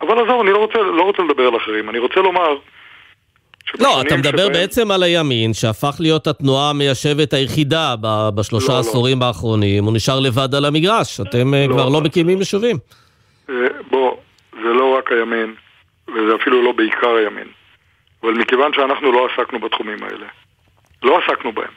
אבל 0.00 0.12
עזוב, 0.24 0.40
אני 0.40 0.50
לא 0.50 0.58
רוצה, 0.58 0.78
לא 0.78 1.02
רוצה 1.02 1.22
לדבר 1.22 1.42
על 1.42 1.56
אחרים. 1.56 1.90
אני 1.90 1.98
רוצה 1.98 2.20
לומר... 2.20 2.48
לא, 3.80 4.00
אתה 4.02 4.16
מדבר 4.16 4.38
שבהם- 4.38 4.52
בעצם 4.52 4.90
על 4.90 5.02
הימין, 5.02 5.54
שהפך 5.54 5.96
להיות 6.00 6.26
התנועה 6.26 6.70
המיישבת 6.70 7.32
היחידה 7.32 7.94
ב- 8.00 8.28
בשלושה 8.34 8.68
לא, 8.68 8.74
לא. 8.74 8.80
עשורים 8.80 9.22
האחרונים, 9.22 9.84
הוא 9.84 9.92
נשאר 9.94 10.20
לבד 10.20 10.54
על 10.54 10.64
המגרש, 10.64 11.20
אתם 11.20 11.54
אה, 11.54 11.66
כבר 11.68 11.88
לא 11.88 12.00
מקימים 12.00 12.38
יישובים. 12.38 12.76
אה, 13.50 13.54
בוא, 13.90 14.16
זה 14.52 14.68
לא 14.68 14.96
רק 14.98 15.12
הימין, 15.12 15.54
וזה 16.08 16.34
אפילו 16.34 16.62
לא 16.62 16.72
בעיקר 16.72 17.14
הימין. 17.14 17.48
אבל 18.22 18.32
מכיוון 18.32 18.72
שאנחנו 18.72 19.12
לא 19.12 19.28
עסקנו 19.32 19.58
בתחומים 19.58 20.02
האלה, 20.02 20.26
לא 21.02 21.18
עסקנו 21.18 21.52
בהם, 21.52 21.70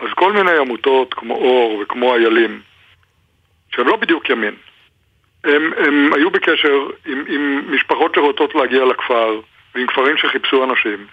אז 0.00 0.08
כל 0.14 0.32
מיני 0.32 0.58
עמותות 0.58 1.14
כמו 1.14 1.34
אור 1.34 1.80
וכמו 1.82 2.14
איילים, 2.14 2.60
שהם 3.74 3.88
לא 3.88 3.96
בדיוק 3.96 4.30
ימין, 4.30 4.54
הם, 5.44 5.72
הם 5.76 6.10
היו 6.14 6.30
בקשר 6.30 6.86
עם, 7.06 7.24
עם 7.28 7.72
משפחות 7.74 8.14
שרוצות 8.14 8.54
להגיע 8.54 8.84
לכפר, 8.84 9.40
ועם 9.74 9.86
כפרים 9.86 10.16
שחיפשו 10.16 10.64
אנשים, 10.64 11.06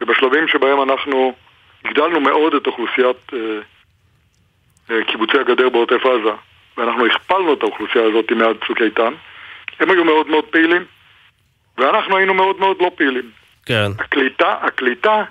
ובשלבים 0.00 0.48
שבהם 0.48 0.82
אנחנו 0.82 1.34
הגדלנו 1.84 2.20
מאוד 2.20 2.54
את 2.54 2.66
אוכלוסיית 2.66 3.16
אה, 3.32 3.38
אה, 4.90 5.04
קיבוצי 5.04 5.38
הגדר 5.38 5.68
בעוטף 5.68 6.06
עזה, 6.06 6.32
ואנחנו 6.76 7.06
הכפלנו 7.06 7.52
את 7.52 7.62
האוכלוסייה 7.62 8.04
הזאת 8.04 8.32
מאז 8.32 8.56
צוק 8.66 8.82
איתן, 8.82 9.12
הם 9.80 9.90
היו 9.90 10.04
מאוד 10.04 10.28
מאוד 10.28 10.44
פעילים, 10.44 10.84
ואנחנו 11.78 12.16
היינו 12.16 12.34
מאוד 12.34 12.56
מאוד 12.60 12.76
לא 12.80 12.90
פעילים. 12.96 13.30
כן. 13.66 13.90
הקליטה, 13.98 14.54
הקליטה 14.62 15.24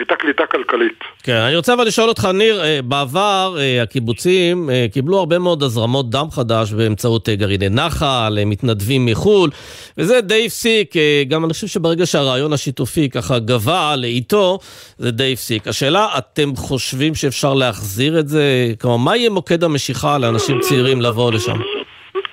הייתה 0.00 0.16
קליטה 0.16 0.46
כלכלית. 0.46 0.98
כן, 1.22 1.36
אני 1.36 1.56
רוצה 1.56 1.74
אבל 1.74 1.86
לשאול 1.86 2.08
אותך, 2.08 2.28
ניר, 2.34 2.64
אה, 2.64 2.78
בעבר 2.84 3.56
אה, 3.58 3.82
הקיבוצים 3.82 4.70
אה, 4.70 4.86
קיבלו 4.92 5.18
הרבה 5.18 5.38
מאוד 5.38 5.62
הזרמות 5.62 6.10
דם 6.10 6.26
חדש 6.30 6.72
באמצעות 6.72 7.28
גרעיני 7.28 7.68
נחל, 7.68 8.38
מתנדבים 8.46 9.06
מחו"ל, 9.06 9.50
וזה 9.98 10.20
די 10.20 10.46
הפסיק, 10.46 10.94
גם 11.28 11.44
אני 11.44 11.52
חושב 11.52 11.66
שברגע 11.66 12.06
שהרעיון 12.06 12.52
השיתופי 12.52 13.10
ככה 13.10 13.38
גבה 13.38 13.96
לאיתו, 13.96 14.58
זה 14.98 15.10
די 15.10 15.32
הפסיק. 15.32 15.68
השאלה, 15.68 16.06
אתם 16.18 16.56
חושבים 16.56 17.14
שאפשר 17.14 17.54
להחזיר 17.54 18.18
את 18.18 18.28
זה? 18.28 18.72
כלומר, 18.80 18.96
מה 18.96 19.16
יהיה 19.16 19.30
מוקד 19.30 19.64
המשיכה 19.64 20.18
לאנשים 20.18 20.60
צעירים 20.60 21.00
לבוא 21.00 21.32
לשם? 21.32 21.56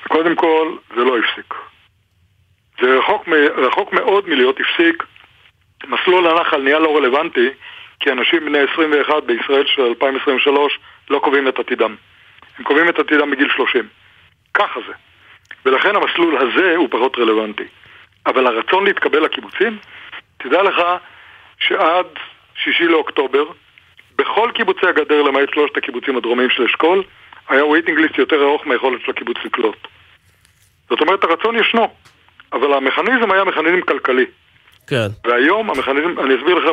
קודם 0.08 0.36
כל, 0.36 0.68
זה 0.96 1.04
לא 1.04 1.14
הפסיק. 1.18 1.37
זה 2.82 2.98
רחוק, 3.00 3.28
מ- 3.28 3.34
רחוק 3.58 3.94
מאוד 3.94 4.30
מלהיות 4.30 4.58
הפסיק. 4.60 5.04
מסלול 5.88 6.28
הנחל 6.28 6.62
נהיה 6.62 6.80
לא 6.80 6.98
רלוונטי, 6.98 7.50
כי 8.00 8.12
אנשים 8.12 8.46
בני 8.46 8.60
21 8.74 9.24
בישראל 9.24 9.66
של 9.68 9.82
2023 9.82 10.80
לא 11.10 11.20
קובעים 11.20 11.48
את 11.48 11.60
עתידם. 11.60 11.96
הם 12.58 12.64
קובעים 12.64 12.90
את 12.90 13.00
עתידם 13.00 13.32
בגיל 13.32 13.50
30. 13.56 13.88
ככה 14.54 14.80
זה. 14.88 14.94
ולכן 15.66 15.96
המסלול 15.96 16.38
הזה 16.38 16.76
הוא 16.76 16.88
פחות 16.92 17.18
רלוונטי. 17.18 17.64
אבל 18.26 18.48
הרצון 18.48 18.86
להתקבל 18.86 19.24
לקיבוצים, 19.24 19.78
תדע 20.38 20.64
לך 20.64 20.82
שעד 21.60 22.06
שישי 22.56 22.84
לאוקטובר, 22.84 23.46
בכל 24.16 24.52
קיבוצי 24.54 24.88
הגדר, 24.88 25.22
למעט 25.22 25.50
שלושת 25.54 25.78
הקיבוצים 25.78 26.18
הדרומיים 26.18 26.50
של 26.50 26.64
אשכול, 26.64 27.04
היה 27.50 27.64
waiting 27.64 27.98
list 28.00 28.16
יותר 28.18 28.44
ארוך 28.44 28.68
מהיכולת 28.68 29.02
של 29.06 29.12
הקיבוץ 29.12 29.38
לקלוט. 29.46 29.88
זאת 30.90 31.02
אומרת, 31.02 31.24
הרצון 31.24 31.56
ישנו, 31.56 31.94
אבל 32.54 32.74
המכניזם 32.74 33.32
היה 33.32 33.44
מכניזם 33.44 33.82
כלכלי. 33.82 34.26
כן. 34.88 35.08
והיום 35.28 35.70
המכניזם, 35.70 36.20
אני 36.26 36.36
אסביר 36.36 36.56
לך 36.56 36.64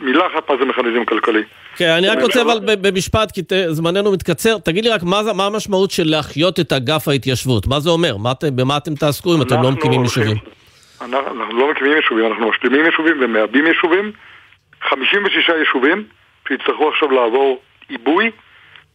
במילה 0.00 0.26
אחת 0.26 0.50
מה 0.50 0.56
זה 0.58 0.64
מכניזם 0.64 1.04
כלכלי. 1.04 1.42
כן, 1.76 1.88
אני 1.88 2.08
רק 2.08 2.18
רוצה 2.22 2.42
אבל 2.42 2.58
במשפט, 2.80 3.30
כי 3.32 3.40
זמננו 3.68 4.12
מתקצר, 4.12 4.58
תגיד 4.58 4.84
לי 4.84 4.90
רק 4.90 5.02
מה 5.02 5.22
זה- 5.24 5.32
מה 5.32 5.46
המשמעות 5.46 5.90
של 5.90 6.02
להחיות 6.06 6.60
את 6.60 6.72
אגף 6.72 7.08
ההתיישבות? 7.08 7.66
מה 7.66 7.80
זה 7.80 7.90
אומר? 7.90 8.16
מה 8.16 8.32
במה 8.54 8.76
אתם 8.76 8.94
תעסקו 8.94 9.34
אם 9.36 9.42
אתם 9.42 9.62
לא 9.62 9.70
מקימים 9.70 10.02
יישובים? 10.02 10.36
אנחנו, 11.00 11.42
אנחנו 11.42 11.58
לא 11.58 11.70
מקימים 11.70 11.92
יישובים, 11.96 12.26
אנחנו 12.26 12.48
משלימים 12.50 12.84
יישובים 12.86 13.16
ומעבים 13.20 13.66
יישובים. 13.66 14.12
56 14.88 15.48
יישובים 15.58 16.04
שיצטרכו 16.48 16.88
עכשיו 16.88 17.10
לעבור 17.10 17.60
עיבוי, 17.88 18.30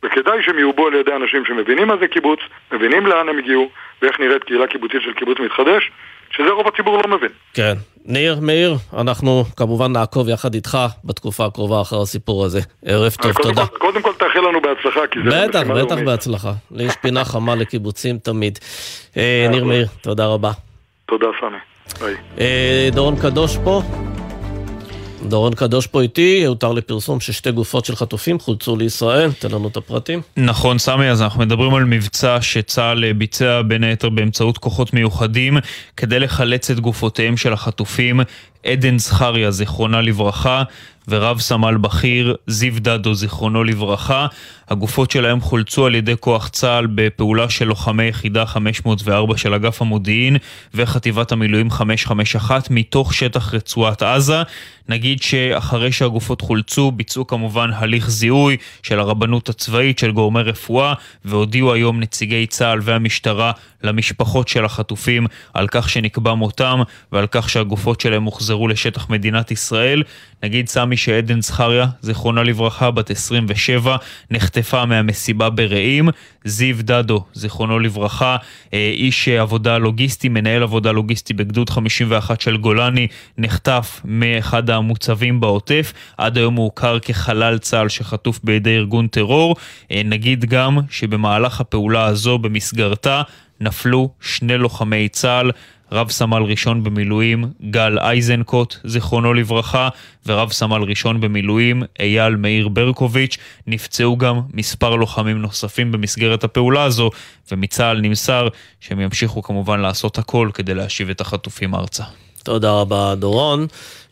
וכדאי 0.05 0.43
שהם 0.43 0.59
יעובו 0.59 0.88
על 0.88 0.93
ידי 0.93 1.11
אנשים 1.15 1.45
שמבינים 1.45 1.88
מה 1.88 1.97
זה 1.97 2.07
קיבוץ, 2.07 2.39
מבינים 2.72 3.05
לאן 3.07 3.30
הם 3.30 3.38
הגיעו, 3.38 3.69
ואיך 4.01 4.19
נראית 4.19 4.43
קהילה 4.43 4.67
קיבוצית 4.67 5.01
של 5.01 5.13
קיבוץ 5.13 5.39
מתחדש, 5.39 5.91
שזה 6.32 6.49
רוב 6.49 6.67
הציבור 6.67 6.97
לא 6.97 7.17
מבין. 7.17 7.29
כן. 7.53 7.73
ניר, 8.05 8.39
מאיר, 8.41 8.75
אנחנו 8.97 9.43
כמובן 9.57 9.91
נעקוב 9.91 10.29
יחד 10.29 10.53
איתך 10.53 10.77
בתקופה 11.03 11.45
הקרובה 11.45 11.82
אחר 11.82 12.01
הסיפור 12.01 12.45
הזה. 12.45 12.59
ערב 12.86 13.11
טוב, 13.21 13.32
קודם 13.32 13.49
תודה. 13.49 13.65
כל, 13.67 13.77
קודם 13.77 14.01
כל 14.01 14.11
תאחל 14.19 14.39
לנו 14.39 14.61
בהצלחה, 14.61 15.07
כי 15.11 15.19
זה 15.29 15.47
בטח, 15.47 15.59
בטח 15.59 15.67
לאומית. 15.67 16.05
בהצלחה. 16.05 16.51
לי 16.71 16.84
יש 16.84 16.95
פינה 17.01 17.25
חמה 17.25 17.55
לקיבוצים 17.55 18.17
תמיד. 18.17 18.59
אה, 19.17 19.47
ניר 19.49 19.63
מאיר, 19.65 19.88
תודה 20.01 20.25
רבה. 20.25 20.51
תודה, 21.05 21.27
סמי. 21.39 21.57
ביי. 21.99 22.15
אה, 22.39 22.89
דורון 22.91 23.15
קדוש 23.21 23.57
פה. 23.63 23.82
דורון 25.28 25.53
קדוש 25.53 25.88
פה 25.88 26.01
איתי, 26.01 26.45
הותר 26.45 26.72
לפרסום 26.72 27.19
ששתי 27.19 27.51
גופות 27.51 27.86
של 27.86 27.95
חטופים 27.95 28.39
חולצו 28.39 28.76
לישראל, 28.76 29.32
תן 29.32 29.51
לנו 29.51 29.67
את 29.67 29.78
הפרטים. 29.78 30.22
נכון, 30.38 30.78
סמי, 30.78 31.09
אז 31.09 31.22
אנחנו 31.22 31.39
מדברים 31.39 31.74
על 31.74 31.86
מבצע 31.86 32.38
שצה"ל 32.41 33.13
ביצע 33.13 33.61
בין 33.61 33.84
היתר 33.84 34.09
באמצעות 34.09 34.57
כוחות 34.57 34.93
מיוחדים 34.93 35.57
כדי 35.97 36.19
לחלץ 36.19 36.72
את 36.72 36.80
גופותיהם 36.80 37.38
של 37.38 37.53
החטופים 37.53 38.19
עדן 38.65 38.97
זכריה, 38.97 39.51
זיכרונה 39.51 40.01
לברכה, 40.01 40.63
ורב 41.07 41.39
סמל 41.39 41.78
בכיר 41.78 42.36
זיו 42.47 42.74
דדו, 42.80 43.13
זיכרונו 43.13 43.63
לברכה. 43.63 44.28
הגופות 44.72 45.11
שלהם 45.11 45.41
חולצו 45.41 45.86
על 45.86 45.95
ידי 45.95 46.13
כוח 46.19 46.47
צה"ל 46.47 46.88
בפעולה 46.95 47.49
של 47.49 47.65
לוחמי 47.65 48.03
יחידה 48.03 48.45
504 48.45 49.38
של 49.38 49.53
אגף 49.53 49.82
המודיעין 49.82 50.38
וחטיבת 50.74 51.32
המילואים 51.32 51.72
551 51.72 52.67
מתוך 52.69 53.13
שטח 53.13 53.53
רצועת 53.53 54.01
עזה. 54.03 54.43
נגיד 54.89 55.22
שאחרי 55.22 55.91
שהגופות 55.91 56.41
חולצו, 56.41 56.91
ביצעו 56.91 57.28
כמובן 57.28 57.69
הליך 57.74 58.09
זיהוי 58.09 58.57
של 58.84 58.99
הרבנות 58.99 59.49
הצבאית, 59.49 59.99
של 59.99 60.11
גורמי 60.11 60.41
רפואה, 60.41 60.93
והודיעו 61.26 61.74
היום 61.74 61.99
נציגי 61.99 62.47
צה"ל 62.47 62.80
והמשטרה 62.84 63.51
למשפחות 63.84 64.47
של 64.47 64.65
החטופים 64.65 65.28
על 65.53 65.67
כך 65.67 65.89
שנקבע 65.89 66.34
מותם 66.34 66.82
ועל 67.11 67.28
כך 67.32 67.49
שהגופות 67.49 68.01
שלהם 68.01 68.24
הוחזרו 68.24 68.67
לשטח 68.67 69.09
מדינת 69.09 69.51
ישראל. 69.51 70.03
נגיד 70.43 70.69
סמי 70.69 70.97
שעדן 70.97 71.41
זכריה, 71.41 71.86
זיכרונה 72.01 72.43
לברכה, 72.43 72.91
בת 72.91 73.11
27, 73.11 73.95
נחטפה 74.32 74.61
מהמסיבה 74.86 75.49
ברעים. 75.49 76.09
זיו 76.45 76.76
דדו, 76.80 77.24
זיכרונו 77.34 77.80
לברכה, 77.80 78.38
אה, 78.74 78.91
איש 78.93 79.28
עבודה 79.28 79.78
לוגיסטי, 79.78 80.30
מנהל 80.30 80.64
עבודה 80.64 80.91
לוגיסטי 80.91 81.34
בגדוד 81.34 81.70
51 81.70 82.41
של 82.41 82.57
גולני, 82.57 83.07
נחטף 83.38 84.01
מאחד 84.05 84.70
המוצבים 84.70 85.39
בעוטף. 85.39 85.93
עד 86.18 86.38
היום 86.38 86.55
הוא 86.55 86.66
הוכר 86.66 86.99
כחלל 86.99 87.57
צה"ל 87.57 87.89
שחטוף 87.89 88.39
בידי 88.43 88.76
ארגון 88.76 89.07
טרור. 89.07 89.55
אה, 89.91 90.01
נגיד 90.05 90.45
גם 90.45 90.78
שבמהלך 90.89 91.62
הפעולה 91.62 92.05
הזו, 92.05 92.38
במסגרתה, 92.38 93.22
נפלו 93.62 94.09
שני 94.22 94.57
לוחמי 94.57 95.09
צה"ל, 95.09 95.51
רב 95.91 96.11
סמל 96.11 96.43
ראשון 96.43 96.83
במילואים 96.83 97.45
גל 97.69 97.99
אייזנקוט, 97.99 98.75
זיכרונו 98.83 99.33
לברכה, 99.33 99.89
ורב 100.25 100.51
סמל 100.51 100.81
ראשון 100.81 101.21
במילואים 101.21 101.83
אייל 101.99 102.35
מאיר 102.35 102.67
ברקוביץ'. 102.67 103.37
נפצעו 103.67 104.17
גם 104.17 104.41
מספר 104.53 104.95
לוחמים 104.95 105.41
נוספים 105.41 105.91
במסגרת 105.91 106.43
הפעולה 106.43 106.83
הזו, 106.83 107.09
ומצה"ל 107.51 108.01
נמסר 108.01 108.47
שהם 108.79 108.99
ימשיכו 108.99 109.43
כמובן 109.43 109.79
לעשות 109.79 110.17
הכל 110.17 110.49
כדי 110.53 110.73
להשיב 110.73 111.09
את 111.09 111.21
החטופים 111.21 111.75
ארצה. 111.75 112.03
תודה 112.43 112.71
רבה, 112.71 113.15
דורון. 113.15 113.67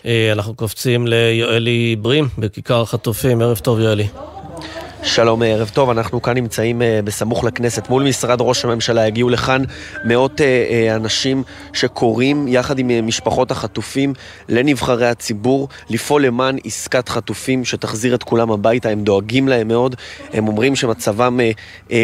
אה, 0.06 0.32
אנחנו 0.32 0.56
קופצים 0.56 1.08
ליואלי 1.08 1.96
ברים 2.02 2.28
בכיכר 2.38 2.82
החטופים. 2.82 3.42
ערב 3.42 3.58
טוב, 3.58 3.80
יואלי. 3.80 4.08
שלום, 5.04 5.42
ערב 5.42 5.70
טוב, 5.74 5.90
אנחנו 5.90 6.22
כאן 6.22 6.34
נמצאים 6.34 6.82
אה, 6.82 7.00
בסמוך 7.04 7.44
לכנסת 7.44 7.90
מול 7.90 8.04
משרד 8.04 8.38
ראש 8.42 8.66
הממשלה, 8.66 9.06
הגיעו 9.06 9.30
לכאן 9.30 9.64
מאות 10.06 10.42
אה, 10.42 10.96
אנשים 10.96 11.44
שקוראים 11.74 12.48
יחד 12.48 12.80
עם 12.80 13.08
משפחות 13.08 13.52
החטופים 13.52 14.14
לנבחרי 14.50 15.08
הציבור 15.08 15.68
לפעול 15.90 16.26
למען 16.26 16.58
עסקת 16.64 17.10
חטופים 17.10 17.66
שתחזיר 17.66 18.16
את 18.16 18.24
כולם 18.24 18.52
הביתה, 18.52 18.90
הם 18.90 19.04
דואגים 19.04 19.48
להם 19.48 19.68
מאוד, 19.68 19.96
הם 20.34 20.48
אומרים 20.48 20.76
שמצבם 20.76 21.40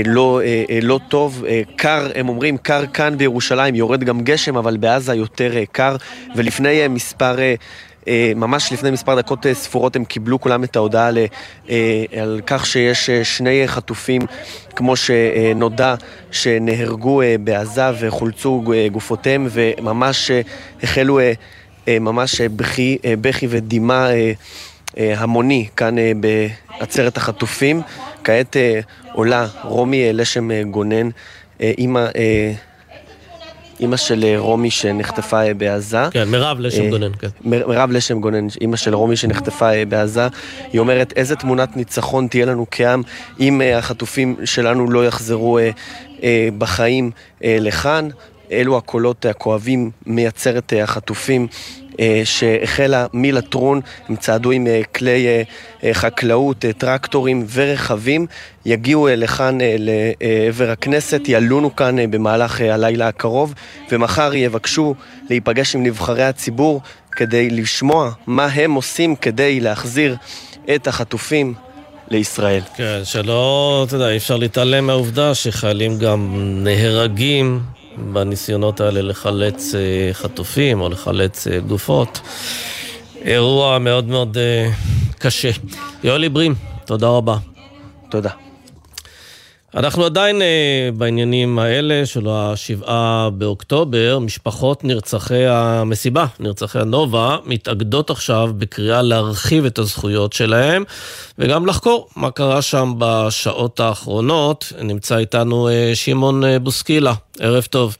לא, 0.05 0.41
לא 0.81 0.99
טוב, 1.09 1.43
קר, 1.75 2.11
הם 2.15 2.29
אומרים 2.29 2.57
קר 2.57 2.85
כאן 2.85 3.17
בירושלים, 3.17 3.75
יורד 3.75 4.03
גם 4.03 4.21
גשם, 4.21 4.57
אבל 4.57 4.77
בעזה 4.77 5.13
יותר 5.13 5.51
קר, 5.71 5.95
ולפני 6.35 6.87
מספר... 6.87 7.35
אה, 8.07 8.31
ממש 8.35 8.71
לפני 8.73 8.91
מספר 8.91 9.15
דקות 9.15 9.45
אה, 9.45 9.53
ספורות 9.53 9.95
הם 9.95 10.05
קיבלו 10.05 10.41
כולם 10.41 10.63
את 10.63 10.75
ההודעה 10.75 11.07
על, 11.07 11.17
אה, 11.69 12.03
על 12.21 12.41
כך 12.45 12.65
שיש 12.65 13.09
שני 13.09 13.67
חטופים, 13.67 14.21
כמו 14.75 14.95
שנודע, 14.95 15.95
שנהרגו 16.31 17.21
בעזה 17.43 17.83
וחולצו 17.99 18.63
גופותיהם 18.91 19.47
וממש 19.51 20.31
החלו 20.83 21.19
ממש 21.87 22.41
בכי, 22.41 22.97
בכי 23.21 23.47
ודמעה 23.49 24.07
המוני 24.97 25.67
כאן 25.75 25.95
בעצרת 26.79 27.17
החטופים. 27.17 27.81
כעת 28.23 28.57
עולה 29.13 29.47
רומי 29.63 30.13
לשם 30.13 30.71
גונן, 30.71 31.09
אימא 31.61 32.05
אימא 33.79 33.97
של 33.97 34.23
אה, 34.23 34.35
רומי 34.37 34.71
שנחטפה 34.71 35.43
אה, 35.43 35.53
בעזה. 35.53 36.09
כן, 36.11 36.27
מירב 36.27 36.59
לשם 36.59 36.83
אה, 36.83 36.89
גונן, 36.89 37.11
כן. 37.19 37.27
מירב 37.43 37.91
לשם 37.91 38.21
גונן, 38.21 38.47
אימא 38.61 38.77
של 38.77 38.95
רומי 38.95 39.15
שנחטפה 39.15 39.85
בעזה. 39.89 40.27
היא 40.73 40.79
אומרת, 40.79 41.13
איזה 41.15 41.35
תמונת 41.35 41.77
ניצחון 41.77 42.27
תהיה 42.27 42.45
לנו 42.45 42.65
כעם 42.71 43.01
אם 43.39 43.61
החטופים 43.75 44.35
שלנו 44.45 44.91
לא 44.91 45.05
יחזרו 45.05 45.59
בחיים 46.57 47.11
לכאן. 47.41 48.09
אלו 48.51 48.77
הקולות 48.77 49.25
הכואבים 49.25 49.91
מעצרת 50.05 50.73
החטופים 50.83 51.47
אה, 51.51 51.84
שהחלה 52.23 53.05
מלטרון, 53.13 53.81
הם 54.09 54.15
צעדו 54.15 54.51
עם 54.51 54.67
אה, 54.67 54.81
כלי 54.95 55.27
אה, 55.83 55.93
חקלאות, 55.93 56.65
טרקטורים 56.77 57.45
ורכבים, 57.53 58.25
יגיעו 58.65 59.07
לכאן 59.11 59.57
לעבר 59.61 60.71
הכנסת, 60.71 61.21
ילונו 61.27 61.75
כאן 61.75 62.11
במהלך 62.11 62.61
הלילה 62.61 63.07
הקרוב, 63.07 63.53
ומחר 63.91 64.35
יבקשו 64.35 64.95
להיפגש 65.29 65.75
עם 65.75 65.83
נבחרי 65.83 66.23
הציבור 66.23 66.81
כדי 67.11 67.49
לשמוע 67.49 68.11
מה 68.27 68.45
הם 68.45 68.73
עושים 68.73 69.15
כדי 69.15 69.59
להחזיר 69.59 70.15
את 70.75 70.87
החטופים 70.87 71.53
לישראל. 72.09 72.61
כן, 72.75 72.99
שלא, 73.03 73.83
אתה 73.87 73.95
יודע, 73.95 74.09
אי 74.09 74.17
אפשר 74.17 74.37
להתעלם 74.37 74.87
מהעובדה 74.87 75.35
שחיילים 75.35 75.99
גם 75.99 76.33
נהרגים 76.63 77.59
בניסיונות 77.97 78.81
האלה 78.81 79.01
לחלץ 79.01 79.75
אה, 79.75 80.09
חטופים 80.13 80.81
או 80.81 80.89
לחלץ 80.89 81.47
אה, 81.47 81.59
גופות. 81.59 82.21
אירוע 83.21 83.79
מאוד 83.79 84.05
מאוד 84.05 84.37
אה, 84.37 84.69
קשה. 85.19 85.51
יואלי 86.03 86.29
ברים, 86.29 86.55
תודה 86.85 87.07
רבה. 87.07 87.37
תודה. 88.09 88.29
אנחנו 89.75 90.05
עדיין 90.05 90.41
uh, 90.41 90.97
בעניינים 90.97 91.59
האלה 91.59 92.05
של 92.05 92.27
השבעה 92.29 93.29
באוקטובר. 93.33 94.19
משפחות 94.19 94.83
נרצחי 94.83 95.45
המסיבה, 95.47 96.25
נרצחי 96.39 96.79
הנובה, 96.79 97.37
מתאגדות 97.45 98.09
עכשיו 98.09 98.49
בקריאה 98.57 99.01
להרחיב 99.01 99.65
את 99.65 99.79
הזכויות 99.79 100.33
שלהם 100.33 100.83
וגם 101.37 101.65
לחקור 101.65 102.09
מה 102.15 102.31
קרה 102.31 102.61
שם 102.61 102.93
בשעות 102.97 103.79
האחרונות. 103.79 104.73
נמצא 104.81 105.17
איתנו 105.17 105.69
uh, 105.69 105.95
שמעון 105.95 106.43
uh, 106.43 106.59
בוסקילה. 106.59 107.13
ערב 107.39 107.63
טוב. 107.63 107.97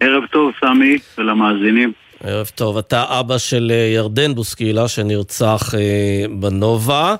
ערב 0.00 0.22
טוב, 0.32 0.52
סמי, 0.60 0.98
ולמאזינים. 1.18 1.92
ערב 2.24 2.50
טוב. 2.54 2.78
אתה 2.78 3.04
אבא 3.20 3.38
של 3.38 3.72
ירדן 3.94 4.34
בוסקילה 4.34 4.88
שנרצח 4.88 5.74
בנובה. 6.30 7.14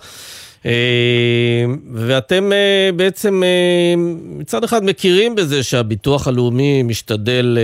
אה, 0.67 1.65
ואתם 1.93 2.53
אה, 2.53 2.91
בעצם 2.97 3.43
אה, 3.43 3.95
מצד 4.39 4.65
אחד 4.65 4.85
מכירים 4.85 5.35
בזה 5.35 5.63
שהביטוח 5.63 6.29
הלאומי 6.29 6.83
משתדל 6.83 7.59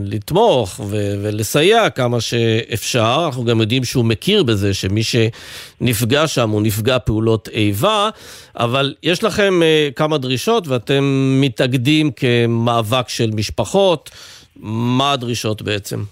לתמוך 0.00 0.80
ולסייע 0.90 1.90
כמה 1.90 2.20
שאפשר, 2.20 3.22
אנחנו 3.26 3.44
גם 3.44 3.60
יודעים 3.60 3.84
שהוא 3.84 4.04
מכיר 4.04 4.42
בזה 4.42 4.74
שמי 4.74 5.02
שנפגע 5.02 6.26
שם 6.26 6.50
הוא 6.50 6.62
נפגע 6.62 6.98
פעולות 6.98 7.48
איבה, 7.48 8.10
אבל 8.56 8.94
יש 9.02 9.24
לכם 9.24 9.60
כמה 9.96 10.18
דרישות 10.18 10.68
ואתם 10.68 11.38
מתאגדים 11.40 12.10
כמאבק 12.10 13.08
של 13.08 13.30
משפחות, 13.34 14.10
מה 14.56 15.12
הדרישות 15.12 15.62
בעצם? 15.62 16.02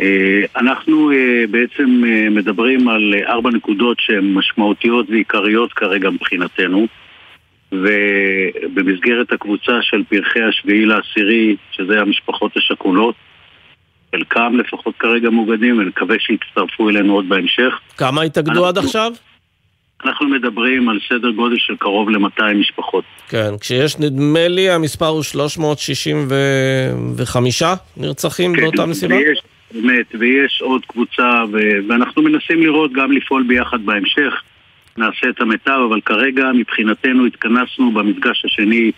אה, 0.00 0.40
אנחנו 0.56 1.12
אה, 1.12 1.44
בעצם 1.50 2.02
אה, 2.06 2.30
מדברים 2.30 2.88
על 2.88 3.14
ארבע 3.26 3.50
נקודות 3.50 3.96
שהן 4.00 4.34
משמעותיות 4.34 5.10
ועיקריות 5.10 5.72
כרגע 5.72 6.10
מבחינתנו 6.10 6.86
ובמסגרת 7.72 9.32
הקבוצה 9.32 9.72
של 9.82 10.02
פרחי 10.08 10.42
השביעי 10.42 10.86
לעשירי, 10.86 11.56
שזה 11.72 12.00
המשפחות 12.00 12.56
השכולות, 12.56 13.14
חלקם 14.14 14.56
לפחות 14.58 14.94
כרגע 14.98 15.30
מוגדים, 15.30 15.78
ונקווה 15.78 16.16
שיצטרפו 16.18 16.88
אלינו 16.88 17.14
עוד 17.14 17.28
בהמשך. 17.28 17.80
כמה 17.96 18.22
התאגדו 18.22 18.66
עד 18.66 18.78
עכשיו? 18.78 19.12
אנחנו 20.04 20.28
מדברים 20.28 20.88
על 20.88 20.98
סדר 21.08 21.30
גודל 21.30 21.56
של 21.58 21.76
קרוב 21.76 22.10
ל-200 22.10 22.54
משפחות. 22.54 23.04
כן, 23.28 23.58
כשיש 23.60 23.98
נדמה 23.98 24.48
לי 24.48 24.70
המספר 24.70 25.06
הוא 25.06 25.22
365 25.22 27.62
נרצחים 27.96 28.54
כן, 28.54 28.62
באותה 28.62 28.86
מסיבה? 28.86 29.14
ויש, 29.14 29.42
באמת, 29.74 30.06
ויש 30.18 30.60
עוד 30.62 30.86
קבוצה, 30.86 31.44
ו- 31.52 31.88
ואנחנו 31.88 32.22
מנסים 32.22 32.60
לראות 32.60 32.92
גם 32.92 33.12
לפעול 33.12 33.42
ביחד 33.42 33.86
בהמשך. 33.86 34.42
נעשה 34.96 35.28
את 35.28 35.40
המיטב, 35.40 35.80
אבל 35.88 36.00
כרגע 36.00 36.50
מבחינתנו 36.54 37.26
התכנסנו 37.26 37.92
במפגש 37.92 38.44
השני 38.44 38.92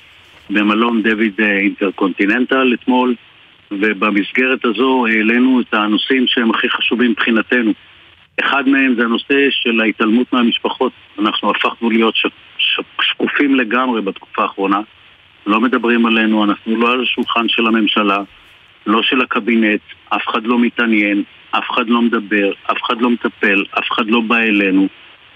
במלון 0.50 1.02
דויד 1.02 1.40
אה, 1.40 1.58
אינטרקונטיננטל 1.58 2.74
אתמול, 2.74 3.14
ובמסגרת 3.70 4.64
הזו 4.64 5.06
העלינו 5.06 5.60
את 5.60 5.74
הנושאים 5.74 6.24
שהם 6.26 6.50
הכי 6.50 6.68
חשובים 6.70 7.10
מבחינתנו. 7.10 7.72
אחד 8.40 8.68
מהם 8.68 8.94
זה 8.94 9.02
הנושא 9.02 9.46
של 9.50 9.80
ההתעלמות 9.80 10.32
מהמשפחות. 10.32 10.92
אנחנו 11.18 11.50
הפכנו 11.50 11.90
להיות 11.90 12.16
ש- 12.16 12.26
ש- 12.58 12.80
שקופים 13.00 13.54
לגמרי 13.54 14.02
בתקופה 14.02 14.42
האחרונה. 14.42 14.80
לא 15.46 15.60
מדברים 15.60 16.06
עלינו, 16.06 16.44
אנחנו 16.44 16.76
לא 16.76 16.92
על 16.92 17.02
השולחן 17.02 17.48
של 17.48 17.66
הממשלה. 17.66 18.22
לא 18.86 19.02
של 19.02 19.20
הקבינט, 19.20 19.80
אף 20.08 20.28
אחד 20.28 20.44
לא 20.44 20.58
מתעניין, 20.58 21.22
אף 21.50 21.70
אחד 21.70 21.88
לא 21.88 22.02
מדבר, 22.02 22.52
אף 22.72 22.82
אחד 22.82 23.00
לא 23.00 23.10
מטפל, 23.10 23.64
אף 23.78 23.84
אחד 23.92 24.06
לא 24.06 24.20
בא 24.20 24.36
אלינו, 24.36 24.88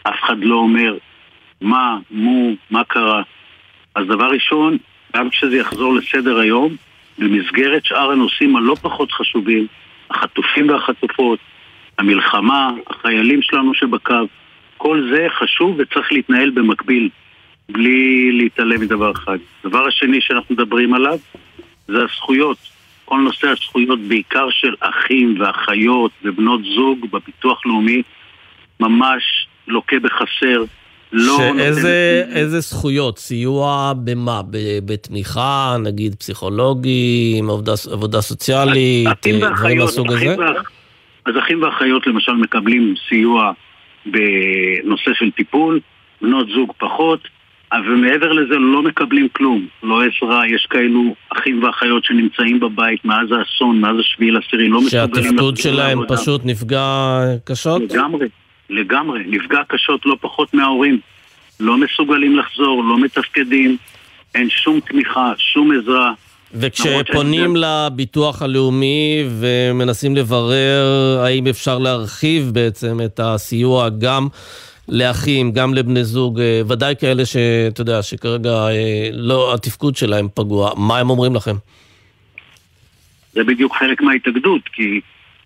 אף 0.02 0.14
אחד 0.24 0.38
לא 0.40 0.54
אומר 0.54 0.96
מה, 1.60 1.98
מו, 2.10 2.50
מה 2.70 2.84
קרה. 2.84 3.22
אז 3.94 4.06
דבר 4.06 4.30
ראשון, 4.30 4.78
גם 5.16 5.30
כשזה 5.30 5.56
יחזור 5.56 5.94
לסדר 5.94 6.38
היום, 6.38 6.76
במסגרת 7.18 7.84
שאר 7.84 8.10
הנושאים 8.10 8.56
הלא 8.56 8.74
פחות 8.74 9.12
חשובים, 9.12 9.66
החטופים 10.10 10.68
והחטופות, 10.68 11.38
המלחמה, 11.98 12.70
החיילים 12.86 13.42
שלנו 13.42 13.74
שבקו, 13.74 14.14
כל 14.76 15.08
זה 15.12 15.26
חשוב 15.30 15.76
וצריך 15.78 16.12
להתנהל 16.12 16.50
במקביל, 16.50 17.08
בלי 17.68 18.32
להתעלם 18.32 18.80
מדבר 18.80 19.12
אחד. 19.12 19.38
הדבר 19.64 19.86
השני 19.86 20.20
שאנחנו 20.20 20.54
מדברים 20.54 20.94
עליו 20.94 21.18
זה 21.88 21.98
הזכויות. 22.04 22.79
כל 23.10 23.20
נושא 23.20 23.48
הזכויות, 23.48 24.00
בעיקר 24.00 24.46
של 24.50 24.74
אחים 24.80 25.40
ואחיות 25.40 26.10
ובנות 26.24 26.60
זוג 26.74 27.06
בביטוח 27.12 27.66
לאומי, 27.66 28.02
ממש 28.80 29.22
לוקה 29.68 29.96
בחסר. 30.02 30.64
לא 31.12 31.36
שאיזה 31.38 32.24
איזה 32.34 32.60
זכויות? 32.60 33.18
סיוע 33.18 33.92
במה? 34.04 34.40
בתמיכה, 34.84 35.76
נגיד 35.84 36.14
פסיכולוגים, 36.14 37.50
עבודה, 37.50 37.72
עבודה 37.92 38.20
סוציאלית, 38.20 39.08
דברים 39.56 39.78
מהסוג 39.78 40.12
הזה? 40.12 40.36
אז 41.26 41.34
אחים 41.38 41.62
ואחיות 41.62 42.06
למשל 42.06 42.32
מקבלים 42.32 42.94
סיוע 43.08 43.52
בנושא 44.06 45.10
של 45.14 45.30
טיפול, 45.30 45.80
בנות 46.22 46.46
זוג 46.54 46.72
פחות, 46.78 47.20
ומעבר 47.74 48.32
לזה 48.32 48.54
לא 48.54 48.82
מקבלים 48.82 49.28
כלום, 49.32 49.66
לא 49.82 50.02
עזרה, 50.02 50.46
יש 50.46 50.66
כאלו 50.70 51.14
אחים 51.28 51.62
ואחיות 51.62 52.04
שנמצאים 52.04 52.60
בבית 52.60 53.04
מאז 53.04 53.28
האסון, 53.38 53.80
מאז 53.80 53.96
השביעי 54.00 54.30
לעשירי, 54.30 54.68
לא 54.68 54.80
מסוגלים... 54.80 55.24
שהתפקוד 55.24 55.56
שלהם 55.56 56.00
לעבודה. 56.00 56.16
פשוט 56.16 56.40
נפגע 56.44 57.18
קשות? 57.44 57.82
לגמרי, 57.82 58.26
לגמרי, 58.70 59.22
נפגע 59.26 59.58
קשות 59.68 60.06
לא 60.06 60.16
פחות 60.20 60.54
מההורים. 60.54 61.00
לא 61.60 61.76
מסוגלים 61.76 62.38
לחזור, 62.38 62.84
לא 62.84 62.98
מתפקדים, 63.00 63.76
אין 64.34 64.48
שום 64.50 64.80
תמיכה, 64.80 65.32
שום 65.36 65.72
עזרה. 65.78 66.12
וכשפונים 66.54 67.56
לביטוח 67.56 68.42
הלאומי 68.42 69.24
ומנסים 69.40 70.16
לברר 70.16 71.20
האם 71.24 71.46
אפשר 71.46 71.78
להרחיב 71.78 72.50
בעצם 72.52 72.98
את 73.04 73.20
הסיוע 73.22 73.88
גם 73.88 74.28
לאחים, 74.90 75.52
גם 75.52 75.74
לבני 75.74 76.04
זוג, 76.04 76.40
אה, 76.40 76.60
ודאי 76.68 76.94
כאלה 77.00 77.26
שאתה 77.26 77.80
יודע, 77.80 78.02
שכרגע 78.02 78.50
אה, 78.50 79.08
לא, 79.12 79.54
התפקוד 79.54 79.96
שלהם 79.96 80.28
פגוע, 80.34 80.70
מה 80.76 80.98
הם 80.98 81.10
אומרים 81.10 81.34
לכם? 81.34 81.54
זה 83.32 83.44
בדיוק 83.44 83.76
חלק 83.76 84.02
מההתאגדות, 84.02 84.68
כי 84.72 85.00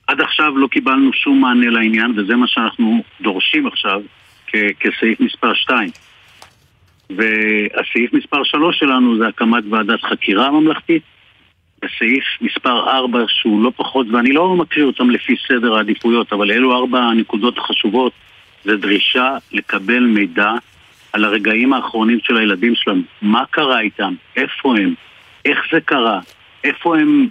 עד 0.07 0.20
עכשיו 0.20 0.59
לא 0.59 0.66
קיבלנו 0.66 1.12
שום 1.12 1.40
מענה 1.40 1.70
לעניין, 1.70 2.18
וזה 2.18 2.36
מה 2.36 2.47
שאנחנו 2.47 3.03
דורשים 3.20 3.66
עכשיו 3.66 4.01
כ- 4.47 4.72
כסעיף 4.80 5.20
מספר 5.20 5.55
2. 5.55 5.90
והסעיף 7.11 8.12
מספר 8.12 8.45
3 8.45 8.78
שלנו 8.78 9.18
זה 9.18 9.28
הקמת 9.28 9.64
ועדת 9.70 10.03
חקירה 10.03 10.51
ממלכתית. 10.51 11.03
וסעיף 11.84 12.24
מספר 12.40 12.88
4 12.90 13.18
שהוא 13.28 13.64
לא 13.64 13.72
פחות, 13.76 14.07
ואני 14.12 14.32
לא 14.32 14.57
מקריא 14.57 14.84
אותם 14.84 15.11
לפי 15.11 15.34
סדר 15.49 15.74
העדיפויות, 15.74 16.32
אבל 16.32 16.53
אלו 16.53 16.76
ארבע 16.76 16.99
הנקודות 16.99 17.59
החשובות, 17.59 18.12
זה 18.65 18.77
דרישה 18.77 19.37
לקבל 19.53 20.01
מידע 20.01 20.53
על 21.12 21.25
הרגעים 21.25 21.73
האחרונים 21.73 22.19
של 22.23 22.37
הילדים 22.37 22.75
שלנו. 22.75 23.03
מה 23.23 23.45
קרה 23.51 23.81
איתם? 23.81 24.15
איפה 24.37 24.75
הם? 24.79 24.95
איך 25.45 25.59
זה 25.73 25.81
קרה? 25.81 26.21
איפה 26.65 26.99
הם 26.99 27.29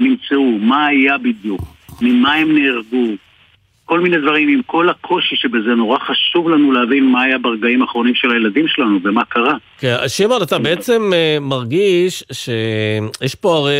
נמצאו? 0.00 0.58
מה 0.58 0.86
היה 0.86 1.18
בדיוק? 1.18 1.60
ממה 2.00 2.34
הם 2.34 2.58
נהרגו? 2.58 3.06
כל 3.84 4.00
מיני 4.00 4.18
דברים, 4.18 4.48
עם 4.48 4.62
כל 4.66 4.88
הקושי 4.88 5.36
שבזה, 5.36 5.74
נורא 5.74 5.98
חשוב 5.98 6.48
לנו 6.48 6.72
להבין 6.72 7.06
מה 7.06 7.22
היה 7.22 7.38
ברגעים 7.38 7.82
האחרונים 7.82 8.14
של 8.14 8.30
הילדים 8.30 8.68
שלנו 8.68 9.00
ומה 9.02 9.24
קרה. 9.24 9.56
כן, 9.84 10.08
שמעון, 10.08 10.42
אתה 10.42 10.58
בעצם 10.58 11.10
uh, 11.12 11.40
מרגיש 11.40 12.24
שיש 12.32 13.34
פה 13.34 13.56
הרי, 13.56 13.72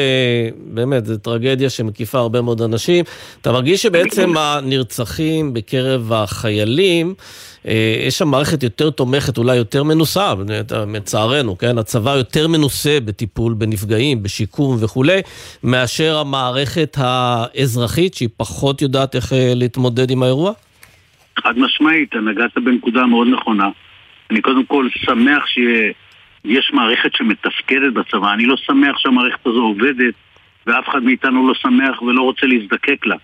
באמת, 0.67 1.07
זו 1.07 1.17
טרגדיה 1.17 1.71
שמקיפה 1.71 2.19
הרבה 2.19 2.41
מאוד 2.41 2.63
אנשים. 2.63 3.05
אתה 3.41 3.53
מרגיש 3.53 3.83
שבעצם 3.83 4.37
הנרצחים 4.39 5.55
בקרב 5.55 6.13
החיילים, 6.13 7.15
אה, 7.69 8.05
יש 8.07 8.19
שם 8.19 8.29
מערכת 8.29 8.63
יותר 8.63 8.91
תומכת, 8.91 9.39
אולי 9.39 9.57
יותר 9.57 9.83
מנוסה, 9.83 10.33
מצערנו, 10.87 11.59
כן? 11.59 11.79
הצבא 11.79 12.11
יותר 12.11 12.49
מנוסה 12.49 12.99
בטיפול 13.05 13.55
בנפגעים, 13.55 14.23
בשיקום 14.23 14.77
וכולי, 14.81 15.21
מאשר 15.63 16.19
המערכת 16.19 16.97
האזרחית, 17.01 18.15
שהיא 18.15 18.29
פחות 18.37 18.83
יודעת 18.83 19.17
איך 19.17 19.33
אה, 19.33 19.53
להתמודד 19.55 20.11
עם 20.11 20.23
האירוע? 20.23 20.53
חד 21.43 21.59
משמעית, 21.59 22.15
נגעת 22.15 22.51
בנקודה 22.65 23.07
מאוד 23.07 23.29
נכונה. 23.29 23.69
אני 24.31 24.41
קודם 24.41 24.65
כל 24.65 24.89
שמח 24.97 25.47
שיש 25.47 26.71
מערכת 26.73 27.15
שמתפקדת 27.15 27.93
בצבא. 27.93 28.33
אני 28.33 28.47
לא 28.47 28.57
שמח 28.57 28.99
שהמערכת 28.99 29.47
הזו 29.47 29.63
עובדת, 29.63 30.15
ואף 30.67 30.89
אחד 30.89 31.03
מאיתנו 31.03 31.49
לא 31.49 31.55
שמח 31.55 32.03
ולא 32.03 32.23
רוצה 32.23 32.47
להזדקק 32.47 33.07
לה. 33.07 33.17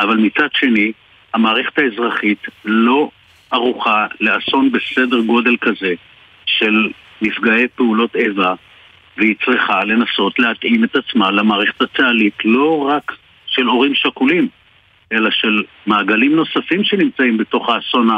אבל 0.00 0.16
מצד 0.16 0.48
שני, 0.54 0.92
המערכת 1.34 1.78
האזרחית 1.78 2.46
לא 2.64 3.10
ערוכה 3.50 4.06
לאסון 4.20 4.72
בסדר 4.72 5.20
גודל 5.20 5.56
כזה 5.60 5.94
של 6.46 6.88
נפגעי 7.22 7.68
פעולות 7.74 8.16
איבה 8.16 8.54
והיא 9.16 9.34
צריכה 9.44 9.84
לנסות 9.84 10.38
להתאים 10.38 10.84
את 10.84 10.96
עצמה 10.96 11.30
למערכת 11.30 11.82
הצה"לית 11.82 12.44
לא 12.44 12.88
רק 12.88 13.12
של 13.46 13.66
הורים 13.66 13.94
שכולים 13.94 14.48
אלא 15.12 15.30
של 15.30 15.62
מעגלים 15.86 16.36
נוספים 16.36 16.84
שנמצאים 16.84 17.38
בתוך 17.38 17.68
האסון 17.68 18.08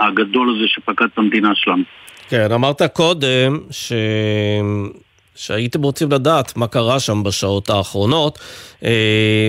הגדול 0.00 0.56
הזה 0.56 0.68
שפקד 0.68 1.04
את 1.04 1.18
המדינה 1.18 1.50
שלנו. 1.54 1.82
כן, 2.28 2.52
אמרת 2.52 2.82
קודם 2.82 3.58
ש... 3.70 3.92
שהייתם 5.36 5.82
רוצים 5.82 6.12
לדעת 6.12 6.56
מה 6.56 6.66
קרה 6.66 7.00
שם 7.00 7.22
בשעות 7.22 7.70
האחרונות, 7.70 8.38
אה, 8.84 9.48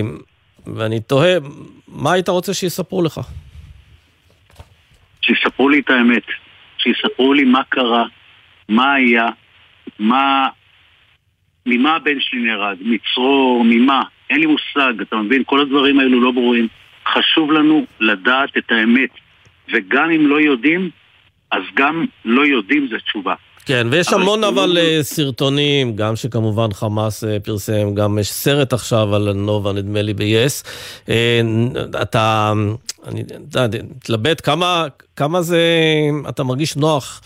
ואני 0.66 1.00
תוהה, 1.00 1.36
מה 1.88 2.12
היית 2.12 2.28
רוצה 2.28 2.54
שיספרו 2.54 3.02
לך? 3.02 3.20
שיספרו 5.22 5.68
לי 5.68 5.80
את 5.80 5.90
האמת, 5.90 6.22
שיספרו 6.78 7.34
לי 7.34 7.44
מה 7.44 7.60
קרה, 7.68 8.04
מה 8.68 8.94
היה, 8.94 9.26
מה... 9.98 10.48
ממה 11.68 11.96
הבן 11.96 12.20
שלי 12.20 12.40
נהרג, 12.40 12.76
מצרור, 12.80 13.64
ממה, 13.64 14.02
אין 14.30 14.40
לי 14.40 14.46
מושג, 14.46 15.00
אתה 15.02 15.16
מבין? 15.16 15.42
כל 15.46 15.60
הדברים 15.60 16.00
האלו 16.00 16.20
לא 16.20 16.30
ברורים. 16.30 16.68
חשוב 17.14 17.52
לנו 17.52 17.86
לדעת 18.00 18.56
את 18.58 18.70
האמת, 18.70 19.10
וגם 19.72 20.10
אם 20.10 20.26
לא 20.26 20.40
יודעים, 20.40 20.90
אז 21.50 21.62
גם 21.74 22.04
לא 22.24 22.46
יודעים 22.46 22.88
זה 22.90 22.96
תשובה. 22.98 23.34
כן, 23.66 23.86
ויש 23.90 24.12
המון 24.12 24.44
אבל 24.44 24.78
אה, 24.78 24.98
סרטונים, 25.02 25.96
גם 25.96 26.16
שכמובן 26.16 26.72
חמאס 26.72 27.24
אה, 27.24 27.40
פרסם, 27.40 27.94
גם 27.94 28.18
יש 28.18 28.30
סרט 28.30 28.72
עכשיו 28.72 29.14
על 29.14 29.32
נובה, 29.32 29.72
נדמה 29.72 30.02
לי 30.02 30.14
ב-yes. 30.14 30.66
אה, 31.08 31.40
אתה, 32.02 32.52
אני 33.06 33.22
יודע, 33.34 33.66
תתלבט, 33.98 34.40
כמה, 34.44 34.86
כמה 35.16 35.42
זה, 35.42 35.60
אתה 36.28 36.44
מרגיש 36.44 36.76
נוח 36.76 37.20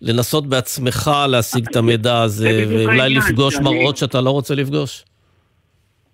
לנסות 0.00 0.46
בעצמך 0.46 1.10
להשיג 1.28 1.66
את 1.70 1.76
המידע 1.76 2.22
הזה, 2.22 2.64
ואולי 2.68 3.14
לפגוש 3.14 3.56
מראות 3.56 3.96
שאתה 3.96 4.20
לא 4.20 4.30
רוצה 4.30 4.54
לפגוש? 4.54 5.04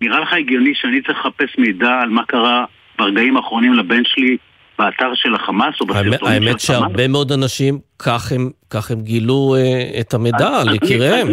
נראה 0.01 0.19
לך 0.19 0.33
הגיוני 0.33 0.71
שאני 0.75 1.01
צריך 1.01 1.19
לחפש 1.19 1.57
מידע 1.57 1.99
על 2.01 2.09
מה 2.09 2.25
קרה 2.25 2.65
ברגעים 2.99 3.37
האחרונים 3.37 3.73
לבן 3.73 4.01
שלי 4.05 4.37
באתר 4.79 5.11
של 5.13 5.35
החמאס 5.35 5.81
או 5.81 5.85
בסרטונים 5.85 6.13
של 6.13 6.25
החמאס? 6.25 6.31
האמת 6.31 6.59
שהרבה 6.59 7.07
מאוד 7.07 7.31
אנשים, 7.31 7.79
כך 7.99 8.31
הם, 8.31 8.49
כך 8.69 8.91
הם 8.91 9.01
גילו 9.01 9.55
uh, 9.57 9.99
את 9.99 10.13
המידע 10.13 10.61
על 10.61 10.75
יקיריהם, 10.75 11.27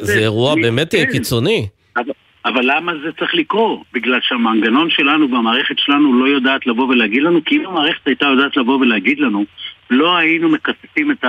זה 0.00 0.18
אירוע 0.18 0.54
באמת 0.54 0.90
כן. 0.90 1.04
קיצוני. 1.12 1.66
אבל, 1.96 2.12
אבל 2.44 2.76
למה 2.76 2.92
זה 3.04 3.12
צריך 3.18 3.34
לקרות? 3.34 3.80
בגלל 3.92 4.18
שהמנגנון 4.22 4.90
שלנו 4.90 5.30
והמערכת 5.30 5.78
שלנו 5.78 6.20
לא 6.20 6.28
יודעת 6.28 6.66
לבוא 6.66 6.88
ולהגיד 6.88 7.22
לנו, 7.22 7.44
כי 7.44 7.56
אם 7.56 7.66
המערכת 7.66 8.06
הייתה 8.06 8.26
יודעת 8.26 8.56
לבוא 8.56 8.78
ולהגיד 8.78 9.20
לנו, 9.20 9.44
לא 9.90 10.16
היינו 10.16 10.48
מקצצים 10.48 11.10
את 11.10 11.24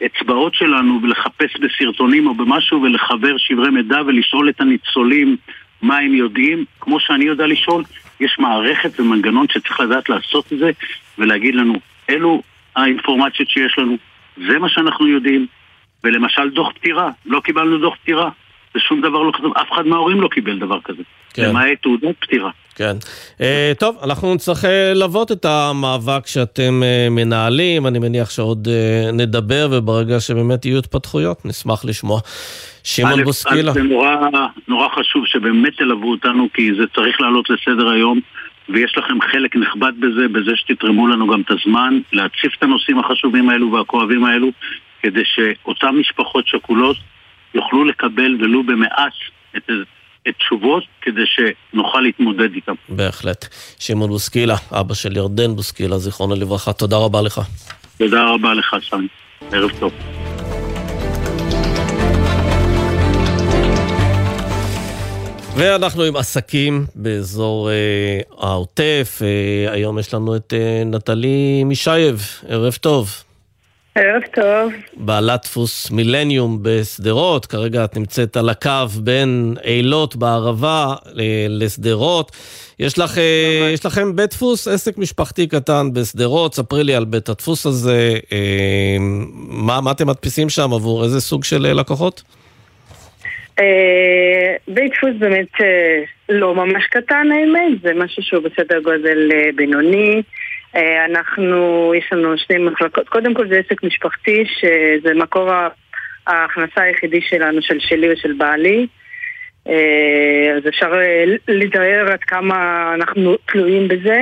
האצבעות 0.00 0.54
שלנו 0.54 1.00
ולחפש 1.02 1.56
בסרטונים 1.60 2.26
או 2.26 2.34
במשהו 2.34 2.82
ולחבר 2.82 3.38
שברי 3.38 3.70
מידע 3.70 4.02
ולשאול 4.06 4.48
את 4.48 4.60
הניצולים 4.60 5.36
מה 5.82 5.98
הם 5.98 6.14
יודעים, 6.14 6.64
כמו 6.80 7.00
שאני 7.00 7.24
יודע 7.24 7.46
לשאול, 7.46 7.84
יש 8.20 8.36
מערכת 8.38 9.00
ומנגנון 9.00 9.46
שצריך 9.48 9.80
לדעת 9.80 10.08
לעשות 10.08 10.52
את 10.52 10.58
זה 10.58 10.70
ולהגיד 11.18 11.54
לנו, 11.54 11.74
אלו 12.10 12.42
האינפורמציות 12.76 13.50
שיש 13.50 13.78
לנו, 13.78 13.96
זה 14.36 14.58
מה 14.58 14.68
שאנחנו 14.68 15.06
יודעים. 15.06 15.46
ולמשל 16.04 16.50
דוח 16.50 16.72
פטירה, 16.72 17.10
לא 17.26 17.40
קיבלנו 17.40 17.78
דוח 17.78 17.96
פטירה. 18.02 18.30
זה 18.74 18.80
שום 18.80 19.00
דבר 19.00 19.22
לא 19.22 19.32
כתוב, 19.32 19.56
אף 19.56 19.72
אחד 19.72 19.86
מההורים 19.86 20.20
לא 20.20 20.28
קיבל 20.28 20.58
דבר 20.58 20.80
כזה. 20.80 21.02
כן. 21.34 21.48
למעט 21.48 21.82
תעודת 21.82 22.14
פטירה. 22.18 22.50
כן. 22.78 22.96
Uh, 23.38 23.42
טוב, 23.78 23.96
אנחנו 24.02 24.34
נצטרך 24.34 24.64
uh, 24.64 24.68
ללוות 24.94 25.32
את 25.32 25.44
המאבק 25.44 26.26
שאתם 26.26 26.82
uh, 26.82 27.10
מנהלים, 27.10 27.86
אני 27.86 27.98
מניח 27.98 28.30
שעוד 28.30 28.68
נדבר, 29.12 29.68
וברגע 29.70 30.20
שבאמת 30.20 30.64
יהיו 30.64 30.78
התפתחויות, 30.78 31.46
נשמח 31.46 31.84
לשמוע. 31.84 32.20
שמעון 32.84 33.24
בוסקילה. 33.24 33.72
זה 33.72 33.82
נורא, 33.82 34.16
נורא 34.68 34.88
חשוב 34.88 35.26
שבאמת 35.26 35.76
תלוו 35.76 36.10
אותנו, 36.10 36.48
כי 36.54 36.70
זה 36.80 36.86
צריך 36.94 37.20
לעלות 37.20 37.50
לסדר 37.50 37.88
היום, 37.88 38.20
ויש 38.68 38.98
לכם 38.98 39.20
חלק 39.32 39.56
נכבד 39.56 39.92
בזה, 40.00 40.28
בזה 40.28 40.50
שתתרמו 40.56 41.08
לנו 41.08 41.26
גם 41.26 41.40
את 41.40 41.50
הזמן, 41.50 41.98
להציף 42.12 42.52
את 42.58 42.62
הנושאים 42.62 42.98
החשובים 42.98 43.48
האלו 43.48 43.72
והכואבים 43.72 44.24
האלו, 44.24 44.48
כדי 45.02 45.22
שאותן 45.24 45.88
משפחות 45.88 46.46
שכולות 46.48 46.96
יוכלו 47.54 47.84
לקבל 47.84 48.36
ולו 48.40 48.62
במעט 48.62 49.12
את 49.56 49.70
תשובות 50.32 50.84
כדי 51.02 51.24
שנוכל 51.26 52.00
להתמודד 52.00 52.54
איתם. 52.54 52.74
בהחלט. 52.88 53.46
שמעון 53.78 54.10
בוסקילה, 54.10 54.56
אבא 54.70 54.94
של 54.94 55.16
ירדן 55.16 55.56
בוסקילה, 55.56 55.98
זיכרונו 55.98 56.34
לברכה, 56.34 56.72
תודה 56.72 56.96
רבה 56.96 57.22
לך. 57.22 57.40
תודה 57.98 58.24
רבה 58.24 58.54
לך, 58.54 58.76
סמי. 58.90 59.08
ערב 59.52 59.70
טוב. 59.80 59.92
ואנחנו 65.58 66.02
עם 66.02 66.16
עסקים 66.16 66.86
באזור 66.94 67.70
אה, 67.70 68.20
העוטף. 68.38 69.20
אה, 69.22 69.72
היום 69.72 69.98
יש 69.98 70.14
לנו 70.14 70.36
את 70.36 70.54
אה, 70.56 70.82
נטלי 70.84 71.64
מישייב, 71.64 72.20
ערב 72.48 72.72
טוב. 72.80 73.27
ערב 73.94 74.22
טוב. 74.34 74.72
בעלת 74.96 75.42
דפוס 75.42 75.90
מילניום 75.90 76.58
בשדרות, 76.62 77.46
כרגע 77.46 77.84
את 77.84 77.96
נמצאת 77.96 78.36
על 78.36 78.48
הקו 78.48 78.86
בין 79.02 79.54
אילות 79.64 80.16
בערבה 80.16 80.94
לשדרות. 81.48 82.32
יש, 82.78 82.98
לך, 82.98 83.18
אה, 83.18 83.70
יש 83.72 83.86
לכם 83.86 84.16
בית 84.16 84.30
דפוס, 84.30 84.68
עסק 84.68 84.98
משפחתי 84.98 85.46
קטן 85.46 85.86
בשדרות, 85.92 86.54
ספרי 86.54 86.84
לי 86.84 86.94
על 86.94 87.04
בית 87.04 87.28
הדפוס 87.28 87.66
הזה, 87.66 88.18
אה, 88.32 88.96
מה, 89.48 89.80
מה 89.80 89.90
אתם 89.90 90.06
מדפיסים 90.06 90.48
שם 90.48 90.72
עבור 90.72 91.04
איזה 91.04 91.20
סוג 91.20 91.44
של 91.44 91.66
אה, 91.66 91.72
לקוחות? 91.72 92.22
בית 94.68 94.92
דפוס 94.92 95.14
באמת 95.18 95.52
לא 96.28 96.54
ממש 96.54 96.86
קטן 96.90 97.26
האמת, 97.32 97.80
זה 97.82 97.90
משהו 97.94 98.22
שהוא 98.22 98.42
בסדר 98.42 98.80
גודל 98.80 99.30
בינוני. 99.56 100.22
אנחנו, 101.04 101.92
יש 101.96 102.12
לנו 102.12 102.38
שני 102.38 102.58
מחלקות, 102.58 103.08
קודם 103.08 103.34
כל 103.34 103.48
זה 103.48 103.58
עסק 103.58 103.82
משפחתי 103.82 104.44
שזה 104.46 105.14
מקור 105.14 105.50
ההכנסה 106.26 106.82
היחידי 106.82 107.20
שלנו, 107.20 107.62
של 107.62 107.80
שלי 107.80 108.12
ושל 108.12 108.32
בעלי. 108.32 108.86
אה, 109.68 110.56
אז 110.56 110.68
אפשר 110.68 110.92
אה, 110.94 111.24
לתאר 111.48 112.06
עד 112.12 112.20
כמה 112.20 112.90
אנחנו 112.94 113.36
תלויים 113.46 113.88
בזה. 113.88 114.18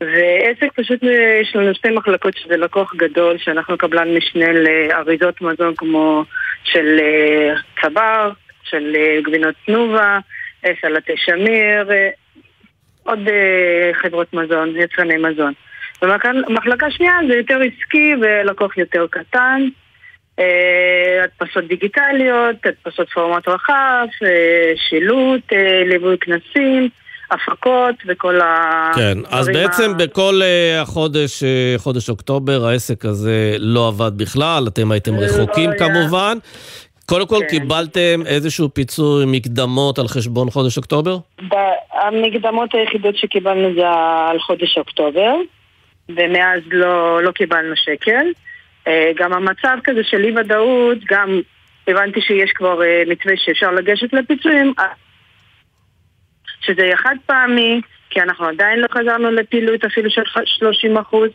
ועסק 0.00 0.72
פשוט 0.74 1.04
אה, 1.04 1.38
יש 1.42 1.56
לנו 1.56 1.74
שתי 1.74 1.90
מחלקות 1.90 2.36
שזה 2.36 2.56
לקוח 2.56 2.94
גדול, 2.94 3.38
שאנחנו 3.38 3.78
קבלן 3.78 4.16
משנה 4.16 4.52
לאריזות 4.52 5.40
מזון 5.40 5.74
כמו 5.76 6.24
של 6.64 7.00
צבר, 7.82 8.30
של 8.62 8.96
גבינות 9.24 9.54
תנובה, 9.66 10.18
סלטי 10.80 11.12
שמיר, 11.16 11.88
עוד 13.10 13.28
חברות 14.02 14.34
מזון, 14.34 14.74
יצרני 14.76 15.16
מזון. 15.16 15.52
ומחלקה 16.02 16.90
שנייה 16.90 17.12
זה 17.28 17.34
יותר 17.34 17.60
עסקי 17.60 18.14
ולקוח 18.20 18.78
יותר 18.78 19.06
קטן. 19.10 19.60
אה, 20.40 21.24
הדפסות 21.24 21.64
דיגיטליות, 21.68 22.56
הדפסות 22.64 23.08
פורמט 23.14 23.48
רחב, 23.48 24.06
אה, 24.24 24.72
שילוט, 24.88 25.52
אה, 25.52 25.82
ליווי 25.86 26.16
כנסים. 26.20 26.88
הפקות 27.32 27.94
וכל 28.06 28.40
ה... 28.40 28.90
כן, 28.94 29.18
אז 29.30 29.48
בעצם 29.48 29.90
ה... 29.90 29.94
בכל 29.94 30.40
החודש, 30.80 31.42
חודש 31.76 32.10
אוקטובר, 32.10 32.66
העסק 32.66 33.04
הזה 33.04 33.56
לא 33.58 33.88
עבד 33.88 34.12
בכלל, 34.16 34.64
אתם 34.68 34.90
הייתם 34.90 35.14
לא 35.14 35.20
רחוקים 35.20 35.70
היה. 35.70 35.78
כמובן. 35.78 36.38
קודם 37.10 37.26
כל, 37.26 37.40
כן. 37.40 37.46
קיבלתם 37.48 38.26
איזשהו 38.26 38.74
פיצוי 38.74 39.24
מקדמות 39.26 39.98
על 39.98 40.08
חשבון 40.08 40.50
חודש 40.50 40.76
אוקטובר? 40.76 41.18
המקדמות 41.92 42.74
היחידות 42.74 43.16
שקיבלנו 43.16 43.74
זה 43.74 43.88
על 44.30 44.38
חודש 44.38 44.78
אוקטובר, 44.78 45.34
ומאז 46.08 46.60
לא, 46.70 47.22
לא 47.22 47.30
קיבלנו 47.30 47.76
שקל. 47.76 48.26
אה, 48.88 49.10
גם 49.16 49.32
המצב 49.32 49.78
כזה 49.84 50.04
של 50.04 50.24
אי 50.24 50.38
ודאות, 50.38 50.98
גם 51.08 51.40
הבנתי 51.88 52.20
שיש 52.20 52.50
כבר 52.54 52.82
אה, 52.82 53.02
מתווה 53.06 53.34
שאפשר 53.36 53.70
לגשת 53.70 54.12
לפיצויים, 54.12 54.72
אה, 54.78 54.84
שזה 56.60 56.82
יהיה 56.82 56.96
חד 56.96 57.16
פעמי, 57.26 57.80
כי 58.10 58.20
אנחנו 58.20 58.46
עדיין 58.46 58.78
לא 58.80 58.86
חזרנו 58.90 59.30
לפעילות 59.30 59.84
אפילו 59.84 60.10
של 60.10 60.22
30 60.44 60.98
אחוז. 60.98 61.30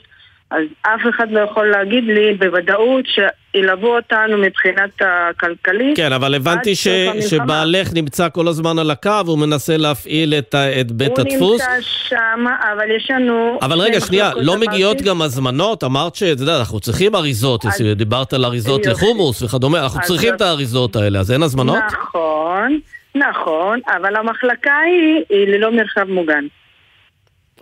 אז 0.56 0.64
אף 0.82 1.02
אחד 1.10 1.32
לא 1.32 1.40
יכול 1.40 1.72
להגיד 1.72 2.04
לי 2.04 2.34
בוודאות 2.34 3.06
שילוו 3.06 3.96
אותנו 3.96 4.38
מבחינת 4.38 5.02
הכלכלית. 5.02 5.98
כן, 5.98 6.14
אבל 6.14 6.36
הבנתי 6.36 6.76
ש... 6.76 6.88
שבעלך 7.30 7.94
נמצא 7.94 8.30
כל 8.30 8.48
הזמן 8.48 8.80
על 8.80 8.92
הקו, 8.92 9.22
הוא 9.28 9.40
מנסה 9.40 9.78
להפעיל 9.78 10.34
את, 10.34 10.56
את 10.82 10.92
בית 10.92 11.20
הוא 11.20 11.28
הדפוס. 11.28 11.62
הוא 11.62 11.72
נמצא 11.76 11.90
שם, 12.10 12.46
אבל 12.74 12.92
יש 12.98 13.12
לנו... 13.12 13.60
אבל 13.62 13.80
רגע, 13.80 14.00
שנייה, 14.00 14.32
לא 14.36 14.58
מגיעות 14.58 15.02
גם 15.02 15.22
הזמנות? 15.22 15.84
אמרת 15.84 16.16
שאתה 16.16 16.44
יודע, 16.44 16.60
אנחנו 16.60 16.80
צריכים 16.80 17.16
אריזות, 17.16 17.66
אז... 17.66 17.84
דיברת 17.96 18.34
על 18.34 18.46
אריזות 18.46 18.86
לחומוס 18.86 19.42
וכדומה, 19.42 19.84
אנחנו 19.84 20.00
צריכים 20.02 20.30
אז... 20.30 20.36
את 20.36 20.42
האריזות 20.42 20.96
האלה, 20.96 21.20
אז 21.20 21.32
אין 21.32 21.44
הזמנות? 21.44 21.78
נכון, 21.94 22.80
נכון, 23.16 23.80
אבל 23.98 24.16
המחלקה 24.16 24.78
היא, 24.86 25.24
היא 25.30 25.48
ללא 25.48 25.72
מרחב 25.72 26.10
מוגן. 26.10 26.46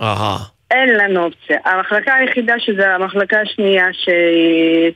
אהה. 0.02 0.53
אין 0.74 0.90
לנו 0.90 1.24
אופציה. 1.24 1.58
המחלקה 1.66 2.16
היחידה 2.16 2.54
שזה 2.60 2.96
המחלקה 2.96 3.42
השנייה 3.42 3.86
שהיא 3.92 4.92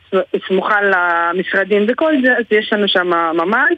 סמוכה 0.48 0.80
למשרדים 0.82 1.86
וכל 1.88 2.14
זה, 2.24 2.38
אז 2.38 2.44
יש 2.52 2.74
לנו 2.74 2.88
שם 2.88 3.08
ממ"ד. 3.34 3.76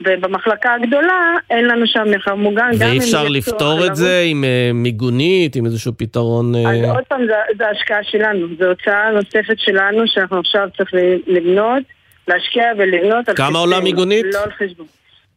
ובמחלקה 0.00 0.74
הגדולה 0.74 1.34
אין 1.50 1.64
לנו 1.64 1.86
שם 1.86 2.04
מרחב 2.10 2.34
מוגן. 2.34 2.70
ואי 2.78 2.98
אפשר 2.98 3.28
לפתור 3.28 3.86
את 3.86 3.96
זה 3.96 4.22
עם 4.26 4.44
uh, 4.44 4.72
מיגונית, 4.74 5.56
עם 5.56 5.66
איזשהו 5.66 5.92
פתרון... 5.96 6.54
Uh... 6.54 6.58
אז 6.68 6.94
עוד 6.94 7.04
פעם, 7.08 7.26
זו 7.58 7.64
השקעה 7.64 8.04
שלנו. 8.04 8.46
זו 8.58 8.64
הוצאה 8.68 9.10
נוספת 9.10 9.58
שלנו 9.58 10.02
שאנחנו 10.06 10.38
עכשיו 10.38 10.68
צריכים 10.76 10.98
לבנות, 11.26 11.82
להשקיע 12.28 12.64
ולבנות. 12.78 13.30
כמה 13.36 13.58
עולה 13.58 13.80
מיגונית? 13.80 14.26
לא 14.32 14.38
על 14.44 14.50
חשבון. 14.50 14.86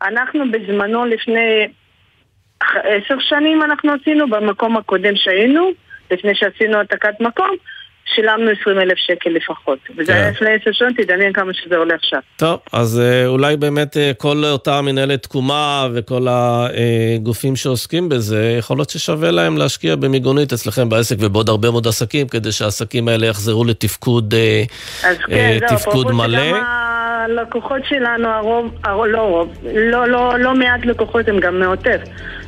אנחנו 0.02 0.44
בזמנו 0.52 1.06
לפני 1.06 1.68
עשר 2.84 3.16
שנים 3.20 3.64
אנחנו 3.64 3.92
עשינו 4.02 4.30
במקום 4.30 4.78
הקודם 4.78 5.16
שהיינו. 5.16 5.72
לפני 6.12 6.36
שעשינו 6.36 6.78
העתקת 6.78 7.22
מקום, 7.22 7.56
שילמנו 8.16 8.52
20 8.62 8.80
אלף 8.80 8.98
שקל 8.98 9.30
לפחות. 9.30 9.80
וזה 9.98 10.14
היה 10.16 10.24
כן. 10.24 10.32
לפני 10.32 10.50
עשר 10.50 10.72
שנים, 10.72 10.94
תדמיין 10.94 11.34
כמה 11.34 11.54
שזה 11.54 11.78
עולה 11.78 11.96
עכשיו. 11.96 12.20
טוב, 12.38 12.60
אז 12.74 13.00
אה, 13.00 13.28
אולי 13.28 13.58
באמת 13.58 13.98
אה, 13.98 14.12
כל 14.18 14.44
אותה 14.46 14.82
מנהלת 14.82 15.24
תקומה 15.24 15.88
וכל 15.94 16.28
הגופים 16.30 17.56
שעוסקים 17.56 18.10
בזה, 18.10 18.56
יכול 18.60 18.78
להיות 18.78 18.90
ששווה 18.90 19.32
להם 19.32 19.58
להשקיע 19.58 19.96
במיגונית 19.96 20.54
אצלכם 20.54 20.90
בעסק 20.90 21.16
ובעוד 21.20 21.50
הרבה 21.50 21.72
מאוד 21.72 21.88
עסקים, 21.88 22.28
כדי 22.28 22.52
שהעסקים 22.52 23.08
האלה 23.08 23.28
יחזרו 23.28 23.66
לתפקוד 23.66 24.34
כן, 25.28 25.58
תפקוד 25.68 26.12
מלא. 26.12 26.58
הלקוחות 27.28 27.82
שלנו, 27.90 28.28
הרוב, 28.28 28.74
לא 29.08 29.22
רוב, 29.22 29.54
לא, 29.74 30.08
לא, 30.08 30.40
לא 30.40 30.56
מעט 30.56 30.86
לקוחות 30.86 31.28
הם 31.28 31.40
גם 31.40 31.60
מעוטף. 31.60 32.00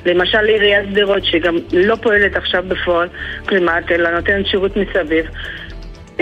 למשל 0.05 0.45
עיריית 0.45 0.89
שדרות, 0.91 1.25
שגם 1.25 1.57
לא 1.73 1.95
פועלת 1.95 2.35
עכשיו 2.35 2.63
בפועל, 2.67 3.07
כמעט, 3.47 3.91
אלא 3.91 4.09
נותנת 4.09 4.47
שירות 4.47 4.77
מסביב. 4.77 5.25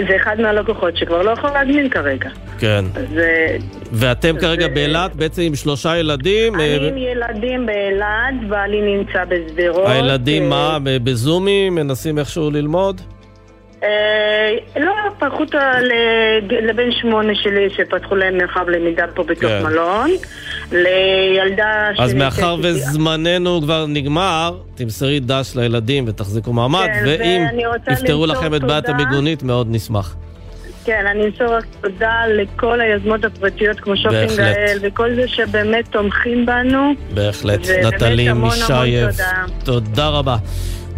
זה 0.07 0.15
אחד 0.15 0.41
מהלקוחות 0.41 0.97
שכבר 0.97 1.21
לא 1.21 1.31
יכול 1.31 1.49
להזמין 1.49 1.89
כרגע. 1.89 2.29
כן. 2.59 2.85
זה... 3.13 3.57
ואתם 3.91 4.39
כרגע 4.39 4.67
באילת 4.67 5.15
בעצם 5.15 5.41
עם 5.41 5.55
שלושה 5.55 5.97
ילדים? 5.97 6.55
אני 6.55 6.63
אה, 6.63 6.87
עם 6.87 6.97
ילדים 6.97 7.65
באילת, 7.65 8.49
בעלי 8.49 8.81
נמצא 8.81 9.23
בשדרות. 9.25 9.87
הילדים 9.87 10.43
אה, 10.43 10.49
מה? 10.49 10.77
בזומים? 11.03 11.75
מנסים 11.75 12.19
איכשהו 12.19 12.51
ללמוד? 12.51 13.01
אה, 13.83 14.79
לא, 14.79 14.93
פתחו 15.19 15.39
אותה 15.39 15.71
לבן 16.49 16.91
שמונה 16.91 17.35
שלי 17.35 17.69
שפתחו 17.69 18.15
להם 18.15 18.37
מרחב 18.37 18.69
למידה 18.69 19.05
פה 19.15 19.23
בתוך 19.23 19.41
כן. 19.43 19.63
מלון. 19.63 20.09
לילדה. 20.71 21.89
אז 21.99 22.13
מאחר 22.13 22.55
וזמננו 22.63 23.61
כבר 23.61 23.85
נגמר, 23.85 24.57
תמסרי 24.75 25.19
דש 25.19 25.55
לילדים 25.55 26.05
ותחזיקו 26.07 26.53
מעמד, 26.53 26.87
כן, 26.93 27.03
ואם 27.05 27.45
יפתרו 27.91 28.25
לכם 28.25 28.55
את 28.55 28.63
בעיית 28.63 28.89
המיגונית, 28.89 29.43
מאוד 29.43 29.67
נשמח. 29.69 30.15
כן, 30.85 31.05
אני 31.11 31.25
אמסור 31.25 31.47
רק 31.47 31.65
תודה 31.81 32.21
לכל 32.27 32.81
היוזמות 32.81 33.25
הפרטיות 33.25 33.79
כמו 33.79 33.97
שופינג 33.97 34.31
גל 34.37 34.77
וכל 34.81 35.15
זה 35.15 35.27
שבאמת 35.27 35.87
תומכים 35.91 36.45
בנו. 36.45 36.93
בהחלט. 37.13 37.59
נטלי 37.83 38.33
מישייב, 38.33 39.09
תודה 39.63 40.07
רבה. 40.07 40.35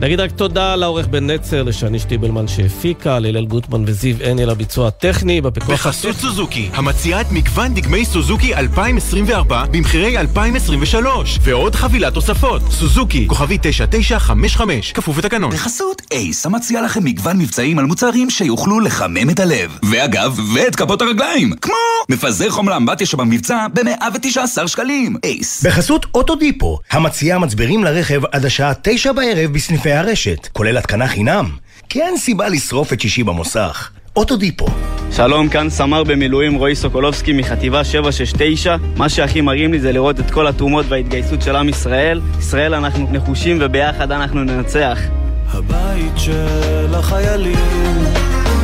נגיד 0.02 0.20
רק 0.20 0.32
תודה 0.32 0.76
לעורך 0.76 1.08
בן 1.08 1.30
נצר, 1.30 1.64
לשני 1.64 2.00
שטיבלמן 2.00 2.48
שהפיקה, 2.48 3.20
להלל 3.20 3.46
גוטמן 3.46 3.84
וזיו 3.86 4.16
עני 4.24 4.46
לביצוע 4.46 4.88
הטכני, 4.88 5.42
בפיקוח... 5.42 5.72
בחסות 5.72 6.16
סוזוקי, 6.16 6.70
המציעה 6.74 7.22
את 7.22 7.32
מגוון 7.32 7.74
דגמי 7.74 8.06
סוזוקי 8.06 8.56
2024 8.56 9.66
במחירי 9.72 10.18
2023, 10.18 11.40
ועוד 11.42 11.76
חבילת 11.76 12.14
תוספות. 12.14 12.62
סוזוקי, 12.72 13.28
כוכבי 13.28 13.58
9955, 13.62 14.92
כפוף 14.92 15.18
לתקנון. 15.18 15.52
בחסות 15.52 16.02
אייס, 16.12 16.46
המציע 16.46 16.82
לכם 16.82 17.04
מגוון 17.04 17.38
מבצעים 17.38 17.80
על 17.80 17.86
מוצרים 17.86 18.30
שיוכלו 18.30 18.80
לחמם 18.80 19.30
את 19.30 19.40
הלב. 19.40 19.78
ואגב, 19.92 20.40
ואת 20.56 20.76
כפות 20.76 21.02
הרגליים, 21.02 21.54
כמו 21.62 21.74
מפזר 22.10 22.50
חום 22.50 22.70
לאמבטיה 22.70 23.08
שבמבצע 23.08 23.68
ב-119 23.74 24.68
שקלים. 24.68 25.16
אייס. 25.24 25.66
בחסות 25.66 26.06
אוטודיפו, 26.16 26.80
המציעה 26.92 27.40
מצברים 27.40 27.84
לרכב 27.84 28.22
עד 28.32 28.46
השעה 28.46 28.74
9 28.82 29.14
בערב 29.14 29.54
בסניפי 29.54 29.89
סניפי 29.90 30.10
הרשת, 30.10 30.48
כולל 30.54 30.78
התקנה 30.78 31.08
חינם. 31.08 31.50
כי 31.90 32.02
אין 32.02 32.18
סיבה 32.18 32.50
לשרוף 32.50 32.94
את 32.94 33.02
שישי 33.02 33.24
במוסך. 33.24 33.90
אוטודיפו. 34.16 34.68
שלום, 35.12 35.50
כאן 35.50 35.70
סמ"ר 35.70 36.04
במילואים 36.04 36.56
רועי 36.56 36.76
סוקולובסקי 36.76 37.34
מחטיבה 37.34 37.84
769. 37.84 38.76
מה 38.96 39.10
שהכי 39.10 39.42
מרים 39.42 39.72
לי 39.72 39.80
זה 39.80 39.92
לראות 39.92 40.20
את 40.20 40.32
כל 40.32 40.48
התרומות 40.48 40.86
וההתגייסות 40.90 41.42
של 41.42 41.56
עם 41.56 41.70
ישראל. 41.70 42.22
ישראל 42.40 42.74
אנחנו 42.74 43.08
נחושים 43.12 43.58
וביחד 43.62 44.12
אנחנו 44.12 44.44
ננצח. 44.44 45.00
הבית 45.48 46.14
של 46.18 46.96
החיילים, 46.96 48.06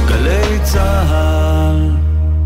גלי 0.08 0.60
צהל 0.64 1.55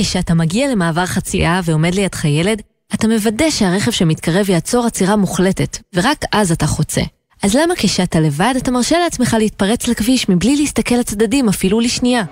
כשאתה 0.00 0.34
מגיע 0.34 0.68
למעבר 0.72 1.06
חצייה 1.06 1.60
ועומד 1.64 1.94
לידך 1.94 2.24
ילד, 2.24 2.62
אתה 2.94 3.08
מוודא 3.08 3.50
שהרכב 3.50 3.90
שמתקרב 3.90 4.50
יעצור 4.50 4.86
עצירה 4.86 5.16
מוחלטת, 5.16 5.78
ורק 5.94 6.24
אז 6.32 6.52
אתה 6.52 6.66
חוצה. 6.66 7.00
אז 7.42 7.54
למה 7.54 7.74
כשאתה 7.76 8.20
לבד 8.20 8.54
אתה 8.56 8.70
מרשה 8.70 8.98
לעצמך 8.98 9.36
להתפרץ 9.38 9.88
לכביש 9.88 10.28
מבלי 10.28 10.56
להסתכל 10.56 10.94
לצדדים 10.94 11.48
אפילו 11.48 11.80
לשנייה? 11.80 12.22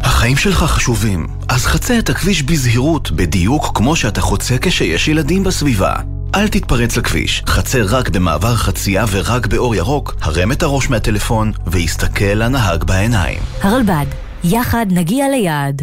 החיים 0.00 0.36
שלך 0.36 0.56
חשובים, 0.56 1.26
אז 1.48 1.66
חצה 1.66 1.98
את 1.98 2.08
הכביש 2.08 2.42
בזהירות, 2.42 3.10
בדיוק 3.10 3.70
כמו 3.74 3.96
שאתה 3.96 4.20
חוצה 4.20 4.54
כשיש 4.60 5.08
ילדים 5.08 5.44
בסביבה. 5.44 5.94
אל 6.34 6.48
תתפרץ 6.48 6.96
לכביש, 6.96 7.42
חצה 7.46 7.78
רק 7.82 8.08
במעבר 8.08 8.56
חצייה 8.56 9.04
ורק 9.10 9.46
באור 9.46 9.74
ירוק, 9.74 10.16
הרם 10.20 10.52
את 10.52 10.62
הראש 10.62 10.90
מהטלפון 10.90 11.52
והסתכל 11.66 12.24
לנהג 12.24 12.84
בעיניים. 12.84 13.38
הרלב"ד, 13.62 14.06
יחד 14.44 14.86
נגיע 14.90 15.28
ליעד. 15.28 15.82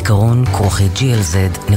זיכרון 0.00 0.44
כרוכי 0.46 0.88
glz.co.il 0.96 1.74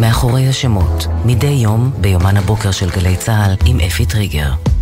מאחורי 0.00 0.48
השמות, 0.48 1.06
מדי 1.24 1.46
יום 1.46 1.90
ביומן 2.00 2.36
הבוקר 2.36 2.70
של 2.70 2.90
גלי 2.90 3.16
צה"ל 3.16 3.54
עם 3.66 3.80
אפי 3.80 4.06
טריגר. 4.06 4.75